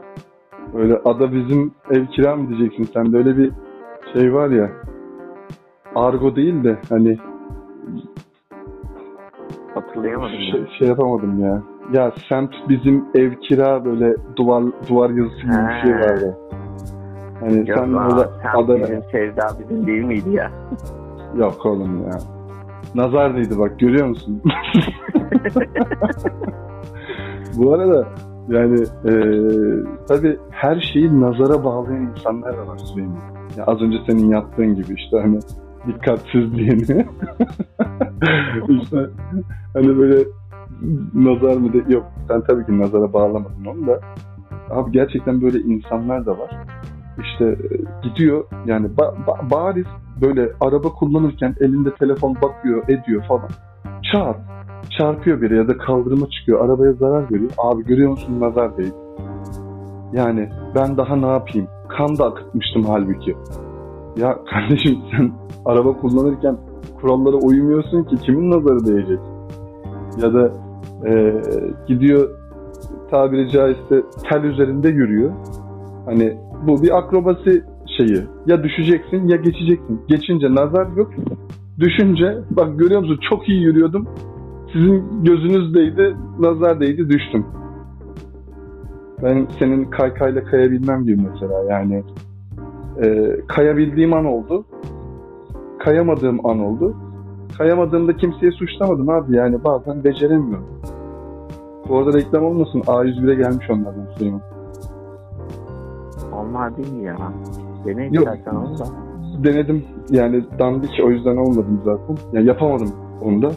Öyle 0.76 1.02
ada 1.06 1.32
bizim 1.32 1.72
ev 1.92 2.06
kira 2.06 2.36
mı 2.36 2.50
diyeceksin? 2.50 2.84
Sende 2.84 3.18
öyle 3.18 3.38
bir 3.38 3.52
şey 4.14 4.34
var 4.34 4.50
ya. 4.50 4.70
Argo 5.96 6.36
değil 6.36 6.64
de 6.64 6.78
hani 6.90 7.18
Hatırlayamadım 9.74 10.34
ya. 10.34 10.52
şey, 10.52 10.68
şey 10.80 10.88
yapamadım 10.88 11.40
ya. 11.40 11.62
Ya 11.94 12.12
semt 12.30 12.52
bizim 12.70 13.06
ev 13.16 13.32
kira 13.36 13.86
böyle 13.86 14.16
duvar 14.36 14.64
duvar 14.90 15.10
yazısı 15.10 15.42
gibi 15.42 15.52
bir 15.52 15.82
şey 15.82 15.94
vardı. 15.94 16.38
Hani 17.40 17.70
Yok 17.70 17.80
sen 17.80 17.94
orada 17.94 18.30
sen 18.44 18.64
ada 18.64 18.80
bizim 18.80 19.04
Sevda 19.12 19.48
bizim 19.60 19.88
değil 19.88 20.04
miydi 20.04 20.30
ya? 20.30 20.52
Yok 21.38 21.66
oğlum 21.66 22.04
ya. 22.04 22.20
Nazar 22.96 23.36
değdi 23.36 23.60
bak 23.60 23.80
görüyor 23.80 24.08
musun? 24.08 24.42
Bu 27.58 27.74
arada 27.74 28.08
yani 28.50 28.82
e, 28.82 29.12
tabii 30.08 30.38
her 30.50 30.82
şeyi 30.94 31.22
nazara 31.22 31.64
bağlayan 31.64 32.12
insanlar 32.18 32.58
da 32.58 32.68
var 32.68 32.78
Süleyman. 32.78 33.22
Ya 33.58 33.64
az 33.66 33.82
önce 33.82 33.98
senin 34.08 34.30
yaptığın 34.30 34.76
gibi 34.76 34.94
işte 34.94 35.20
hani 35.20 35.40
dikkatsiz 35.88 36.56
diyeni. 36.56 36.82
işte 38.82 39.10
hani 39.74 39.98
böyle 39.98 40.24
nazar 41.14 41.58
mı 41.58 41.74
de 41.74 41.94
yok 41.94 42.06
sen 42.28 42.42
tabii 42.42 42.66
ki 42.66 42.80
nazara 42.80 43.14
bağlamadın 43.14 43.66
onu 43.66 43.88
da. 43.88 44.00
Abi 44.70 44.92
gerçekten 44.92 45.42
böyle 45.42 45.60
insanlar 45.60 46.26
da 46.26 46.40
var. 46.40 46.50
İşte 47.22 47.46
e, 47.46 47.68
gidiyor 48.10 48.44
yani 48.66 48.88
ba- 48.88 49.16
ba- 49.28 49.52
bariz 49.52 49.86
böyle 50.22 50.52
araba 50.62 50.90
kullanırken 50.90 51.56
elinde 51.60 51.94
telefon 51.94 52.36
bakıyor 52.36 52.84
ediyor 52.84 53.24
falan. 53.28 53.50
Çat 54.14 54.36
çarpıyor 54.98 55.42
biri 55.42 55.58
ya 55.58 55.68
da 55.68 55.78
kaldırıma 55.78 56.30
çıkıyor 56.30 56.66
arabaya 56.66 56.94
zarar 56.94 57.32
veriyor. 57.32 57.52
Abi 57.58 57.84
görüyor 57.84 58.12
musun 58.12 58.40
nazar 58.40 58.78
değil. 58.78 58.94
Yani 60.14 60.50
ben 60.76 60.98
daha 60.98 61.16
ne 61.16 61.28
yapayım? 61.28 61.68
Kan 61.90 62.18
da 62.18 62.26
akıtmıştım 62.26 62.84
halbuki. 62.84 63.36
Ya 64.18 64.38
kardeşim 64.52 64.98
sen 65.12 65.32
araba 65.66 65.94
kullanırken 65.94 66.58
kurallara 67.02 67.36
uymuyorsun 67.36 68.04
ki 68.04 68.16
kimin 68.16 68.52
nazarı 68.52 68.86
değecek? 68.86 69.20
Ya 70.22 70.34
da 70.34 70.52
e, 71.08 71.42
gidiyor 71.88 72.30
tabiri 73.12 73.52
caizse 73.52 74.04
tel 74.30 74.44
üzerinde 74.44 74.90
yürüyor. 74.90 75.32
Hani 76.06 76.38
bu 76.68 76.84
bir 76.84 76.98
akrobasi 76.98 77.64
şeyi. 77.98 78.22
Ya 78.46 78.64
düşeceksin 78.64 79.28
ya 79.28 79.36
geçeceksin. 79.36 80.02
Geçince 80.08 80.56
nazar 80.56 80.88
yok. 80.98 81.12
Düşünce 81.80 82.38
bak 82.52 82.80
görüyor 82.80 83.02
musun 83.02 83.20
çok 83.30 83.50
iyi 83.50 83.62
yürüyordum. 83.62 84.08
Sizin 84.74 85.24
gözünüzdeydi, 85.24 86.16
nazar 86.40 86.80
değdi, 86.80 87.10
düştüm. 87.10 87.46
Ben 89.24 89.48
senin 89.60 89.86
kaykayla 89.86 90.44
kayabilmem 90.44 91.04
gibi 91.04 91.22
mesela 91.32 91.64
yani. 91.70 92.04
e, 93.04 93.36
kayabildiğim 93.48 94.14
an 94.14 94.26
oldu. 94.26 94.66
Kayamadığım 95.80 96.46
an 96.46 96.60
oldu. 96.60 96.96
Kayamadığımda 97.58 98.18
kimseye 98.18 98.52
suçlamadım 98.52 99.10
abi 99.10 99.36
yani 99.36 99.64
bazen 99.64 100.04
beceremiyorum. 100.04 100.68
Bu 101.90 101.98
arada 101.98 102.18
reklam 102.18 102.44
olmasın 102.44 102.80
A101'e 102.80 103.36
gelmiş 103.36 103.70
onlardan 103.70 104.08
Süleyman. 104.18 104.42
Onlar 106.42 106.78
değil 106.78 107.02
ya. 107.02 107.18
Dene 107.86 108.08
istersen 108.08 108.56
onu 108.56 108.78
da. 108.80 108.84
Denedim 109.44 109.84
yani 110.10 110.46
dandik 110.60 110.92
o 111.06 111.10
yüzden 111.10 111.38
olmadım 111.38 111.82
zaten. 111.86 112.18
Yani 112.34 112.48
yapamadım 112.48 112.92
onu 113.22 113.42
da. 113.42 113.52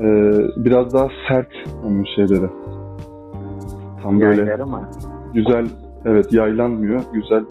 Ee, 0.00 0.32
biraz 0.56 0.94
daha 0.94 1.08
sert 1.28 1.48
onun 1.86 2.04
şeyleri. 2.16 2.50
Tam 4.02 4.20
böyle 4.20 4.40
Yayları 4.40 4.66
mı? 4.66 4.80
güzel 5.34 5.66
evet 6.04 6.32
yaylanmıyor. 6.32 7.00
Güzel 7.12 7.44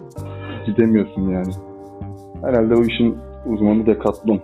gidemiyorsun 0.66 1.22
yani. 1.22 1.52
Herhalde 2.42 2.74
o 2.74 2.82
işin 2.82 3.16
uzmanı 3.46 3.86
Decathlon. 3.86 4.40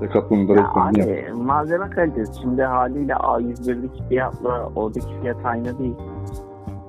Decathlon'da 0.00 0.52
Ya 0.52 0.58
reklamını 0.58 0.98
yap. 0.98 1.36
malzeme 1.36 1.90
kalitesi 1.90 2.40
şimdi 2.40 2.62
haliyle 2.62 3.12
A101'lik 3.12 4.08
fiyatla 4.08 4.68
oradaki 4.76 5.20
fiyat 5.20 5.36
aynı 5.44 5.78
değil. 5.78 5.94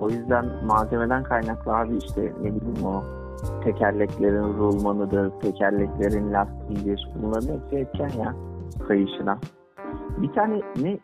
O 0.02 0.10
yüzden 0.10 0.46
malzemeden 0.66 1.24
kaynaklı 1.24 1.76
abi 1.76 1.98
işte 1.98 2.34
ne 2.42 2.56
bileyim 2.56 2.86
o 2.86 3.04
tekerleklerin 3.64 4.58
rulmanıdır, 4.58 5.32
tekerleklerin 5.42 6.34
lastiğidir. 6.34 7.10
Bunların 7.24 7.54
hepsi 7.54 7.76
etken 7.76 8.24
ya 8.24 8.34
kayışına. 8.88 9.38
Bir 10.18 10.34
tane 10.34 10.62
ne 10.82 11.00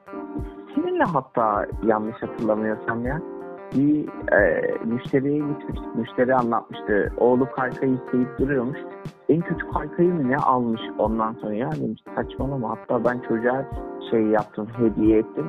seninle 0.75 1.03
hatta 1.03 1.65
yanlış 1.83 2.15
hatırlamıyorsam 2.21 3.05
ya 3.05 3.21
bir 3.75 4.07
e, 4.33 4.73
müşteriye 4.85 5.37
gitmiştik. 5.37 5.95
Müşteri 5.95 6.35
anlatmıştı. 6.35 7.13
Oğlu 7.17 7.51
kaykayı 7.51 7.93
isteyip 7.93 8.39
duruyormuş. 8.39 8.79
En 9.34 9.41
kötü 9.41 9.71
kaykayı 9.73 10.13
mı 10.13 10.29
ne 10.29 10.38
almış 10.38 10.81
ondan 10.97 11.34
sonra 11.41 11.53
ya 11.53 11.69
demiş 11.71 12.01
saçmalama 12.15 12.69
hatta 12.69 13.05
ben 13.05 13.19
çocuğa 13.27 13.65
şey 14.11 14.21
yaptım 14.21 14.67
hediye 14.77 15.17
ettim. 15.19 15.45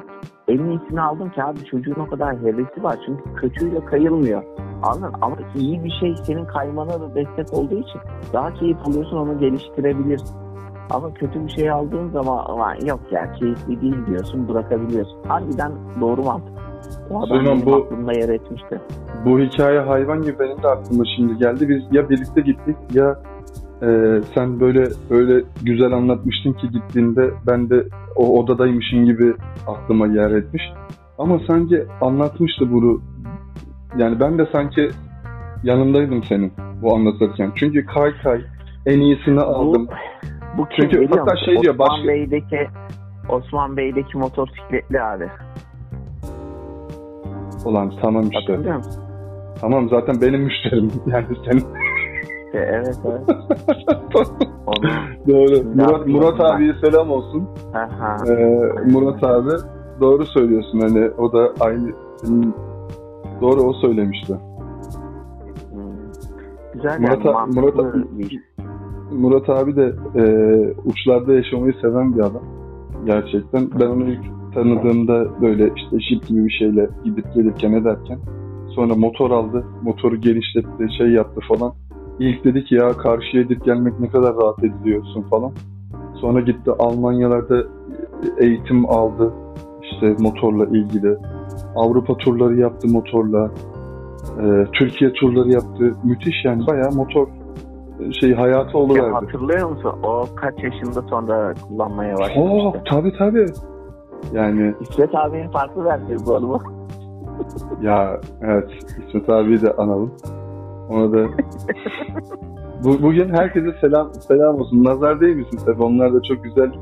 En 0.48 0.58
iyisini 0.58 1.00
aldım 1.00 1.30
ki 1.30 1.42
abi 1.44 1.64
çocuğun 1.64 1.94
o 2.06 2.10
kadar 2.10 2.36
hevesi 2.38 2.82
var 2.82 2.98
çünkü 3.06 3.22
kötüyle 3.34 3.84
kayılmıyor. 3.84 4.42
Anladın 4.82 5.14
ama 5.22 5.36
iyi 5.54 5.84
bir 5.84 5.90
şey 6.00 6.14
senin 6.16 6.44
kaymana 6.44 7.00
da 7.00 7.14
destek 7.14 7.52
olduğu 7.58 7.74
için 7.74 8.00
daha 8.32 8.54
keyif 8.54 8.76
alıyorsun 8.88 9.16
onu 9.16 9.38
geliştirebilirsin. 9.38 10.36
Ama 10.90 11.14
kötü 11.14 11.44
bir 11.46 11.50
şey 11.50 11.70
aldığın 11.70 12.08
zaman 12.10 12.44
"Aman 12.48 12.74
yok 12.86 13.00
ya 13.10 13.32
keyifli 13.32 13.80
değil 13.80 14.06
diyorsun 14.06 14.48
bırakabiliyorsun. 14.48 15.18
Harbiden 15.28 15.72
doğru 16.00 16.22
mantık. 16.22 16.54
O 17.10 17.18
adam 17.18 17.28
Süleyman, 17.28 17.56
benim 17.56 17.66
bu- 17.66 17.74
aklımda 17.76 18.12
yer 18.12 18.28
etmişti. 18.28 18.80
Bu 19.24 19.38
hikaye 19.38 19.80
hayvan 19.80 20.22
gibi 20.22 20.38
benim 20.38 20.62
de 20.62 20.68
aklıma 20.68 21.04
şimdi 21.16 21.36
geldi. 21.38 21.68
Biz 21.68 21.82
ya 21.96 22.08
birlikte 22.10 22.40
gittik 22.40 22.76
ya 22.92 23.18
e, 23.82 24.20
sen 24.34 24.60
böyle 24.60 24.88
böyle 25.10 25.44
güzel 25.62 25.92
anlatmıştın 25.92 26.52
ki 26.52 26.70
gittiğinde 26.70 27.30
ben 27.46 27.70
de 27.70 27.84
o 28.16 28.40
odadaymışın 28.40 29.04
gibi 29.04 29.34
aklıma 29.66 30.06
yer 30.06 30.30
etmiş. 30.30 30.62
Ama 31.18 31.40
sanki 31.46 31.84
anlatmıştı 32.00 32.72
bunu. 32.72 33.00
Yani 33.98 34.20
ben 34.20 34.38
de 34.38 34.46
sanki 34.52 34.90
yanındaydım 35.64 36.24
senin 36.24 36.52
bu 36.82 36.94
anlatırken. 36.94 37.52
Çünkü 37.54 37.86
kay 37.86 38.12
kay 38.22 38.40
en 38.86 39.00
iyisini 39.00 39.40
aldım. 39.40 39.88
Bu, 40.56 40.62
bu 40.62 40.68
kim 40.68 40.90
Çünkü 40.90 41.06
hatta 41.18 41.36
şey 41.36 41.62
diyor, 41.62 41.74
Osman 41.74 41.88
başka- 41.88 42.08
Bey'deki 42.08 42.68
Osman 43.28 43.76
Bey'deki 43.76 44.18
motosikletli 44.18 45.00
abi. 45.02 45.28
Ulan 47.64 47.92
tamam 48.02 48.24
işte. 48.30 48.60
Tamam 49.60 49.88
zaten 49.88 50.20
benim 50.20 50.40
müşterim. 50.40 50.90
Yani 51.06 51.26
senin 51.44 51.64
evet 52.58 52.98
evet. 53.04 53.22
Onu 54.66 54.90
doğru. 55.28 55.74
Murat, 55.74 56.06
Murat 56.06 56.40
abiye 56.40 56.74
selam 56.84 57.10
olsun. 57.10 57.48
Ee, 58.28 58.90
Murat 58.92 59.24
abi 59.24 59.50
doğru 60.00 60.26
söylüyorsun 60.26 60.80
hani 60.80 61.10
o 61.18 61.32
da 61.32 61.52
aynı 61.60 61.92
doğru 63.40 63.60
o 63.60 63.72
söylemişti. 63.72 64.34
Hmm. 65.72 65.82
Güzel 66.74 67.00
Murat, 67.00 67.24
yani 67.24 67.54
Murat. 67.54 67.94
Murat 69.12 69.48
abi 69.48 69.76
de 69.76 69.92
e, 70.16 70.24
uçlarda 70.84 71.32
yaşamayı 71.32 71.74
seven 71.80 72.14
bir 72.14 72.20
adam. 72.20 72.42
Gerçekten. 73.06 73.70
Ben 73.80 73.86
onu 73.86 74.04
ilk 74.04 74.24
tanıdığımda 74.54 75.40
böyle 75.40 75.70
işte 75.76 76.00
jip 76.00 76.26
gibi 76.26 76.44
bir 76.44 76.50
şeyle 76.50 76.88
gidip 77.04 77.34
gelirken 77.34 77.72
ederken 77.72 78.18
sonra 78.74 78.94
motor 78.94 79.30
aldı. 79.30 79.66
Motoru 79.82 80.16
genişletti, 80.16 80.86
şey 80.98 81.06
yaptı 81.06 81.40
falan. 81.48 81.72
İlk 82.18 82.44
dedi 82.44 82.64
ki 82.64 82.74
ya 82.74 82.92
karşıya 82.92 83.42
gidip 83.42 83.64
gelmek 83.64 84.00
ne 84.00 84.08
kadar 84.08 84.36
rahat 84.36 84.64
ediliyorsun 84.64 85.22
falan. 85.22 85.52
Sonra 86.14 86.40
gitti 86.40 86.70
Almanyalarda 86.78 87.62
eğitim 88.38 88.90
aldı. 88.90 89.32
işte 89.82 90.16
motorla 90.18 90.64
ilgili. 90.64 91.16
Avrupa 91.76 92.16
turları 92.16 92.56
yaptı 92.60 92.88
motorla. 92.88 93.50
Ee, 94.40 94.66
Türkiye 94.72 95.12
turları 95.12 95.48
yaptı. 95.52 95.94
Müthiş 96.04 96.44
yani 96.44 96.66
bayağı 96.66 96.90
motor 96.92 97.26
şey 98.20 98.34
hayatı 98.34 98.76
Ya 98.76 98.82
oluverdi. 98.84 99.10
hatırlıyor 99.12 99.70
musun? 99.70 99.92
O 100.02 100.24
kaç 100.36 100.54
yaşında 100.62 101.02
sonra 101.10 101.54
kullanmaya 101.68 102.14
Oh, 102.16 102.20
başlamıştı. 102.20 102.82
tabii 102.90 103.12
tabii. 103.18 103.46
Yani 104.32 104.74
İsmet 104.80 105.14
abinin 105.14 105.48
farklı 105.50 105.84
versiyonu 105.84 106.26
bu 106.26 106.34
araba. 106.34 106.58
ya 107.82 108.20
evet 108.42 108.70
İsmet 109.08 109.28
abiyi 109.28 109.62
de 109.62 109.72
analım. 109.72 110.12
Ona 110.88 111.12
da 111.12 111.26
Bu, 112.84 113.02
bugün 113.02 113.28
herkese 113.28 113.72
selam 113.80 114.14
selam 114.14 114.60
olsun. 114.60 114.84
Nazar 114.84 115.20
değil 115.20 115.36
misin 115.36 115.58
Sefa? 115.58 115.84
Onlar 115.84 116.14
da 116.14 116.22
çok 116.22 116.44
güzel. 116.44 116.72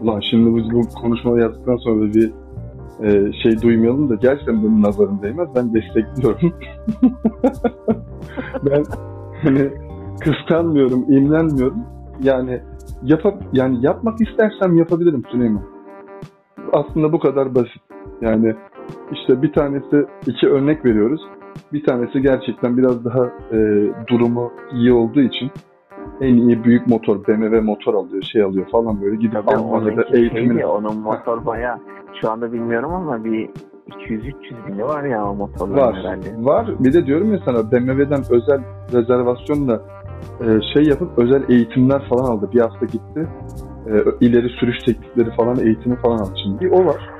Ulan 0.00 0.20
şimdi 0.20 0.56
biz 0.56 0.70
bu 0.70 1.00
konuşmayı 1.02 1.42
yaptıktan 1.42 1.76
sonra 1.76 2.14
bir 2.14 2.32
e, 3.02 3.32
şey 3.32 3.62
duymayalım 3.62 4.10
da 4.10 4.14
gerçekten 4.14 4.62
benim 4.62 4.82
nazarım 4.82 5.22
değmez. 5.22 5.48
Ben 5.54 5.74
destekliyorum. 5.74 6.52
ben 8.64 8.84
hani 9.42 9.70
kıskanmıyorum, 10.20 11.12
imrenmiyorum. 11.12 11.78
Yani 12.22 12.60
yapa, 13.02 13.34
yani 13.52 13.86
yapmak 13.86 14.20
istersem 14.20 14.76
yapabilirim 14.76 15.22
Süleyman. 15.32 15.62
Aslında 16.72 17.12
bu 17.12 17.18
kadar 17.18 17.54
basit. 17.54 17.82
Yani 18.20 18.54
işte 19.12 19.42
bir 19.42 19.52
tanesi 19.52 20.06
iki 20.26 20.48
örnek 20.48 20.84
veriyoruz. 20.84 21.20
Bir 21.72 21.84
tanesi 21.84 22.22
gerçekten 22.22 22.76
biraz 22.76 23.04
daha 23.04 23.24
e, 23.52 23.58
durumu 24.06 24.52
iyi 24.72 24.92
olduğu 24.92 25.20
için 25.20 25.50
en 26.20 26.36
iyi 26.36 26.64
büyük 26.64 26.86
motor 26.86 27.26
BMW 27.26 27.60
motor 27.60 27.94
alıyor, 27.94 28.22
şey 28.22 28.42
alıyor 28.42 28.66
falan 28.72 29.02
böyle 29.02 29.16
gidip 29.16 29.32
Tabii 29.32 29.56
Almanya'da 29.56 30.02
onunki 30.02 30.16
eğitimini 30.16 30.48
şeydi, 30.48 30.66
onun 30.66 30.98
motor 30.98 31.46
baya 31.46 31.80
şu 32.20 32.30
anda 32.30 32.52
bilmiyorum 32.52 32.94
ama 32.94 33.24
bir 33.24 33.50
200-300 33.90 34.32
bini 34.68 34.84
var 34.84 35.04
ya 35.04 35.26
o 35.26 35.34
motorların 35.34 35.76
var. 35.76 35.96
herhalde. 35.96 36.34
Var. 36.38 36.66
Bir 36.78 36.92
de 36.92 37.06
diyorum 37.06 37.32
ya 37.32 37.38
sana 37.44 37.72
BMW'den 37.72 38.22
özel 38.30 38.60
rezervasyonla 38.92 39.82
e, 40.40 40.46
şey 40.74 40.82
yapıp 40.82 41.18
özel 41.18 41.42
eğitimler 41.48 42.08
falan 42.08 42.24
aldı. 42.24 42.50
Bir 42.54 42.60
hafta 42.60 42.86
gitti. 42.86 43.28
E, 43.86 43.92
ileri 44.26 44.48
sürüş 44.48 44.78
teknikleri 44.78 45.30
falan 45.36 45.58
eğitimi 45.58 45.96
falan 45.96 46.18
aldı 46.18 46.32
şimdi. 46.42 46.60
Bir 46.60 46.70
o 46.70 46.86
var. 46.86 47.10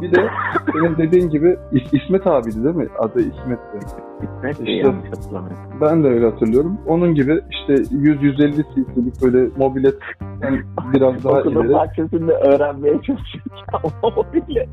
Bir 0.00 0.12
de 0.14 0.28
senin 0.72 0.96
dediğin 0.96 1.30
gibi 1.30 1.56
İs- 1.72 2.02
İsmet 2.04 2.26
abiydi 2.26 2.64
değil 2.64 2.74
mi? 2.76 2.88
Adı 2.98 3.20
İsmet'ti. 3.20 3.78
İsmet 4.22 4.60
İşte- 4.60 4.70
yanlış 4.72 5.08
hatırlamıyorum. 5.10 5.58
Ben 5.80 6.04
de 6.04 6.08
öyle 6.08 6.30
hatırlıyorum. 6.30 6.78
Onun 6.86 7.14
gibi 7.14 7.40
işte 7.50 7.74
100-150 7.74 8.62
cc'lik 8.74 9.22
böyle 9.22 9.48
mobilet 9.56 9.94
yani 10.42 10.60
biraz 10.94 11.24
daha 11.24 11.38
Okulun 11.38 11.60
ileri. 11.64 11.72
bahçesinde 11.72 12.32
öğrenmeye 12.32 12.94
çalışırken 13.02 13.80
o 14.02 14.24
bile 14.32 14.68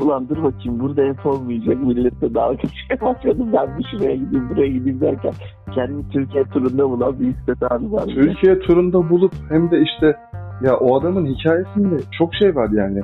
ulan 0.00 0.28
dur 0.28 0.36
bakayım 0.42 0.80
burada 0.80 1.02
hep 1.02 1.26
olmayacak 1.26 1.82
millete 1.82 2.34
dalga 2.34 2.54
geçmeye 2.54 3.00
başladım 3.00 3.48
ben 3.52 3.78
bir 3.78 3.86
şuraya 3.90 4.14
gideyim 4.16 4.50
buraya 4.50 4.68
gideyim 4.68 5.00
derken 5.00 5.32
kendi 5.74 6.08
Türkiye 6.12 6.44
turunda 6.44 6.90
bulan 6.90 7.20
bir 7.20 7.26
İsmet 7.28 7.72
abi 7.72 7.92
var. 7.92 8.04
Türkiye 8.06 8.58
turunda 8.58 9.10
bulup 9.10 9.32
hem 9.48 9.70
de 9.70 9.82
işte 9.82 10.16
ya 10.64 10.76
o 10.76 11.00
adamın 11.00 11.26
hikayesinde 11.26 11.96
çok 12.18 12.34
şey 12.34 12.56
var 12.56 12.68
yani. 12.72 13.00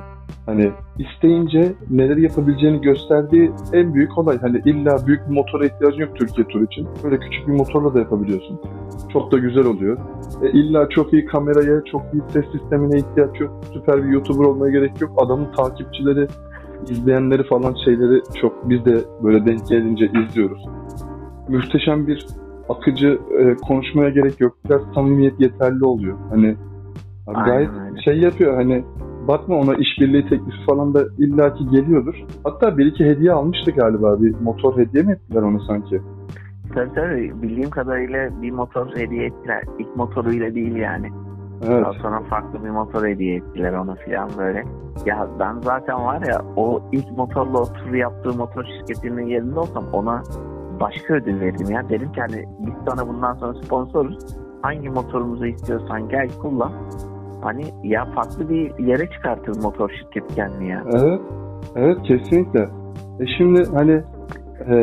Hani 0.47 0.71
isteyince 0.99 1.73
neler 1.89 2.17
yapabileceğini 2.17 2.81
gösterdiği 2.81 3.51
en 3.73 3.93
büyük 3.93 4.17
olay. 4.17 4.39
Hani 4.39 4.61
illa 4.65 5.07
büyük 5.07 5.29
bir 5.29 5.33
motora 5.33 5.65
ihtiyacın 5.65 5.99
yok 5.99 6.15
Türkiye 6.15 6.47
turu 6.47 6.63
için. 6.63 6.87
Böyle 7.03 7.19
küçük 7.19 7.47
bir 7.47 7.53
motorla 7.53 7.93
da 7.93 7.99
yapabiliyorsun. 7.99 8.61
Çok 9.13 9.31
da 9.31 9.37
güzel 9.37 9.65
oluyor. 9.65 9.97
E, 10.43 10.49
illa 10.49 10.89
çok 10.89 11.13
iyi 11.13 11.25
kameraya, 11.25 11.81
çok 11.83 12.01
iyi 12.13 12.21
ses 12.29 12.45
sistemine 12.51 12.97
ihtiyaç 12.97 13.39
yok. 13.39 13.61
Süper 13.73 14.03
bir 14.03 14.09
YouTuber 14.09 14.45
olmaya 14.45 14.71
gerek 14.71 15.01
yok. 15.01 15.11
Adamın 15.17 15.51
takipçileri, 15.51 16.27
izleyenleri 16.89 17.43
falan 17.43 17.75
şeyleri 17.85 18.21
çok 18.41 18.69
biz 18.69 18.85
de 18.85 18.97
böyle 19.23 19.45
denk 19.45 19.67
gelince 19.67 20.05
izliyoruz. 20.05 20.65
Muhteşem 21.49 22.07
bir 22.07 22.27
akıcı 22.69 23.19
e, 23.39 23.55
konuşmaya 23.55 24.09
gerek 24.09 24.41
yok. 24.41 24.57
Biraz 24.65 24.81
samimiyet 24.95 25.39
yeterli 25.39 25.85
oluyor. 25.85 26.17
Hani 26.29 26.55
abi 27.27 27.37
Aynen 27.37 27.45
gayet 27.45 27.69
öyle. 27.69 28.01
şey 28.01 28.19
yapıyor 28.19 28.55
hani 28.55 28.83
bakma 29.27 29.55
ona 29.55 29.75
işbirliği 29.75 30.29
teklifi 30.29 30.65
falan 30.65 30.93
da 30.93 31.03
illaki 31.17 31.69
geliyordur. 31.69 32.15
Hatta 32.43 32.77
bir 32.77 32.85
iki 32.85 33.05
hediye 33.05 33.31
almıştı 33.31 33.71
galiba. 33.71 34.21
Bir 34.21 34.35
motor 34.41 34.77
hediye 34.77 35.03
mi 35.03 35.11
ettiler 35.11 35.41
onu 35.41 35.61
sanki? 35.61 36.01
Tabii 36.73 36.93
tabii 36.95 37.41
bildiğim 37.41 37.69
kadarıyla 37.69 38.41
bir 38.41 38.51
motor 38.51 38.95
hediye 38.95 39.25
ettiler. 39.25 39.63
İlk 39.79 39.95
motoruyla 39.95 40.55
değil 40.55 40.75
yani. 40.75 41.09
Evet. 41.67 41.85
Daha 41.85 41.93
sonra 41.93 42.21
farklı 42.29 42.63
bir 42.63 42.69
motor 42.69 43.07
hediye 43.07 43.35
ettiler 43.35 43.73
ona 43.73 43.95
falan 43.95 44.29
böyle. 44.37 44.63
Ya 45.05 45.27
ben 45.39 45.59
zaten 45.61 46.05
var 46.05 46.21
ya 46.27 46.41
o 46.55 46.81
ilk 46.91 47.11
motorla 47.17 47.57
o 47.57 47.65
tur 47.73 47.93
yaptığı 47.93 48.33
motor 48.33 48.63
şirketinin 48.63 49.25
yerinde 49.25 49.59
olsam 49.59 49.83
ona 49.93 50.23
başka 50.79 51.13
ödül 51.13 51.39
verdim 51.39 51.71
ya. 51.71 51.89
Dedim 51.89 52.11
ki 52.11 52.21
hani 52.21 52.45
biz 52.59 52.73
sana 52.87 53.07
bundan 53.07 53.33
sonra 53.33 53.53
sponsoruz. 53.53 54.17
Hangi 54.61 54.89
motorumuzu 54.89 55.45
istiyorsan 55.45 56.09
gel 56.09 56.29
kullan. 56.41 56.71
Hani 57.41 57.63
ya 57.83 58.05
farklı 58.05 58.49
bir 58.49 58.79
yere 58.79 59.09
çıkartır 59.09 59.61
motor 59.63 59.89
şirketi 59.89 60.35
kendini 60.35 60.69
ya. 60.69 60.83
Evet. 60.91 61.21
Evet 61.75 61.97
kesinlikle. 62.03 62.59
E 63.19 63.25
şimdi 63.37 63.63
hani 63.73 64.03
e, 64.69 64.75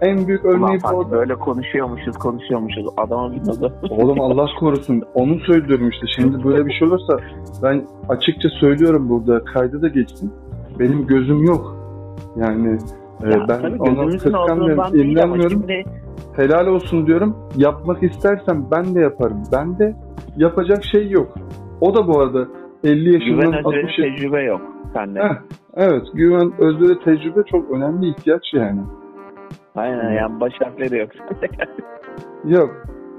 en 0.00 0.26
büyük 0.26 0.44
Ulan 0.44 0.62
örneği 0.62 0.78
Fatih, 0.78 0.98
orada. 0.98 1.10
böyle 1.10 1.34
konuşuyormuşuz 1.34 2.16
konuşuyormuşuz. 2.16 2.86
Adama 2.96 3.36
nazar. 3.46 3.72
Oğlum 3.90 4.20
Allah 4.20 4.46
korusun. 4.60 5.02
Onu 5.14 5.38
söylüyorum 5.38 5.88
işte. 5.88 6.06
Şimdi 6.16 6.44
böyle 6.44 6.66
bir 6.66 6.72
şey 6.72 6.88
olursa 6.88 7.16
ben 7.62 7.84
açıkça 8.08 8.48
söylüyorum 8.48 9.08
burada. 9.08 9.44
Kayda 9.44 9.82
da 9.82 9.88
geçsin. 9.88 10.32
Benim 10.78 11.06
gözüm 11.06 11.44
yok. 11.44 11.76
Yani 12.36 12.78
e, 13.24 13.30
Ya 13.30 13.46
ben 13.48 13.78
olduğundan 13.78 14.10
kıskanmıyorum, 14.10 15.50
şimdi 15.50 15.84
Helal 16.36 16.66
olsun 16.66 17.06
diyorum. 17.06 17.36
Yapmak 17.56 18.02
istersem 18.02 18.66
ben 18.70 18.94
de 18.94 19.00
yaparım. 19.00 19.42
Ben 19.52 19.78
de 19.78 19.94
yapacak 20.36 20.84
şey 20.84 21.10
yok. 21.10 21.34
O 21.82 21.94
da 21.94 22.08
bu 22.08 22.20
arada 22.20 22.48
50 22.84 23.12
yaşından 23.14 23.40
güven 23.50 23.62
60 23.62 23.66
özveri 23.76 23.86
yaş- 23.86 23.96
tecrübe 24.16 24.42
yok 24.42 24.60
sende. 24.94 25.20
Heh, 25.22 25.34
Evet, 25.74 26.02
güven, 26.14 26.52
özveri, 26.58 26.98
tecrübe 26.98 27.42
çok 27.50 27.70
önemli 27.70 28.08
ihtiyaç 28.08 28.42
yani. 28.54 28.80
Aynen 29.74 30.10
yani 30.12 30.40
baş 30.40 30.52
harfleri 30.60 30.98
yok. 30.98 31.10
Yok. 32.44 32.70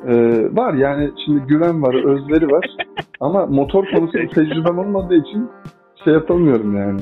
Ee, 0.08 0.14
var 0.56 0.74
yani 0.74 1.12
şimdi 1.26 1.42
güven 1.48 1.82
var, 1.84 1.94
özveri 1.94 2.48
var. 2.52 2.66
Ama 3.20 3.46
motor 3.46 3.86
konusunda 3.96 4.28
tecrübem 4.28 4.80
olmadığı 4.80 5.16
için 5.16 5.50
şey 6.04 6.14
yapamıyorum 6.14 6.78
yani. 6.78 7.00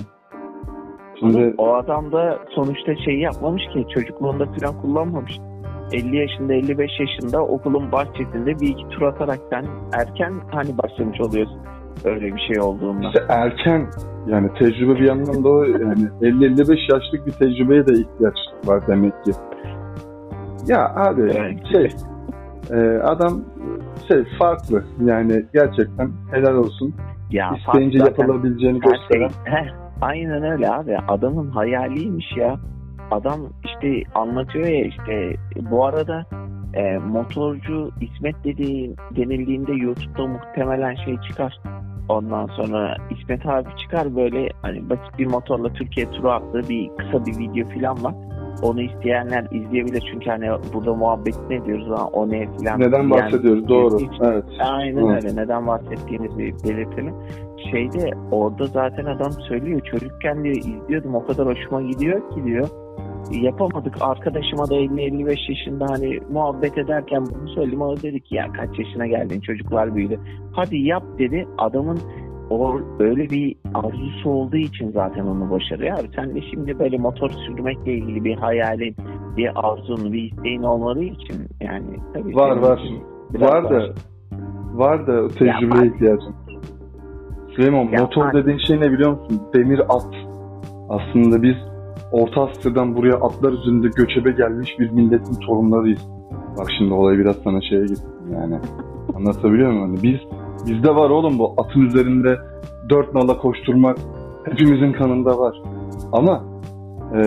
Şimdi 1.20 1.54
o 1.58 1.74
adam 1.74 2.12
da 2.12 2.40
sonuçta 2.50 2.96
şey 2.96 3.20
yapmamış 3.20 3.64
ki 3.74 3.86
çocukluğunda 3.94 4.46
falan 4.46 4.82
kullanmamış. 4.82 5.38
50 5.94 6.18
yaşında 6.18 6.54
55 6.54 6.92
yaşında 7.00 7.42
okulun 7.46 7.92
bahçesinde 7.92 8.60
bir 8.60 8.68
iki 8.68 8.88
tur 8.90 9.02
atarak 9.02 9.40
sen 9.50 9.66
erken 9.94 10.34
hani 10.52 10.78
başlamış 10.78 11.22
oluyorsun 11.22 11.58
öyle 12.06 12.36
bir 12.36 12.42
şey 12.54 12.62
olduğunda. 12.62 13.08
işte 13.08 13.24
erken 13.30 13.88
yani 14.28 14.50
tecrübe 14.60 14.96
bir 14.96 15.04
yandan 15.08 15.44
da 15.44 15.50
o 15.50 15.64
yani 15.64 16.04
50-55 16.22 16.94
yaşlık 16.94 17.28
bir 17.28 17.32
tecrübeye 17.32 17.88
de 17.88 17.94
ihtiyaç 17.94 18.36
var 18.66 18.88
demek 18.88 19.24
ki. 19.26 19.32
Ya 20.68 20.96
abi 20.96 21.22
Evet. 21.22 21.58
şey 21.72 21.88
e, 22.72 23.00
adam 23.04 23.42
şey 24.08 24.24
farklı 24.40 24.84
yani 25.06 25.46
gerçekten 25.54 26.12
helal 26.32 26.56
olsun. 26.56 26.94
Ya 27.32 27.56
İsteyince 27.58 27.98
yapılabileceğini 27.98 28.80
her 28.84 28.92
gösteren. 28.92 29.30
şey- 29.30 29.54
Heh, 29.54 29.68
aynen 30.02 30.44
öyle 30.44 30.72
abi 30.72 30.98
adamın 31.08 31.50
hayaliymiş 31.50 32.38
ya. 32.38 32.56
Adam 33.12 33.40
işte 33.66 34.04
anlatıyor 34.16 34.68
ya 34.68 34.86
işte 34.86 35.36
bu 35.72 35.86
arada 35.86 36.26
e, 36.74 36.98
motorcu 36.98 37.90
İsmet 38.02 38.36
dediği 38.44 38.96
denildiğinde 39.16 39.72
YouTube'da 39.72 40.28
muhtemelen 40.28 40.96
şey 40.96 41.18
çıkar. 41.30 41.60
Ondan 42.10 42.46
sonra 42.48 42.96
İsmet 43.10 43.46
abi 43.46 43.70
çıkar 43.78 44.16
böyle 44.16 44.50
hani 44.62 44.90
basit 44.90 45.18
bir 45.20 45.26
motorla 45.28 45.74
Türkiye 45.74 46.12
turu 46.12 46.30
attığı 46.32 46.70
bir 46.70 46.90
kısa 46.98 47.26
bir 47.26 47.38
video 47.38 47.70
falan 47.70 48.04
var. 48.04 48.14
Onu 48.62 48.82
isteyenler 48.82 49.48
izleyebilir 49.52 50.04
çünkü 50.12 50.30
hani 50.30 50.50
burada 50.74 50.94
muhabbet 50.94 51.36
ne 51.50 51.56
ediyoruz 51.56 51.90
ha 51.90 52.06
o 52.14 52.30
ne 52.30 52.46
falan. 52.48 52.80
Neden 52.80 52.98
Yani 53.00 53.12
bahsediyoruz? 53.12 53.68
Doğru. 53.68 54.00
hiç- 54.00 54.22
Evet. 54.24 54.44
Aynen 54.60 55.08
Hı. 55.08 55.16
öyle. 55.16 55.36
Neden 55.36 55.68
bahsettiğimizi 55.68 56.38
belirtelim. 56.38 57.14
Şeyde 57.72 58.10
orada 58.32 58.66
zaten 58.66 59.06
adam 59.06 59.32
söylüyor. 59.32 59.82
Çocukken 59.92 60.44
diyor 60.44 60.56
izliyordum 60.56 61.16
o 61.16 61.26
kadar 61.26 61.48
hoşuma 61.48 61.82
gidiyor 61.82 62.30
ki 62.30 62.44
diyor. 62.44 62.68
Yapamadık. 63.32 64.02
Arkadaşıma 64.02 64.70
da 64.70 64.76
50-55 64.76 65.52
yaşında 65.52 65.86
hani 65.90 66.20
muhabbet 66.32 66.78
ederken 66.78 67.26
bunu 67.26 67.50
söyledim. 67.50 67.82
O 67.82 67.98
dedi 67.98 68.22
ki 68.22 68.36
ya 68.36 68.52
kaç 68.54 68.80
yaşına 68.80 69.08
geldin 69.08 69.40
çocuklar 69.42 69.96
büyüdü. 69.96 70.20
Hadi 70.52 70.78
yap 70.78 71.04
dedi. 71.20 71.48
Adamın 71.58 72.00
o 72.50 72.80
öyle 73.00 73.30
bir 73.30 73.56
arzusu 73.74 74.30
olduğu 74.30 74.58
için 74.58 74.92
zaten 74.92 75.26
onu 75.26 75.52
başarıyor. 75.52 76.00
Abi 76.00 76.08
sen 76.16 76.36
de 76.36 76.42
şimdi 76.52 76.80
böyle 76.80 76.98
motor 76.98 77.30
sürmekle 77.30 77.94
ilgili 77.94 78.24
bir 78.24 78.36
hayalin, 78.36 78.96
bir 79.38 79.52
arzun, 79.56 80.14
bir 80.14 80.32
isteğin 80.32 80.64
olmadığı 80.64 81.04
için 81.04 81.36
yani 81.62 82.00
tabii 82.14 82.36
var 82.36 82.58
var. 82.58 82.82
Var 83.34 83.70
da 83.70 83.94
var 84.74 85.08
da 85.08 85.28
tecrübeye 85.28 85.86
ya, 85.86 85.92
ihtiyacım. 85.94 86.36
Süleyman 87.56 87.84
ya, 87.84 88.02
motor 88.02 88.34
dediğin 88.34 88.58
şey 88.68 88.80
ne 88.80 88.92
biliyor 88.92 89.12
musun? 89.12 89.42
Demir 89.56 89.80
at. 89.80 90.08
Aslında 90.90 91.44
biz 91.44 91.56
Orta 92.12 92.42
Asya'dan 92.42 92.96
buraya 92.96 93.16
atlar 93.16 93.54
üzerinde 93.54 93.88
göçebe 93.96 94.32
gelmiş 94.32 94.80
bir 94.80 94.90
milletin 94.92 95.34
torunlarıyız. 95.48 96.08
Bak 96.58 96.68
şimdi 96.78 96.94
olay 96.94 97.18
biraz 97.18 97.36
sana 97.44 97.62
şeye 97.62 97.86
gitti 97.86 98.04
yani. 98.34 98.60
Anlatabiliyor 99.16 99.72
muyum? 99.72 99.88
Hani 99.88 100.04
biz 100.04 100.20
bizde 100.68 100.96
var 100.96 101.10
oğlum 101.10 101.40
bu 101.40 101.54
atın 101.58 101.82
üzerinde 101.82 102.38
dört 102.90 103.14
nala 103.14 103.38
koşturmak 103.38 103.98
hepimizin 104.44 104.94
kanında 104.94 105.38
var. 105.38 105.62
Ama 106.12 106.44
e, 107.16 107.22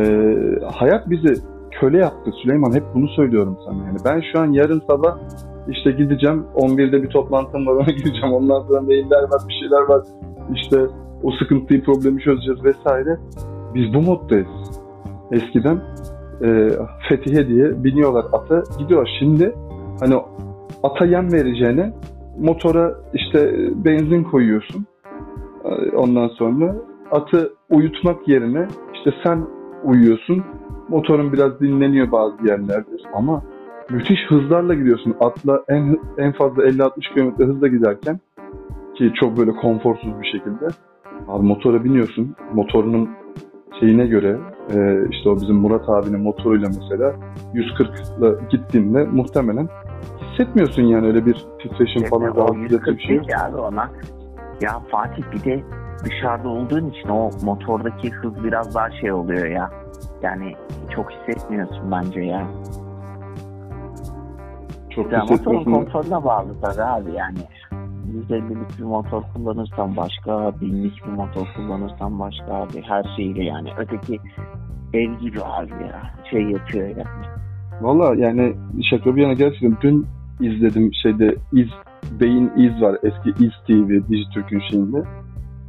hayat 0.73 1.11
bizi 1.11 1.35
köle 1.71 1.99
yaptı 1.99 2.31
Süleyman. 2.43 2.75
Hep 2.75 2.85
bunu 2.95 3.09
söylüyorum 3.09 3.59
sana 3.65 3.87
yani. 3.87 3.99
Ben 4.05 4.23
şu 4.33 4.41
an 4.41 4.53
yarın 4.53 4.83
sabah 4.87 5.19
işte 5.69 5.91
gideceğim 5.91 6.45
11'de 6.55 7.03
bir 7.03 7.09
toplantım 7.09 7.67
var 7.67 7.73
ona 7.73 7.91
gireceğim. 7.99 8.33
Ondan 8.33 8.61
sonra 8.61 8.81
mailler 8.81 9.23
var 9.23 9.43
bir 9.49 9.55
şeyler 9.61 9.83
var. 9.89 10.03
İşte 10.55 10.87
o 11.23 11.31
sıkıntıyı 11.39 11.85
problemi 11.85 12.21
çözeceğiz 12.21 12.65
vesaire. 12.65 13.19
Biz 13.75 13.95
bu 13.95 14.03
moddayız. 14.03 14.81
Eskiden 15.33 15.81
e, 16.43 16.71
Fethiye 17.09 17.49
diye 17.49 17.85
biniyorlar 17.85 18.25
ata 18.33 18.63
gidiyor. 18.79 19.09
Şimdi 19.19 19.55
hani 20.01 20.15
ata 20.83 21.05
yem 21.05 21.33
vereceğine 21.33 21.93
motora 22.41 22.95
işte 23.15 23.55
benzin 23.85 24.23
koyuyorsun. 24.23 24.87
E, 25.65 25.97
ondan 25.97 26.29
sonra 26.29 26.77
atı 27.11 27.53
uyutmak 27.71 28.29
yerine 28.29 28.69
işte 28.95 29.11
sen 29.25 29.47
uyuyorsun. 29.85 30.45
Motorun 30.89 31.33
biraz 31.33 31.61
dinleniyor 31.61 32.13
bazı 32.13 32.47
yerlerde 32.47 32.91
ama 33.15 33.43
müthiş 33.91 34.19
hızlarla 34.29 34.75
gidiyorsun. 34.75 35.15
Atla 35.21 35.65
en 35.69 36.01
en 36.19 36.33
fazla 36.33 36.63
50-60 36.63 37.15
km 37.15 37.43
hızla 37.43 37.69
giderken 37.69 38.21
ki 38.95 39.13
çok 39.15 39.39
böyle 39.39 39.51
konforsuz 39.51 40.21
bir 40.21 40.27
şekilde. 40.27 40.67
Abi 41.29 41.47
motora 41.47 41.85
biniyorsun. 41.85 42.35
Motorunun 42.55 43.09
şeyine 43.81 44.07
göre 44.07 44.39
e, 44.75 45.09
işte 45.11 45.29
o 45.29 45.37
bizim 45.37 45.57
Murat 45.57 45.89
abinin 45.89 46.21
motoruyla 46.21 46.69
mesela 46.69 47.15
140 47.55 47.89
ile 47.91 48.47
gittiğinde 48.51 49.05
muhtemelen 49.05 49.69
hissetmiyorsun 50.31 50.83
yani 50.83 51.07
öyle 51.07 51.27
bir 51.27 51.47
titreşim 51.63 52.05
falan 52.05 52.37
rahatsız 52.37 52.63
edici 52.63 52.87
bir 52.87 53.03
şey. 53.03 53.21
Abi 53.47 53.57
ona. 53.57 53.91
Ya 54.61 54.81
Fatih 54.91 55.23
bir 55.33 55.45
de 55.45 55.63
dışarıda 56.05 56.49
olduğun 56.49 56.91
için 56.91 57.09
o 57.09 57.31
motordaki 57.45 58.11
hız 58.11 58.45
biraz 58.45 58.75
daha 58.75 58.91
şey 58.91 59.13
oluyor 59.13 59.47
ya. 59.47 59.71
Yani 60.23 60.55
çok 60.95 61.11
hissetmiyorsun 61.11 61.91
bence 61.91 62.21
ya. 62.21 62.47
Çok 64.91 65.13
ya 65.13 65.25
motorun 65.25 65.65
kontrolüne 65.65 66.25
bağlı 66.25 66.61
tabii 66.63 66.83
abi 66.83 67.13
yani. 67.13 67.39
150'lik 68.13 68.79
bir 68.79 68.85
motor 68.85 69.23
kullanırsan 69.35 69.97
başka, 69.97 70.61
binlik 70.61 71.07
bir 71.07 71.13
motor 71.13 71.47
kullanırsan 71.57 72.19
başka 72.19 72.55
abi. 72.55 72.83
Her 72.83 73.05
şeyle 73.17 73.45
yani. 73.45 73.69
Öteki 73.79 74.19
el 74.93 75.19
gibi 75.21 75.41
abi 75.43 75.71
ya. 75.71 76.15
Şey 76.31 76.43
yapıyor 76.43 76.89
yani. 76.89 77.27
Valla 77.81 78.15
yani 78.15 78.55
şaka 78.91 79.17
bir 79.17 79.23
yana 79.23 79.33
gerçekten 79.33 79.77
dün 79.83 80.07
izledim 80.41 80.91
şeyde 81.03 81.37
iz 81.53 81.69
Beyin 82.21 82.53
İz 82.57 82.83
var 82.83 82.97
eski 83.03 83.45
İz 83.45 83.53
TV 83.67 84.09
Dijitürk'ün 84.09 84.63
şeyinde. 84.71 85.03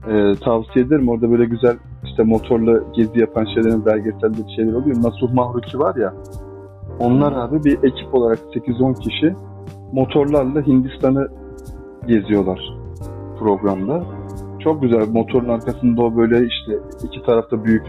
Ee, 0.09 0.33
tavsiye 0.43 0.86
ederim 0.86 1.09
orada 1.09 1.31
böyle 1.31 1.45
güzel 1.45 1.77
işte 2.03 2.23
motorla 2.23 2.79
gezi 2.95 3.19
yapan 3.19 3.45
şeylerin 3.45 3.86
belgeselleri 3.86 4.55
şeyler 4.55 4.73
oluyor. 4.73 4.97
Nasuh 5.03 5.33
Mahruki 5.33 5.79
var 5.79 5.95
ya 5.95 6.13
onlar 6.99 7.33
abi 7.33 7.63
bir 7.63 7.77
ekip 7.77 8.13
olarak 8.13 8.39
8-10 8.39 8.99
kişi 8.99 9.36
motorlarla 9.93 10.67
Hindistan'ı 10.67 11.27
geziyorlar 12.07 12.73
programda. 13.39 14.03
Çok 14.59 14.81
güzel. 14.81 15.07
Motorun 15.11 15.49
arkasında 15.49 16.01
o 16.01 16.15
böyle 16.15 16.47
işte 16.47 16.79
iki 17.03 17.25
tarafta 17.25 17.63
büyük 17.65 17.83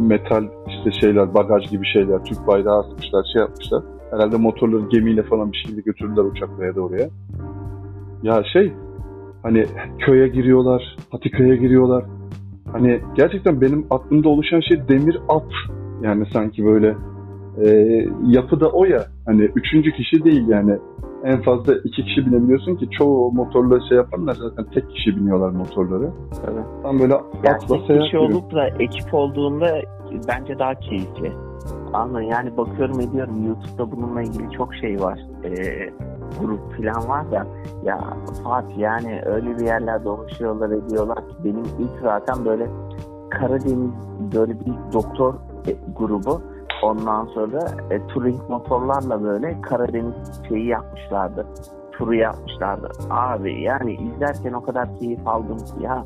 metal 0.00 0.44
işte 0.68 1.00
şeyler, 1.00 1.34
bagaj 1.34 1.70
gibi 1.70 1.86
şeyler, 1.86 2.24
Türk 2.24 2.46
bayrağı 2.46 2.78
asmışlar, 2.78 3.26
şey 3.32 3.42
yapmışlar. 3.42 3.82
Herhalde 4.10 4.36
motorları 4.36 4.88
gemiyle 4.88 5.22
falan 5.22 5.52
bir 5.52 5.56
şekilde 5.56 5.80
götürdüler 5.80 6.24
uçakla 6.24 6.64
ya 6.64 6.74
da 6.74 6.80
oraya. 6.80 7.08
Ya 8.22 8.42
şey, 8.52 8.72
hani 9.42 9.66
köye 9.98 10.28
giriyorlar, 10.28 10.96
Patika'ya 11.10 11.54
giriyorlar. 11.54 12.04
Hani 12.72 13.00
gerçekten 13.14 13.60
benim 13.60 13.86
aklımda 13.90 14.28
oluşan 14.28 14.60
şey 14.60 14.88
demir 14.88 15.20
at. 15.28 15.52
Yani 16.02 16.26
sanki 16.32 16.64
böyle 16.64 16.96
e, 17.64 17.68
yapı 18.26 18.60
da 18.60 18.68
o 18.68 18.84
ya. 18.84 19.06
Hani 19.26 19.42
üçüncü 19.42 19.92
kişi 19.92 20.24
değil 20.24 20.48
yani 20.48 20.78
en 21.26 21.42
fazla 21.42 21.74
iki 21.74 22.04
kişi 22.04 22.26
binebiliyorsun 22.26 22.76
ki 22.76 22.88
çoğu 22.90 23.32
motorla 23.32 23.80
şey 23.88 23.96
yapanlar 23.96 24.34
zaten 24.34 24.64
tek 24.74 24.90
kişi 24.90 25.16
biniyorlar 25.16 25.50
motorları. 25.50 26.10
Evet. 26.50 26.64
Tam 26.82 27.00
böyle 27.00 27.14
atla 27.14 27.86
seyahat 27.86 28.04
kişi 28.04 28.18
olup 28.18 28.54
da 28.54 28.68
ekip 28.68 29.14
olduğunda 29.14 29.80
bence 30.28 30.58
daha 30.58 30.74
keyifli. 30.74 31.32
Anla 31.92 32.22
yani 32.22 32.56
bakıyorum 32.56 33.00
ediyorum 33.00 33.46
YouTube'da 33.46 33.92
bununla 33.92 34.22
ilgili 34.22 34.50
çok 34.50 34.74
şey 34.74 35.00
var. 35.00 35.18
Ee, 35.44 35.90
grup 36.40 36.76
falan 36.76 37.08
var 37.08 37.30
da 37.30 37.46
ya 37.84 38.00
Fatih 38.44 38.78
yani 38.78 39.22
öyle 39.26 39.58
bir 39.58 39.64
yerlerde 39.64 40.04
dolaşıyorlar 40.04 40.70
ediyorlar 40.70 41.28
ki 41.28 41.34
benim 41.44 41.64
ilk 41.78 42.02
zaten 42.02 42.44
böyle 42.44 42.66
Karadeniz 43.30 43.90
böyle 44.34 44.52
bir 44.60 44.92
doktor 44.92 45.34
grubu 45.98 46.40
Ondan 46.82 47.24
sonra 47.24 47.60
e, 47.90 48.06
touring 48.06 48.40
motorlarla 48.48 49.22
böyle 49.22 49.60
Karadeniz 49.60 50.14
şeyi 50.48 50.66
yapmışlardı. 50.66 51.46
Turu 51.92 52.14
yapmışlardı. 52.14 52.88
Abi 53.10 53.62
yani 53.62 53.94
izlerken 53.94 54.52
o 54.52 54.62
kadar 54.62 54.98
keyif 54.98 55.28
aldım 55.28 55.58
ki 55.58 55.82
ya. 55.82 56.04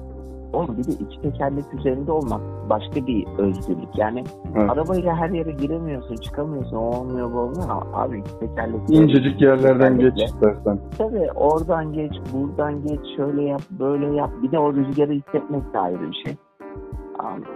Oğlum 0.53 0.79
bir 0.79 0.85
de 0.85 0.93
iki 0.93 1.23
tekerlek 1.23 1.75
üzerinde 1.75 2.13
olmak 2.13 2.41
başka 2.71 3.07
bir 3.07 3.27
özgürlük. 3.39 3.99
Yani 3.99 4.25
evet. 4.57 4.71
arabayla 4.71 5.17
her 5.17 5.31
yere 5.31 5.53
giremiyorsun, 5.53 6.17
çıkamıyorsun, 6.17 6.77
olmuyor 6.77 7.33
bu 7.33 7.39
olmuyor. 7.39 7.83
Abi 7.95 8.19
iki 8.19 8.39
tekerlek. 8.39 8.81
İncecik 8.91 9.43
yerlerden 9.43 9.99
geç 9.99 10.23
istersen. 10.23 10.79
Tabii 10.99 11.33
oradan 11.35 11.93
geç, 11.93 12.13
buradan 12.33 12.83
geç, 12.83 13.01
şöyle 13.17 13.43
yap, 13.43 13.63
böyle 13.71 14.17
yap. 14.17 14.31
Bir 14.43 14.53
de 14.53 14.59
o 14.59 14.75
rüzgarı 14.75 15.13
hissetmek 15.13 15.75
de 15.75 15.79
ayrı 15.79 16.01
bir 16.01 16.23
şey. 16.25 16.37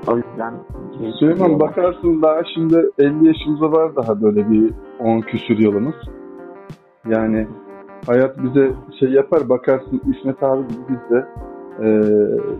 O 0.08 0.16
yüzden 0.16 0.54
şey 0.98 1.12
Süleyman 1.18 1.60
bakarsın 1.60 2.22
daha 2.22 2.40
şimdi 2.54 2.90
50 2.98 3.26
yaşımıza 3.26 3.72
var 3.72 3.96
daha 3.96 4.22
böyle 4.22 4.50
bir 4.50 4.70
10 5.00 5.20
küsür 5.20 5.58
yılımız. 5.58 5.94
Yani 7.08 7.46
hayat 8.06 8.42
bize 8.42 8.72
şey 9.00 9.10
yapar 9.10 9.48
bakarsın 9.48 10.00
İsmet 10.12 10.42
abi 10.42 10.62
gibi 10.68 10.82
biz 10.88 11.16
de 11.16 11.26
e, 11.82 11.86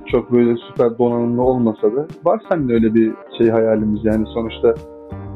çok 0.07 0.33
böyle 0.33 0.57
süper 0.57 0.99
donanımlı 0.99 1.43
olmasa 1.43 1.97
da 1.97 2.07
var 2.25 2.43
senin 2.51 2.69
öyle 2.69 2.95
bir 2.95 3.13
şey 3.39 3.49
hayalimiz 3.49 4.05
yani 4.05 4.27
sonuçta 4.35 4.75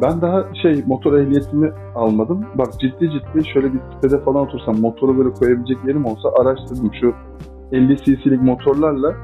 ben 0.02 0.20
daha 0.20 0.54
şey 0.62 0.84
motor 0.86 1.18
ehliyetini 1.18 1.70
almadım. 1.94 2.44
Bak 2.54 2.68
ciddi 2.80 3.10
ciddi 3.10 3.48
şöyle 3.52 3.72
bir 3.72 3.80
sitede 3.94 4.20
falan 4.24 4.46
otursam 4.46 4.80
motoru 4.80 5.18
böyle 5.18 5.30
koyabilecek 5.30 5.78
yerim 5.86 6.04
olsa 6.04 6.28
araştırdım 6.40 6.90
şu 7.00 7.14
50 7.72 7.96
cc'lik 7.96 8.42
motorlarla 8.42 9.14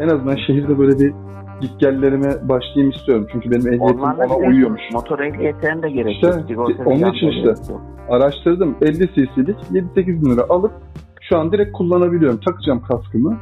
en 0.00 0.08
azından 0.08 0.36
şehirde 0.46 0.78
böyle 0.78 0.98
bir 0.98 1.14
gitgellerime 1.60 2.48
başlayayım 2.48 2.90
istiyorum. 2.90 3.26
Çünkü 3.32 3.50
benim 3.50 3.66
ehliyetim 3.66 4.00
Onlarla 4.00 4.26
ona 4.26 4.46
uyuyormuş. 4.48 4.82
Motor 4.92 5.18
ehliyetlerine 5.18 5.82
de 5.82 5.90
gerek 5.90 6.14
işte, 6.14 6.44
yok. 6.48 6.70
Onun 6.86 7.12
için 7.12 7.28
işte 7.28 7.54
araştırdım. 8.08 8.76
50 8.82 9.08
cc'lik 9.08 9.56
7-8 9.72 10.06
bin 10.06 10.30
lira 10.30 10.42
alıp 10.48 10.72
şu 11.20 11.38
an 11.38 11.52
direkt 11.52 11.72
kullanabiliyorum. 11.72 12.40
Takacağım 12.40 12.82
kaskımı. 12.82 13.36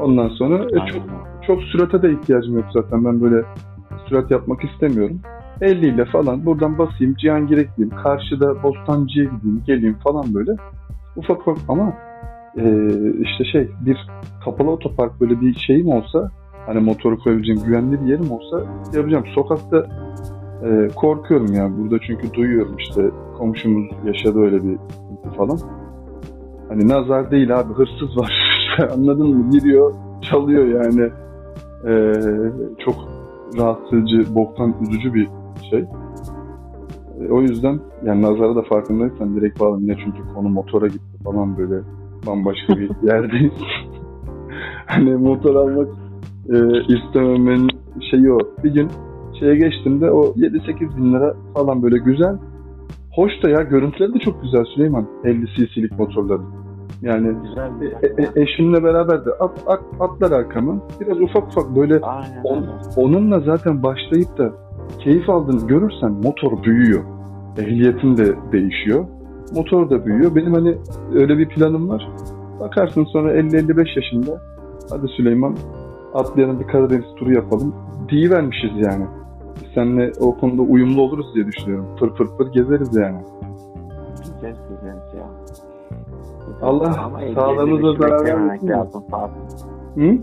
Ondan 0.00 0.28
sonra 0.28 0.64
e, 0.64 0.92
çok, 0.92 1.02
çok 1.46 1.62
sürate 1.62 2.02
de 2.02 2.12
ihtiyacım 2.12 2.54
yok 2.54 2.64
zaten. 2.72 3.04
Ben 3.04 3.20
böyle 3.20 3.44
sürat 4.08 4.30
yapmak 4.30 4.64
istemiyorum. 4.64 5.20
50 5.60 5.86
ile 5.86 6.04
falan 6.04 6.46
buradan 6.46 6.78
basayım 6.78 7.14
Cihangir'e 7.14 7.62
gideyim. 7.62 7.90
Karşıda 8.02 8.62
Bostancı'ya 8.62 9.24
gideyim 9.24 9.62
geleyim 9.66 9.96
falan 10.04 10.34
böyle. 10.34 10.50
Ufak 11.16 11.40
ufak 11.40 11.58
ama 11.68 11.92
e, 12.58 12.88
işte 13.20 13.44
şey 13.44 13.70
bir 13.80 14.06
kapalı 14.44 14.70
otopark 14.70 15.20
böyle 15.20 15.40
bir 15.40 15.54
şeyim 15.54 15.88
olsa 15.88 16.30
hani 16.66 16.80
motoru 16.80 17.18
koyabileceğim 17.18 17.62
güvenli 17.64 18.00
bir 18.02 18.06
yerim 18.06 18.30
olsa 18.30 18.62
yapacağım. 18.94 19.24
Sokakta 19.34 19.86
e, 20.64 20.88
korkuyorum 20.96 21.52
ya 21.54 21.70
burada 21.78 21.98
çünkü 22.06 22.34
duyuyorum 22.34 22.76
işte 22.78 23.10
komşumuz 23.38 23.86
yaşadı 24.04 24.38
öyle 24.38 24.64
bir 24.64 24.78
falan. 25.36 25.58
Hani 26.68 26.88
nazar 26.88 27.30
değil 27.30 27.60
abi 27.60 27.72
hırsız 27.72 28.16
var. 28.16 28.32
Anladın 28.94 29.36
mı? 29.36 29.50
Giriyor, 29.50 29.94
çalıyor 30.22 30.66
yani. 30.66 31.10
E, 31.86 32.12
çok 32.84 32.94
rahatsız 33.58 33.98
edici, 33.98 34.34
boktan 34.34 34.74
üzücü 34.82 35.14
bir 35.14 35.28
şey. 35.70 35.84
E, 37.20 37.32
o 37.32 37.40
yüzden 37.40 37.80
yani 38.04 38.22
nazara 38.22 38.56
da 38.56 38.62
farkındaysan 38.62 39.36
direkt 39.36 39.60
bağlı 39.60 39.80
yine 39.80 39.96
çünkü 40.04 40.34
konu 40.34 40.48
motora 40.48 40.86
gitti 40.86 41.24
falan 41.24 41.58
böyle 41.58 41.82
bambaşka 42.26 42.76
bir 42.76 42.90
yerdeyiz. 43.02 43.52
hani 44.86 45.14
motor 45.14 45.54
almak 45.54 45.88
e, 46.48 46.56
istememenin 46.94 47.70
şeyi 48.10 48.32
o. 48.32 48.38
Bir 48.64 48.74
gün 48.74 48.88
şeye 49.40 49.56
geçtim 49.56 50.00
de 50.00 50.10
o 50.10 50.24
7-8 50.24 50.96
bin 50.96 51.12
lira 51.12 51.34
falan 51.54 51.82
böyle 51.82 51.98
güzel. 51.98 52.36
Hoş 53.14 53.32
da 53.42 53.48
ya 53.50 53.62
görüntüleri 53.62 54.14
de 54.14 54.18
çok 54.18 54.42
güzel 54.42 54.64
Süleyman. 54.74 55.06
50 55.24 55.46
cc'lik 55.46 55.98
motorların. 55.98 56.46
Yani 57.02 57.28
e, 58.02 58.06
e, 58.22 58.42
eşimle 58.42 58.84
beraber 58.84 59.24
de 59.24 59.30
at, 59.30 59.62
at, 59.66 59.80
atlar 60.00 60.30
arkama. 60.30 60.76
Biraz 61.00 61.20
ufak 61.20 61.48
ufak 61.48 61.76
böyle 61.76 62.00
Aynen 62.00 62.44
on- 62.44 62.66
onunla 62.96 63.40
zaten 63.40 63.82
başlayıp 63.82 64.38
da 64.38 64.52
keyif 64.98 65.30
aldığını 65.30 65.66
görürsen 65.66 66.10
motor 66.12 66.62
büyüyor. 66.64 67.04
Ehliyetin 67.58 68.16
de 68.16 68.34
değişiyor. 68.52 69.04
Motor 69.54 69.90
da 69.90 70.06
büyüyor. 70.06 70.34
Benim 70.34 70.54
hani 70.54 70.76
öyle 71.14 71.38
bir 71.38 71.48
planım 71.48 71.88
var. 71.88 72.08
Bakarsın 72.60 73.04
sonra 73.04 73.32
50-55 73.32 73.96
yaşında 73.96 74.40
hadi 74.90 75.08
Süleyman 75.16 75.56
atlayalım 76.14 76.60
bir 76.60 76.66
Karadeniz 76.66 77.14
turu 77.16 77.34
yapalım. 77.34 77.74
vermişiz 78.30 78.70
yani. 78.76 79.06
Biz 79.62 79.70
seninle 79.74 80.12
o 80.20 80.36
konuda 80.36 80.62
uyumlu 80.62 81.02
oluruz 81.02 81.34
diye 81.34 81.46
düşünüyorum. 81.46 81.86
Fır 81.98 82.14
fır 82.14 82.26
fır 82.26 82.52
gezeriz 82.52 82.96
yani. 82.96 83.18
Güzel 84.18 84.56
güzel 84.70 84.96
ya. 85.18 85.26
Allah 86.62 87.00
Ama 87.04 87.20
şey 87.20 87.34
zarar 87.34 88.24
vermesin 88.24 88.68
lazım. 88.68 89.04
Hı? 89.94 90.18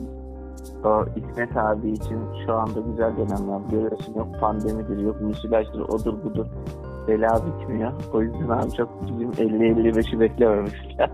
O 0.86 1.06
İsmet 1.16 1.58
abi 1.58 1.89
için 1.89 2.18
şu 2.46 2.54
anda 2.54 2.80
güzel 2.80 3.12
dönemler. 3.18 3.60
Görüyorsun 3.72 4.14
yok 4.14 4.28
pandemidir, 4.39 4.98
yok 4.98 5.22
müsilajdır, 5.22 5.80
odur 5.80 6.14
budur. 6.24 6.46
Bela 7.08 7.42
bitmiyor. 7.46 7.92
O 8.14 8.22
yüzden 8.22 8.50
abi 8.50 8.72
çok 8.78 8.89
bizim 9.08 9.32
50-55'i 9.32 10.20
beklememişler. 10.20 11.10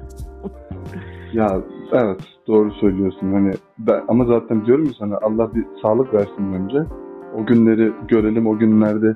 Ya 1.33 1.61
evet 1.93 2.21
doğru 2.47 2.71
söylüyorsun. 2.71 3.33
Hani 3.33 3.51
ben, 3.79 4.03
ama 4.07 4.25
zaten 4.25 4.65
diyorum 4.65 4.85
ya 4.85 4.91
sana 4.99 5.17
Allah 5.21 5.55
bir 5.55 5.65
sağlık 5.81 6.13
versin 6.13 6.53
önce. 6.53 6.77
O 7.35 7.45
günleri 7.45 7.91
görelim. 8.07 8.47
O 8.47 8.57
günlerde 8.57 9.15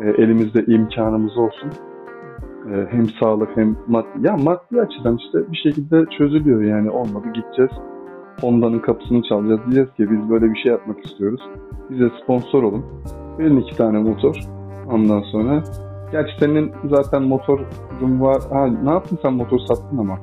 e, 0.00 0.08
elimizde 0.08 0.64
imkanımız 0.64 1.36
olsun. 1.36 1.70
E, 2.72 2.86
hem 2.90 3.06
sağlık 3.20 3.56
hem 3.56 3.76
maddi. 3.86 4.26
Ya 4.26 4.36
maddi 4.36 4.80
açıdan 4.80 5.16
işte 5.16 5.52
bir 5.52 5.56
şekilde 5.56 6.06
çözülüyor 6.18 6.62
yani 6.62 6.90
olmadı 6.90 7.26
gideceğiz. 7.34 7.72
Honda'nın 8.40 8.78
kapısını 8.78 9.22
çalacağız. 9.22 9.60
Diyeceğiz 9.64 9.88
ki 9.96 10.10
biz 10.10 10.30
böyle 10.30 10.50
bir 10.50 10.58
şey 10.58 10.72
yapmak 10.72 11.06
istiyoruz. 11.06 11.40
Bize 11.90 12.10
sponsor 12.22 12.62
olun. 12.62 12.84
Verin 13.38 13.60
iki 13.60 13.76
tane 13.76 13.98
motor. 13.98 14.40
Ondan 14.92 15.20
sonra 15.20 15.62
Gerçi 16.12 16.32
senin 16.40 16.72
zaten 16.90 17.22
motorun 17.22 18.20
var. 18.20 18.42
Ha, 18.52 18.66
ne 18.66 18.90
yaptın 18.90 19.18
sen 19.22 19.32
motor 19.32 19.58
sattın 19.58 19.98
ama. 19.98 20.18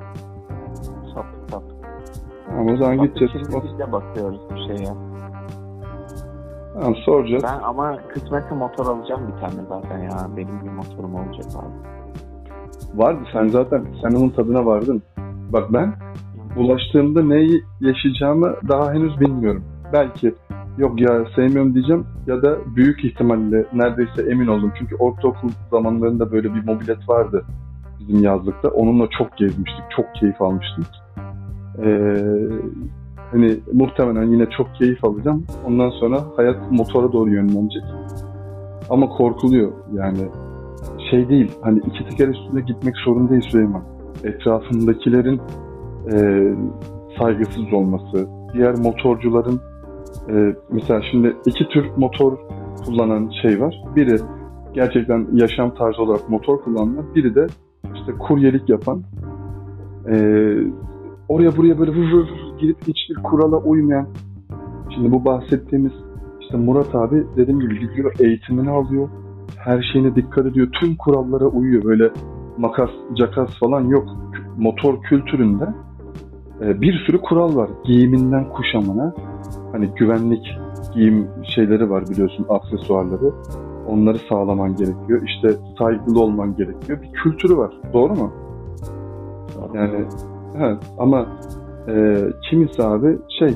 Tamam 2.54 2.74
o 2.74 2.78
zaman 2.78 3.02
gideceğiz. 3.02 3.34
Biz 3.64 3.80
de 3.80 3.92
bakıyoruz 3.92 4.40
bir 4.50 4.76
şeye. 4.76 4.90
Tamam 6.74 6.96
soracağız. 6.96 7.44
Ben 7.44 7.64
ama 7.64 7.98
kısmetse 8.08 8.56
motor 8.56 8.86
alacağım 8.86 9.22
bir 9.28 9.42
tane 9.42 9.68
zaten 9.70 9.98
ya. 9.98 10.38
Benim 10.38 10.62
bir 10.66 10.70
motorum 10.70 11.16
olacak 11.16 11.46
abi. 11.56 11.94
Vardı 13.00 13.20
sen 13.34 13.48
zaten 13.48 13.86
sen 14.02 14.18
onun 14.18 14.30
tadına 14.30 14.66
vardın. 14.66 15.02
Bak 15.54 15.74
ben 15.74 15.94
bulaştığımda 16.56 17.24
neyi 17.24 17.64
yaşayacağımı 17.82 18.56
daha 18.68 18.94
henüz 18.94 19.20
bilmiyorum. 19.20 19.64
Belki 19.94 20.36
yok 20.78 21.02
ya 21.02 21.26
sevmiyorum 21.36 21.74
diyeceğim 21.74 22.06
ya 22.28 22.42
da 22.44 22.58
büyük 22.76 23.06
ihtimalle 23.06 23.66
neredeyse 23.74 24.32
emin 24.32 24.48
oldum. 24.48 24.74
Çünkü 24.80 24.96
ortaokul 24.96 25.50
zamanlarında 25.72 26.32
böyle 26.32 26.54
bir 26.56 26.66
mobilet 26.66 27.10
vardı 27.10 27.46
bizim 28.00 28.24
yazlıkta. 28.24 28.70
Onunla 28.70 29.08
çok 29.18 29.38
gezmiştik, 29.38 29.84
çok 29.96 30.06
keyif 30.16 30.42
almıştık. 30.42 30.86
Ee, 31.84 32.24
hani 33.32 33.60
muhtemelen 33.74 34.32
yine 34.32 34.46
çok 34.58 34.76
keyif 34.76 35.06
alacağım. 35.06 35.44
Ondan 35.68 35.90
sonra 35.90 36.24
hayat 36.36 36.72
motora 36.72 37.12
doğru 37.12 37.30
yönlenecek. 37.30 37.84
Ama 38.90 39.10
korkuluyor 39.10 39.72
yani. 39.94 40.28
Şey 41.12 41.30
değil, 41.30 41.52
hani 41.62 41.80
iki 41.80 42.10
teker 42.10 42.28
üstünde 42.28 42.62
gitmek 42.62 42.98
sorun 42.98 43.30
değil 43.30 43.42
Süleyman. 43.42 43.84
Etrafındakilerin 44.24 45.42
e, 46.12 46.44
saygısız 47.20 47.74
olması, 47.74 48.28
diğer 48.54 48.76
motorcuların 48.80 49.60
e, 50.30 50.56
mesela 50.72 51.02
şimdi 51.12 51.36
iki 51.46 51.68
tür 51.68 51.86
motor 51.98 52.38
kullanan 52.86 53.32
şey 53.42 53.62
var. 53.62 53.84
Biri 53.96 54.18
gerçekten 54.74 55.28
yaşam 55.34 55.76
tarzı 55.76 56.02
olarak 56.02 56.30
motor 56.30 56.62
kullananlar, 56.62 57.06
biri 57.16 57.36
de 57.36 57.48
işte 57.96 58.12
kuryelik 58.20 58.70
yapan, 58.70 59.04
e, 60.10 60.16
oraya 61.30 61.58
buraya 61.58 61.80
böyle 61.80 61.92
vır 61.92 62.12
vır 62.12 62.14
vır 62.14 62.60
girip 62.60 62.78
hiçbir 62.82 63.24
kurala 63.24 63.58
uymayan. 63.58 64.08
Şimdi 64.96 65.12
bu 65.12 65.26
bahsettiğimiz 65.26 65.92
işte 66.42 66.58
Murat 66.58 66.96
abi 66.96 67.24
dediğim 67.38 67.60
gibi 67.60 67.80
gidiyor 67.80 68.16
eğitimini 68.20 68.70
alıyor. 68.70 69.10
Her 69.58 69.90
şeyine 69.94 70.16
dikkat 70.16 70.46
ediyor. 70.46 70.68
Tüm 70.80 70.96
kurallara 70.96 71.46
uyuyor. 71.46 71.84
Böyle 71.84 72.12
makas, 72.58 72.90
cakas 73.16 73.60
falan 73.60 73.82
yok. 73.82 74.06
Motor 74.58 75.02
kültüründe 75.02 75.66
e, 76.62 76.82
bir 76.82 77.04
sürü 77.06 77.22
kural 77.22 77.56
var. 77.56 77.70
Giyiminden 77.86 78.50
kuşamana. 78.50 79.16
Hani 79.72 79.90
güvenlik 79.96 80.58
giyim 80.94 81.28
şeyleri 81.44 81.90
var 81.90 82.10
biliyorsun 82.10 82.46
aksesuarları. 82.50 83.34
Onları 83.88 84.18
sağlaman 84.30 84.76
gerekiyor. 84.76 85.22
İşte 85.26 85.50
saygılı 85.80 86.22
olman 86.22 86.56
gerekiyor. 86.56 87.02
Bir 87.02 87.12
kültürü 87.12 87.58
var. 87.58 87.74
Doğru 87.94 88.16
mu? 88.16 88.32
Yani 89.74 90.06
evet 90.58 90.78
ama 90.98 91.26
e, 91.88 92.18
kimisi 92.50 92.84
abi 92.84 93.18
şey 93.40 93.54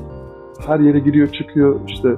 her 0.67 0.79
yere 0.79 0.99
giriyor 0.99 1.27
çıkıyor 1.27 1.79
işte 1.87 2.09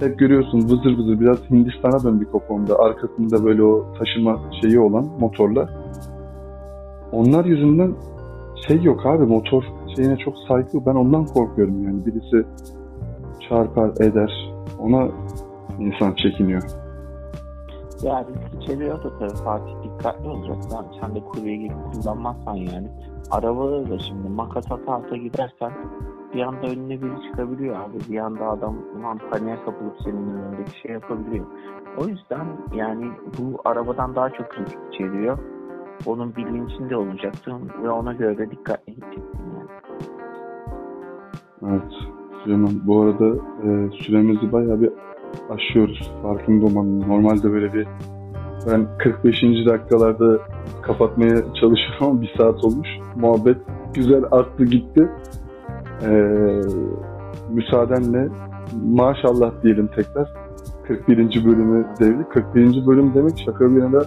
hep 0.00 0.18
görüyorsun 0.18 0.58
vızır 0.58 0.98
vızır 0.98 1.20
biraz 1.20 1.50
Hindistan'a 1.50 2.04
döndük 2.04 2.34
o 2.34 2.38
konuda. 2.38 2.78
Arkasında 2.78 3.44
böyle 3.44 3.62
o 3.62 3.86
taşıma 3.98 4.40
şeyi 4.60 4.80
olan 4.80 5.06
motorla. 5.20 5.68
Onlar 7.12 7.44
yüzünden 7.44 7.92
şey 8.66 8.82
yok 8.82 9.06
abi 9.06 9.24
motor 9.24 9.64
şeyine 9.96 10.16
çok 10.16 10.34
saygı. 10.48 10.86
Ben 10.86 10.94
ondan 10.94 11.26
korkuyorum 11.26 11.84
yani. 11.84 12.06
Birisi 12.06 12.46
çarpar 13.48 13.90
eder. 13.90 14.52
Ona 14.78 15.08
insan 15.78 16.14
çekiniyor. 16.14 16.62
Ya 18.02 18.24
risk 18.24 18.62
içeriyor 18.62 19.04
da 19.04 19.18
tabii 19.18 19.34
Fatih 19.44 19.72
dikkatli 19.84 20.28
olacaksın. 20.28 20.76
abi. 20.76 20.86
Sen 21.00 21.14
de 21.14 21.20
kurye 21.20 21.56
gibi 21.56 21.74
kullanmazsan 21.92 22.54
yani. 22.54 22.88
Arabada 23.30 23.90
da 23.90 23.98
şimdi 23.98 24.28
makas 24.28 24.72
ata 24.72 24.92
ata 24.92 25.16
gidersen 25.16 25.72
bir 26.34 26.40
anda 26.42 26.66
önüne 26.66 27.02
biri 27.02 27.22
çıkabiliyor 27.30 27.76
abi. 27.76 27.98
Bir 28.10 28.18
anda 28.18 28.48
adam 28.48 28.76
ulan 28.96 29.18
paniğe 29.30 29.56
kapılıp 29.64 29.96
senin 30.04 30.30
önündeki 30.30 30.80
şey 30.80 30.92
yapabiliyor. 30.92 31.46
O 31.98 32.08
yüzden 32.08 32.46
yani 32.74 33.06
bu 33.38 33.60
arabadan 33.64 34.14
daha 34.14 34.30
çok 34.30 34.58
risk 34.58 34.78
içeriyor. 34.92 35.38
Onun 36.06 36.36
bilincinde 36.36 36.96
olacaksın 36.96 37.70
ve 37.82 37.90
ona 37.90 38.12
göre 38.12 38.38
de 38.38 38.50
dikkatli 38.50 38.94
gideceksin 38.94 39.40
yani. 39.58 39.70
Evet. 41.62 41.92
Süleyman 42.44 42.80
bu 42.86 43.00
arada 43.00 43.26
e, 43.36 43.90
süremizi 43.90 44.52
bayağı 44.52 44.80
bir 44.80 44.90
aşıyoruz. 45.50 46.12
Farkında 46.22 46.66
olmam. 46.66 47.00
Normalde 47.00 47.52
böyle 47.52 47.72
bir 47.72 47.86
ben 48.66 48.86
45. 48.98 49.42
dakikalarda 49.42 50.38
kapatmaya 50.82 51.36
çalışıyorum 51.36 52.00
ama 52.00 52.20
bir 52.20 52.34
saat 52.38 52.64
olmuş. 52.64 52.88
Muhabbet 53.16 53.56
güzel 53.94 54.24
arttı 54.30 54.64
gitti. 54.64 55.08
E, 56.02 56.10
müsaadenle 57.50 58.28
maşallah 58.84 59.52
diyelim 59.62 59.86
tekrar. 59.86 60.28
41. 60.88 61.44
bölümü 61.44 61.86
devri. 62.00 62.28
41. 62.28 62.86
bölüm 62.86 63.14
demek 63.14 63.42
şaka 63.44 63.70
bir 63.76 63.82
yana 63.82 64.02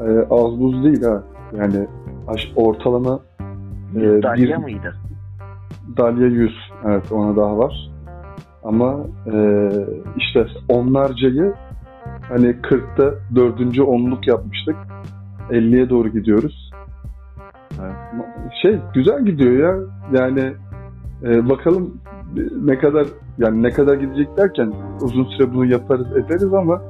e, 0.00 0.26
az 0.30 0.60
buz 0.60 0.84
değil 0.84 1.02
ha. 1.02 1.22
Yani 1.56 1.86
aş- 2.28 2.52
ortalama 2.56 3.20
e, 3.96 4.00
Dalya 4.00 4.58
bir, 4.58 4.62
mıydı? 4.62 4.94
Dalya 5.96 6.26
100. 6.26 6.50
Evet 6.86 7.12
ona 7.12 7.36
daha 7.36 7.58
var. 7.58 7.90
Ama 8.64 8.96
e, 9.32 9.68
işte 10.16 10.46
onlarcayı 10.68 11.54
hani 12.28 12.46
40'ta 12.46 13.14
dördüncü 13.34 13.82
onluk 13.82 14.26
yapmıştık. 14.26 14.76
50'ye 15.50 15.90
doğru 15.90 16.08
gidiyoruz. 16.08 16.72
Şey 18.62 18.78
güzel 18.94 19.24
gidiyor 19.24 19.52
ya. 19.52 19.80
Yani 20.20 20.52
e, 21.22 21.48
bakalım 21.48 21.94
ne 22.62 22.78
kadar 22.78 23.06
yani 23.38 23.62
ne 23.62 23.70
kadar 23.70 23.94
gidecek 23.94 24.36
derken 24.36 24.72
uzun 25.02 25.24
süre 25.24 25.54
bunu 25.54 25.66
yaparız 25.66 26.06
ederiz 26.16 26.54
ama 26.54 26.82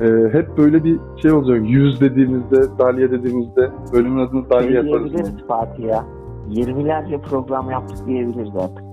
e, 0.00 0.28
hep 0.32 0.58
böyle 0.58 0.84
bir 0.84 0.98
şey 1.22 1.32
olacak. 1.32 1.70
100 1.70 2.00
dediğimizde, 2.00 2.78
Dalya 2.78 3.10
dediğimizde 3.10 3.70
bölümün 3.92 4.26
adını 4.26 4.50
Dalya 4.50 4.62
Şey 4.62 4.74
yaparız. 4.74 5.12
diyebiliriz 5.12 5.46
Fatih 5.48 5.84
ya. 5.84 6.04
20'lerce 6.50 7.20
program 7.20 7.70
yaptık 7.70 8.06
diyebiliriz 8.06 8.56
artık. 8.56 8.84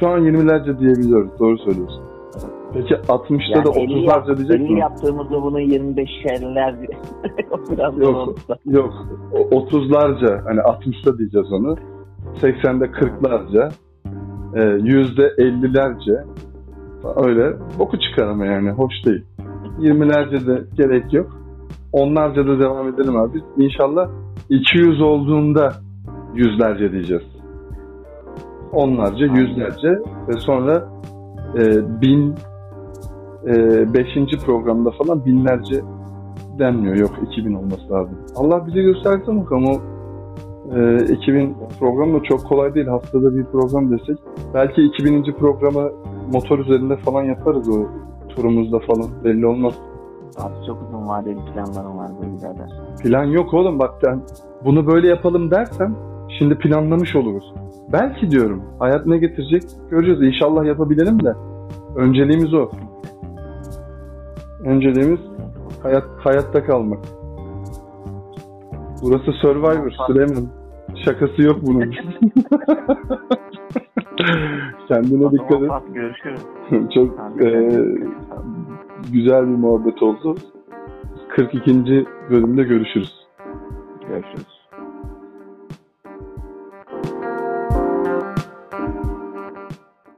Şu 0.00 0.08
an 0.08 0.20
20'lerce 0.20 0.78
diyebiliyoruz. 0.78 1.30
Doğru 1.38 1.58
söylüyorsun. 1.58 2.07
Peki 2.74 2.94
60'ta 2.94 3.64
da 3.64 3.70
50 3.80 4.04
yap- 4.04 4.26
30'larca 4.26 4.36
diyecek 4.36 4.60
50 4.60 4.72
mi? 4.72 4.80
yaptığımızda 4.80 5.42
bunu 5.42 5.60
25'ler 5.60 6.78
diye. 6.78 6.98
Biraz 7.70 7.98
Yok. 7.98 8.34
Yok. 8.66 8.92
o- 9.32 9.56
30'larca 9.60 10.44
hani 10.44 10.60
60'ta 10.60 11.18
diyeceğiz 11.18 11.52
onu. 11.52 11.76
80'de 12.42 12.84
40'larca. 12.84 13.70
e, 14.54 14.62
yüzde 14.82 15.32
ellilerce 15.38 16.12
öyle 17.16 17.56
boku 17.78 17.98
çıkar 18.00 18.26
ama 18.28 18.46
yani 18.46 18.70
hoş 18.70 18.92
değil. 19.06 19.24
20'lerce 19.80 20.46
de 20.46 20.64
gerek 20.76 21.12
yok. 21.12 21.38
Onlarca 21.92 22.46
da 22.46 22.58
devam 22.60 22.88
edelim 22.88 23.16
abi. 23.16 23.42
İnşallah 23.56 24.08
200 24.50 25.00
olduğunda 25.02 25.72
yüzlerce 26.34 26.92
diyeceğiz. 26.92 27.22
Onlarca, 28.72 29.26
yüzlerce 29.26 29.88
ve 30.28 30.32
sonra 30.32 30.88
e, 31.58 31.62
bin 32.02 32.34
e, 33.46 33.54
beşinci 33.94 34.36
programda 34.38 34.90
falan 34.90 35.24
binlerce 35.24 35.80
denmiyor. 36.58 36.96
Yok 36.96 37.10
2000 37.30 37.54
olması 37.54 37.90
lazım. 37.90 38.18
Allah 38.36 38.66
bize 38.66 38.82
göstersin 38.82 39.40
bakalım 39.40 39.64
o 39.66 39.80
e, 40.76 41.04
2000 41.04 41.56
program 41.80 42.14
da 42.14 42.22
çok 42.22 42.48
kolay 42.48 42.74
değil. 42.74 42.86
Haftada 42.86 43.36
bir 43.36 43.44
program 43.44 43.90
desek. 43.90 44.18
Belki 44.54 44.82
2000. 44.82 45.32
programı 45.32 45.90
motor 46.32 46.58
üzerinde 46.58 46.96
falan 46.96 47.22
yaparız 47.22 47.68
o 47.68 47.86
turumuzda 48.28 48.78
falan. 48.78 49.24
Belli 49.24 49.46
olmaz. 49.46 49.74
Abi 50.38 50.54
çok 50.66 50.82
uzun 50.88 51.08
vadeli 51.08 51.38
planlarım 51.54 51.98
var 51.98 52.10
böyle 52.20 52.32
birader. 52.32 52.68
Plan 53.02 53.24
yok 53.24 53.54
oğlum 53.54 53.78
bak 53.78 53.94
ben 54.06 54.20
bunu 54.64 54.86
böyle 54.86 55.08
yapalım 55.08 55.50
dersem 55.50 55.96
şimdi 56.38 56.58
planlamış 56.58 57.16
oluruz. 57.16 57.54
Belki 57.92 58.30
diyorum 58.30 58.62
hayat 58.78 59.06
ne 59.06 59.18
getirecek 59.18 59.62
göreceğiz. 59.90 60.22
İnşallah 60.22 60.64
yapabilelim 60.64 61.24
de 61.24 61.34
önceliğimiz 61.96 62.54
o. 62.54 62.70
Önceliğimiz 64.64 65.20
hayat 65.82 66.04
hayatta 66.18 66.64
kalmak. 66.64 67.04
Burası 69.02 69.32
Survivor 69.32 69.90
Süleyman. 70.06 70.48
Şakası 71.04 71.42
yok 71.42 71.58
bunun. 71.62 71.80
Kendine 74.88 75.30
dikkat 75.30 75.62
et. 75.62 75.70
Görüşürüz. 75.94 76.40
Çok 76.94 77.18
e, 77.42 77.80
güzel 79.12 79.42
bir 79.42 79.56
muhabbet 79.56 80.02
oldu. 80.02 80.34
42. 81.28 82.06
bölümde 82.30 82.62
görüşürüz. 82.62 83.12
Görüşürüz. 84.08 84.57